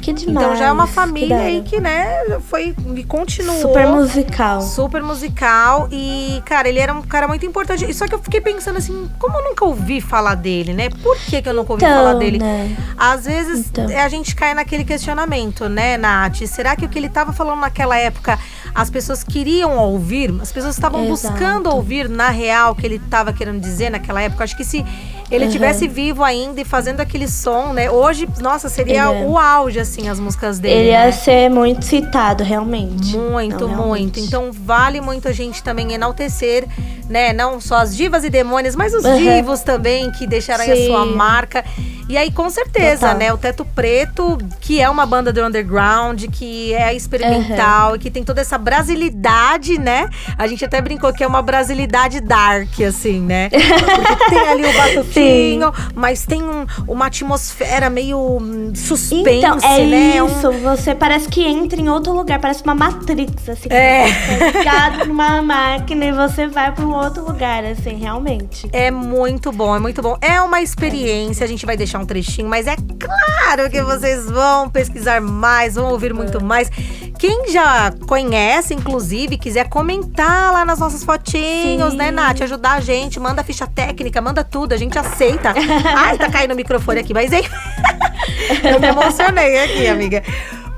Que 0.01 0.13
demais. 0.13 0.37
então 0.37 0.55
já 0.55 0.67
é 0.67 0.71
uma 0.71 0.87
que 0.87 0.93
família 0.93 1.35
hora. 1.35 1.45
aí 1.45 1.61
que, 1.63 1.81
né, 1.81 2.39
foi 2.49 2.73
e 2.95 3.03
continuou. 3.03 3.59
Super 3.61 3.87
musical. 3.87 4.61
Super 4.61 5.03
musical 5.03 5.89
e, 5.91 6.41
cara, 6.45 6.69
ele 6.69 6.79
era 6.79 6.93
um 6.93 7.01
cara 7.01 7.27
muito 7.27 7.45
importante. 7.45 7.93
Só 7.93 8.07
que 8.07 8.15
eu 8.15 8.19
fiquei 8.19 8.39
pensando 8.39 8.77
assim, 8.77 9.09
como 9.19 9.37
eu 9.37 9.43
nunca 9.43 9.65
ouvi 9.65 9.99
falar 9.99 10.35
dele, 10.35 10.73
né? 10.73 10.89
Por 11.03 11.17
que, 11.17 11.41
que 11.41 11.49
eu 11.49 11.53
nunca 11.53 11.73
ouvi 11.73 11.83
Então, 11.83 11.97
falar 11.97 12.13
dele? 12.13 12.37
né? 12.39 12.75
Às 12.97 13.25
vezes 13.25 13.67
Então. 13.67 13.89
é, 13.89 14.01
a 14.01 14.07
gente 14.09 14.33
cai 14.35 14.53
naquele 14.53 14.85
questionamento, 14.85 15.67
né, 15.67 15.97
Nath? 15.97 16.37
Será 16.47 16.75
que 16.75 16.85
o 16.85 16.89
que 16.89 16.97
ele 16.97 17.07
estava 17.07 17.33
falando 17.33 17.59
naquela 17.59 17.97
época 17.97 18.39
as 18.73 18.89
pessoas 18.89 19.23
queriam 19.25 19.77
ouvir? 19.77 20.33
As 20.41 20.51
pessoas 20.53 20.75
estavam 20.75 21.05
buscando 21.07 21.69
ouvir 21.69 22.07
na 22.07 22.29
real 22.29 22.71
o 22.71 22.75
que 22.75 22.85
ele 22.85 22.95
estava 22.95 23.33
querendo 23.33 23.59
dizer 23.59 23.89
naquela 23.89 24.21
época? 24.21 24.43
Acho 24.45 24.55
que 24.55 24.63
se 24.63 24.85
ele 25.29 25.45
Uhum. 25.45 25.51
tivesse 25.51 25.87
vivo 25.87 26.23
ainda 26.23 26.61
e 26.61 26.65
fazendo 26.65 26.99
aquele 27.01 27.27
som, 27.27 27.73
né? 27.73 27.89
Hoje, 27.89 28.27
nossa, 28.41 28.69
seria 28.69 29.09
Ele 29.09 29.23
é. 29.23 29.25
o 29.27 29.37
auge, 29.37 29.79
assim, 29.79 30.07
as 30.09 30.19
músicas 30.19 30.59
dele. 30.59 30.75
Ele 30.75 30.89
ia 30.91 31.05
né? 31.05 31.11
ser 31.11 31.49
muito 31.49 31.83
citado, 31.85 32.43
realmente. 32.43 33.15
Muito, 33.17 33.67
Não, 33.67 33.67
muito. 33.67 33.67
realmente. 33.67 34.19
Então 34.21 34.51
vale 34.51 35.01
muito 35.01 35.27
a 35.27 35.31
gente 35.31 35.61
também 35.63 35.91
enaltecer, 35.93 36.65
né? 37.09 37.33
Não 37.33 37.59
só 37.59 37.75
as 37.77 37.95
divas 37.95 38.23
e 38.23 38.29
demônios, 38.29 38.75
mas 38.75 38.93
os 38.93 39.03
Uhum. 39.05 39.17
divos 39.17 39.61
também 39.61 40.11
que 40.11 40.25
deixaram 40.27 40.63
aí 40.63 40.71
a 40.71 40.85
sua 40.87 41.05
marca. 41.05 41.63
E 42.09 42.17
aí, 42.17 42.31
com 42.31 42.49
certeza, 42.49 43.01
Total. 43.07 43.17
né? 43.17 43.33
O 43.33 43.37
Teto 43.37 43.65
Preto, 43.65 44.37
que 44.61 44.79
é 44.79 44.89
uma 44.89 45.05
banda 45.05 45.33
do 45.33 45.43
underground, 45.45 46.23
que 46.31 46.73
é 46.73 46.93
experimental 46.95 47.97
e 47.97 47.99
que 47.99 48.09
tem 48.09 48.23
toda 48.23 48.39
essa 48.39 48.57
brasilidade, 48.57 49.77
né? 49.77 50.09
A 50.37 50.47
gente 50.47 50.63
até 50.63 50.79
brincou 50.81 51.11
que 51.13 51.21
é 51.23 51.27
uma 51.27 51.41
brasilidade 51.41 52.21
dark, 52.21 52.79
assim, 52.87 53.19
né? 53.19 53.49
Porque 53.51 54.29
tem 54.29 54.39
ali 54.47 54.63
o 54.65 54.73
batutinho, 55.19 55.73
mas 55.95 56.25
tem 56.25 56.41
um- 56.43 56.65
uma 56.87 57.07
atmosfera 57.07 57.89
meio 57.89 58.17
hum, 58.19 58.71
suspense, 58.75 59.29
Então, 59.37 59.57
é 59.63 59.85
né? 59.85 60.23
Um- 60.23 60.27
isso. 60.27 60.51
Você 60.63 60.93
parece 60.95 61.27
que 61.27 61.43
entra 61.45 61.79
em 61.79 61.89
outro 61.89 62.13
lugar. 62.13 62.39
Parece 62.39 62.63
uma 62.63 62.75
Matrix, 62.75 63.49
assim. 63.49 63.69
É. 63.69 64.05
Você 64.07 65.05
numa 65.07 65.41
máquina 65.41 66.05
e 66.05 66.11
você 66.11 66.47
vai 66.47 66.71
pra 66.71 66.85
um 66.85 66.93
outro 66.93 67.25
lugar, 67.25 67.63
assim, 67.63 67.95
realmente. 67.95 68.67
É 68.71 68.91
muito 68.91 69.51
bom, 69.51 69.75
é 69.75 69.79
muito 69.79 70.01
bom. 70.01 70.17
É 70.21 70.41
uma 70.41 70.61
experiência, 70.61 71.43
a 71.43 71.47
gente 71.47 71.65
vai 71.65 71.75
deixar 71.77 71.99
um 71.99 72.05
trechinho, 72.05 72.47
mas 72.47 72.67
é 72.67 72.75
claro 72.75 73.69
que 73.69 73.81
vocês 73.81 74.29
vão 74.29 74.69
pesquisar 74.69 75.21
mais, 75.21 75.75
vão 75.75 75.91
ouvir 75.91 76.13
muito 76.13 76.43
mais. 76.43 76.69
Quem 77.17 77.49
já 77.51 77.91
conhece, 78.07 78.73
inclusive, 78.75 79.37
quiser 79.37 79.67
comentar 79.69 80.51
lá 80.53 80.63
nas 80.63 80.77
nossas 80.79 81.03
fotinhos, 81.03 81.91
Sim. 81.91 81.97
né, 81.97 82.11
Nath? 82.11 82.41
Ajudar 82.41 82.73
a 82.73 82.79
gente, 82.79 83.19
manda 83.19 83.43
ficha 83.43 83.65
técnica, 83.65 84.21
manda 84.21 84.43
tudo, 84.43 84.73
a 84.73 84.77
gente 84.77 84.97
aceita. 85.07 85.53
Ai, 85.95 86.17
tá 86.17 86.29
caindo 86.29 86.51
o 86.53 86.55
microfone 86.55 86.99
aqui, 86.99 87.13
mas 87.13 87.31
hein? 87.31 87.43
Eu 88.63 88.79
me 88.79 88.87
emocionei 88.87 89.63
aqui, 89.63 89.87
amiga. 89.87 90.23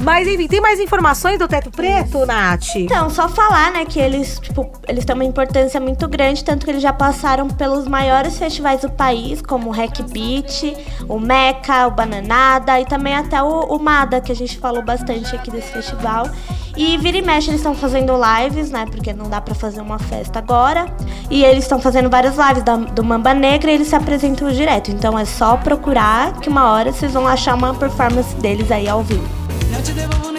Mas 0.02 0.28
enfim, 0.28 0.48
tem 0.48 0.62
mais 0.62 0.80
informações 0.80 1.38
do 1.38 1.48
Teto 1.48 1.70
Preto, 1.70 2.26
Nath? 2.26 2.76
Então, 2.76 3.10
só 3.10 3.28
falar, 3.28 3.72
né, 3.72 3.84
que 3.86 4.00
eles, 4.00 4.40
tipo, 4.40 4.72
eles 4.88 5.04
têm 5.04 5.14
uma 5.14 5.26
importância 5.26 5.80
muito 5.80 6.08
grande, 6.08 6.44
tanto 6.44 6.66
que 6.66 6.72
eles 6.72 6.82
já 6.82 6.94
passaram 6.94 7.48
pelos 7.50 7.86
maiores 7.88 8.38
festivais 8.40 8.80
do 8.82 8.90
país, 8.90 9.42
como 9.42 9.70
o 9.70 9.74
Hack 9.74 10.02
Beat, 10.04 10.74
o 11.08 11.20
Meca, 11.20 11.86
o 11.88 11.92
Bananada 11.92 12.80
e 12.80 12.86
também 12.86 13.14
até 13.14 13.44
o, 13.44 13.48
o 13.76 13.78
Mada, 13.80 14.22
que 14.22 14.32
a 14.32 14.36
gente 14.36 14.58
falou 14.58 14.82
bastante 14.82 15.36
aqui 15.36 15.52
desse 15.52 15.72
festival. 15.72 16.30
E 16.78 16.98
vira 16.98 17.18
e 17.18 17.22
mexe, 17.22 17.50
eles 17.50 17.60
estão 17.60 17.76
fazendo 17.76 18.14
lives, 18.16 18.72
né, 18.72 18.86
porque 18.90 19.12
não 19.12 19.30
dá 19.30 19.42
pra 19.42 19.54
fazer 19.54 19.82
uma 19.82 20.00
festa 20.00 20.40
agora. 20.40 20.86
E 21.30 21.44
eles 21.44 21.66
estão 21.66 21.80
fazendo 21.80 22.10
várias 22.10 22.38
lives 22.38 22.64
da- 22.64 22.78
do 22.78 23.04
Mamba 23.04 23.34
Negra 23.34 23.70
e 23.70 23.74
eles 23.76 23.88
se 23.90 23.96
apresentam 23.96 24.50
direto. 24.50 24.90
Então 24.92 25.20
é 25.20 25.26
só 25.26 25.58
procurar 25.58 26.40
que 26.40 26.48
uma 26.48 26.72
hora 26.72 26.94
vocês 26.94 27.12
vão 27.12 27.28
achar 27.28 27.54
uma 27.56 27.74
performance 27.74 28.34
deles 28.38 28.72
aí 28.72 28.88
ao 28.88 29.04
vivo. 29.04 29.39
Não 29.80 29.86
te 29.86 29.94
devolvo 29.94 30.39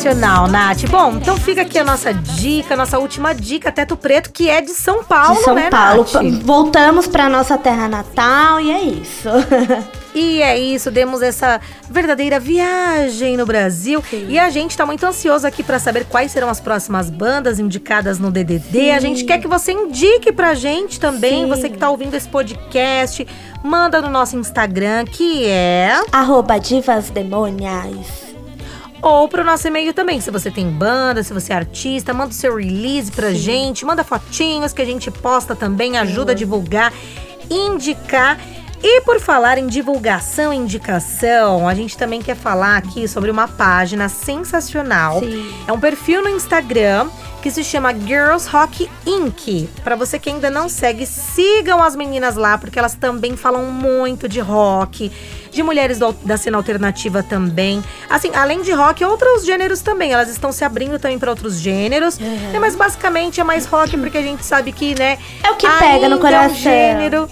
Sensacional, 0.00 0.48
Nath. 0.48 0.88
Bom, 0.88 1.12
então 1.16 1.36
fica 1.36 1.60
aqui 1.60 1.78
a 1.78 1.84
nossa 1.84 2.14
dica, 2.14 2.72
a 2.72 2.76
nossa 2.76 2.98
última 2.98 3.34
dica, 3.34 3.70
Teto 3.70 3.98
Preto, 3.98 4.32
que 4.32 4.48
é 4.48 4.62
de 4.62 4.70
São 4.70 5.04
Paulo, 5.04 5.36
de 5.36 5.44
São 5.44 5.54
né, 5.54 5.68
Paulo. 5.68 6.06
Nath? 6.10 6.42
Voltamos 6.42 7.06
pra 7.06 7.28
nossa 7.28 7.58
terra 7.58 7.86
natal 7.86 8.58
e 8.60 8.70
é 8.70 8.82
isso. 8.82 9.28
E 10.12 10.42
é 10.42 10.58
isso, 10.58 10.90
demos 10.90 11.22
essa 11.22 11.60
verdadeira 11.88 12.40
viagem 12.40 13.36
no 13.36 13.46
Brasil. 13.46 14.02
E 14.28 14.40
a 14.40 14.50
gente 14.50 14.76
tá 14.76 14.84
muito 14.84 15.06
ansioso 15.06 15.46
aqui 15.46 15.62
pra 15.62 15.78
saber 15.78 16.04
quais 16.04 16.32
serão 16.32 16.48
as 16.48 16.58
próximas 16.58 17.08
bandas 17.08 17.60
indicadas 17.60 18.18
no 18.18 18.28
DDD. 18.28 18.90
A 18.90 18.98
gente 18.98 19.22
quer 19.22 19.38
que 19.38 19.46
você 19.46 19.70
indique 19.70 20.32
pra 20.32 20.52
gente 20.54 20.98
também, 20.98 21.44
Sim. 21.44 21.48
você 21.48 21.68
que 21.68 21.78
tá 21.78 21.88
ouvindo 21.88 22.12
esse 22.14 22.28
podcast, 22.28 23.24
manda 23.62 24.02
no 24.02 24.10
nosso 24.10 24.36
Instagram, 24.36 25.04
que 25.04 25.46
é 25.46 26.02
Arroba 26.10 26.58
Divas 26.58 27.08
Ou 29.02 29.28
pro 29.28 29.42
nosso 29.42 29.66
e-mail 29.66 29.94
também. 29.94 30.20
Se 30.20 30.30
você 30.30 30.50
tem 30.50 30.68
banda, 30.68 31.22
se 31.22 31.32
você 31.32 31.52
é 31.52 31.56
artista, 31.56 32.12
manda 32.12 32.30
o 32.30 32.34
seu 32.34 32.56
release 32.56 33.10
pra 33.10 33.32
gente, 33.32 33.84
manda 33.84 34.04
fotinhos 34.04 34.72
que 34.72 34.82
a 34.82 34.84
gente 34.84 35.10
posta 35.10 35.56
também, 35.56 35.96
ajuda 35.96 36.32
a 36.32 36.34
divulgar, 36.34 36.92
indicar. 37.50 38.38
E 38.82 39.02
por 39.02 39.20
falar 39.20 39.58
em 39.58 39.66
divulgação 39.66 40.52
e 40.52 40.56
indicação, 40.56 41.68
a 41.68 41.74
gente 41.74 41.98
também 41.98 42.22
quer 42.22 42.34
falar 42.34 42.76
aqui 42.78 43.06
sobre 43.06 43.30
uma 43.30 43.46
página 43.46 44.08
sensacional. 44.08 45.20
Sim. 45.20 45.52
É 45.66 45.72
um 45.72 45.78
perfil 45.78 46.22
no 46.22 46.30
Instagram 46.30 47.08
que 47.42 47.50
se 47.50 47.62
chama 47.62 47.92
Girls 47.94 48.48
Rock 48.48 48.88
Inc. 49.06 49.68
Para 49.84 49.96
você 49.96 50.18
que 50.18 50.28
ainda 50.30 50.50
não 50.50 50.68
segue, 50.68 51.04
sigam 51.06 51.82
as 51.82 51.94
meninas 51.94 52.36
lá, 52.36 52.56
porque 52.58 52.78
elas 52.78 52.94
também 52.94 53.36
falam 53.36 53.66
muito 53.66 54.28
de 54.28 54.40
rock, 54.40 55.10
de 55.50 55.62
mulheres 55.62 55.98
do- 55.98 56.12
da 56.24 56.36
cena 56.36 56.56
alternativa 56.58 57.22
também. 57.22 57.82
Assim, 58.08 58.30
além 58.34 58.62
de 58.62 58.72
rock, 58.72 59.02
outros 59.04 59.44
gêneros 59.44 59.80
também. 59.80 60.12
Elas 60.12 60.28
estão 60.30 60.52
se 60.52 60.64
abrindo 60.64 60.98
também 60.98 61.18
para 61.18 61.30
outros 61.30 61.58
gêneros. 61.58 62.18
né, 62.18 62.58
mas 62.58 62.74
basicamente 62.76 63.40
é 63.40 63.44
mais 63.44 63.66
rock, 63.66 63.96
porque 63.98 64.18
a 64.18 64.22
gente 64.22 64.44
sabe 64.44 64.72
que, 64.72 64.98
né? 64.98 65.18
É 65.42 65.50
o 65.50 65.56
que 65.56 65.66
pega 65.68 66.08
no 66.08 66.14
ainda 66.14 66.14
É 66.14 66.16
um 66.16 66.18
coração. 66.18 66.54
gênero. 66.56 67.28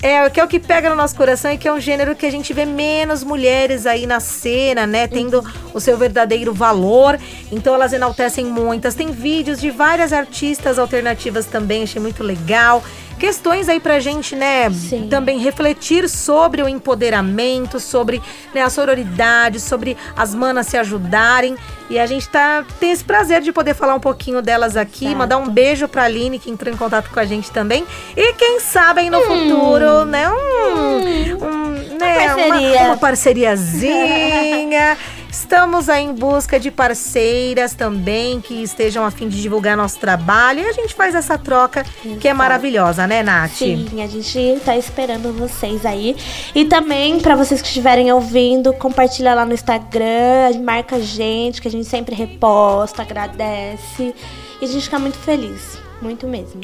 É, 0.00 0.30
que 0.30 0.38
é 0.38 0.44
o 0.44 0.46
que 0.46 0.60
pega 0.60 0.88
no 0.88 0.94
nosso 0.94 1.16
coração 1.16 1.50
e 1.50 1.58
que 1.58 1.66
é 1.66 1.72
um 1.72 1.80
gênero 1.80 2.14
que 2.14 2.24
a 2.24 2.30
gente 2.30 2.52
vê 2.54 2.64
menos 2.64 3.24
mulheres 3.24 3.84
aí 3.84 4.06
na 4.06 4.20
cena, 4.20 4.86
né? 4.86 5.08
Tendo 5.08 5.44
o 5.74 5.80
seu 5.80 5.98
verdadeiro 5.98 6.54
valor. 6.54 7.18
Então 7.50 7.74
elas 7.74 7.92
enaltecem 7.92 8.44
muitas. 8.44 8.94
Tem 8.94 9.10
vídeos 9.10 9.60
de 9.60 9.70
várias 9.70 10.12
artistas 10.12 10.78
alternativas 10.78 11.46
também, 11.46 11.82
achei 11.82 12.00
muito 12.00 12.22
legal. 12.22 12.82
Questões 13.18 13.68
aí 13.68 13.80
pra 13.80 13.98
gente, 13.98 14.36
né? 14.36 14.70
Sim. 14.70 15.08
Também 15.08 15.38
refletir 15.38 16.08
sobre 16.08 16.62
o 16.62 16.68
empoderamento, 16.68 17.80
sobre 17.80 18.22
né, 18.54 18.62
a 18.62 18.70
sororidade, 18.70 19.60
sobre 19.60 19.96
as 20.16 20.34
manas 20.34 20.66
se 20.66 20.76
ajudarem. 20.76 21.56
E 21.90 21.98
a 21.98 22.06
gente 22.06 22.28
tá, 22.28 22.64
tem 22.78 22.92
esse 22.92 23.02
prazer 23.02 23.40
de 23.40 23.50
poder 23.50 23.74
falar 23.74 23.94
um 23.94 24.00
pouquinho 24.00 24.42
delas 24.42 24.76
aqui. 24.76 25.06
Exato. 25.06 25.18
Mandar 25.18 25.38
um 25.38 25.48
beijo 25.48 25.88
pra 25.88 26.04
Aline, 26.04 26.38
que 26.38 26.50
entrou 26.50 26.72
em 26.72 26.76
contato 26.76 27.10
com 27.10 27.18
a 27.18 27.24
gente 27.24 27.50
também. 27.50 27.84
E 28.16 28.34
quem 28.34 28.60
sabe 28.60 29.08
no 29.10 29.20
futuro, 29.22 30.04
né? 30.04 30.30
Um, 30.30 31.44
um, 31.44 31.70
né, 31.98 32.26
parceria. 32.26 32.78
uma, 32.78 32.86
uma 32.86 32.96
parceriazinha. 32.96 34.96
Estamos 35.30 35.88
aí 35.88 36.04
em 36.04 36.14
busca 36.14 36.58
de 36.58 36.70
parceiras 36.70 37.74
também 37.74 38.40
que 38.40 38.62
estejam 38.62 39.04
a 39.04 39.10
fim 39.10 39.28
de 39.28 39.40
divulgar 39.40 39.76
nosso 39.76 39.98
trabalho. 39.98 40.60
E 40.60 40.66
a 40.66 40.72
gente 40.72 40.94
faz 40.94 41.14
essa 41.14 41.36
troca 41.36 41.84
que 42.20 42.26
é 42.26 42.32
maravilhosa, 42.32 43.06
né, 43.06 43.22
Nath? 43.22 43.52
Sim, 43.52 44.02
a 44.02 44.06
gente 44.06 44.60
tá 44.64 44.76
esperando 44.76 45.32
vocês 45.32 45.84
aí. 45.84 46.16
E 46.54 46.64
também, 46.64 47.20
pra 47.20 47.36
vocês 47.36 47.60
que 47.60 47.68
estiverem 47.68 48.10
ouvindo, 48.10 48.72
compartilha 48.72 49.34
lá 49.34 49.44
no 49.44 49.52
Instagram, 49.52 50.60
marca 50.62 50.96
a 50.96 51.00
gente, 51.00 51.60
que 51.60 51.68
a 51.68 51.70
gente 51.70 51.86
sempre 51.86 52.14
reposta, 52.14 53.02
agradece. 53.02 54.14
E 54.60 54.64
a 54.64 54.68
gente 54.68 54.84
fica 54.84 54.98
muito 54.98 55.18
feliz. 55.18 55.78
Muito 56.00 56.26
mesmo. 56.26 56.60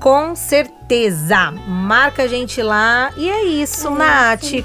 Com 0.00 0.34
certeza. 0.34 1.50
Marca 1.66 2.22
a 2.24 2.26
gente 2.28 2.62
lá. 2.62 3.12
E 3.16 3.28
é 3.28 3.44
isso, 3.44 3.90
Nath. 3.90 4.64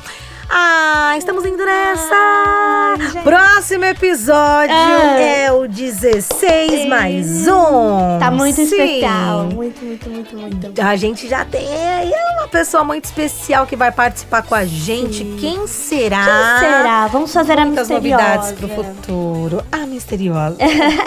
Ah, 0.52 1.14
estamos 1.18 1.46
indo 1.46 1.64
nessa! 1.64 2.16
Ai. 2.16 3.24
Próximo 3.24 3.86
episódio 3.86 4.74
Ah. 4.76 5.20
é 5.20 5.52
o 5.52 5.68
16 5.68 6.88
mais 6.88 7.48
um. 7.48 8.18
Tá 8.20 8.32
muito 8.32 8.56
Sim. 8.56 8.64
especial. 8.64 9.44
Muito, 9.44 9.86
muito, 9.86 10.10
muito, 10.10 10.36
muito. 10.36 10.82
A 10.82 10.96
gente 10.96 11.28
já 11.28 11.46
tem 11.46 11.68
aí 11.68 12.12
uma 12.38 12.48
pessoa 12.48 12.84
muito 12.84 13.06
especial 13.06 13.66
que 13.66 13.76
vai 13.76 13.92
participar 13.92 14.44
com 14.44 14.56
a 14.56 14.66
gente. 14.66 15.18
Sim. 15.20 15.38
Quem 15.40 15.68
será? 15.68 16.26
Quem 16.26 16.70
será? 16.70 17.08
Vamos 17.08 17.34
fazer 17.34 17.56
Muitas 17.58 17.90
a 17.90 17.94
misteriosa. 17.96 18.24
novidades 18.24 18.52
pro 18.54 18.70
futuro. 18.70 19.64
A 19.72 19.78
misteriosa. 19.86 20.58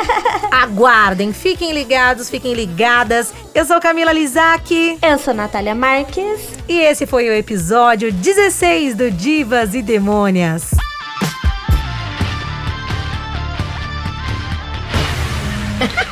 Aguardem, 0.51 1.33
fiquem 1.33 1.73
ligados, 1.73 2.29
fiquem 2.29 2.55
ligadas. 2.55 3.33
Eu 3.55 3.65
sou 3.65 3.81
Camila 3.81 4.13
Lizac. 4.13 4.99
Eu 5.03 5.19
sou 5.19 5.35
Natália 5.35 5.75
Marques. 5.75 6.41
E 6.69 6.79
esse 6.81 7.07
foi 7.07 7.29
o 7.29 7.33
episódio 7.33 8.13
16 8.13 8.95
do 8.95 9.11
Divas 9.11 9.75
e 9.75 9.83
Demônias. 9.83 10.71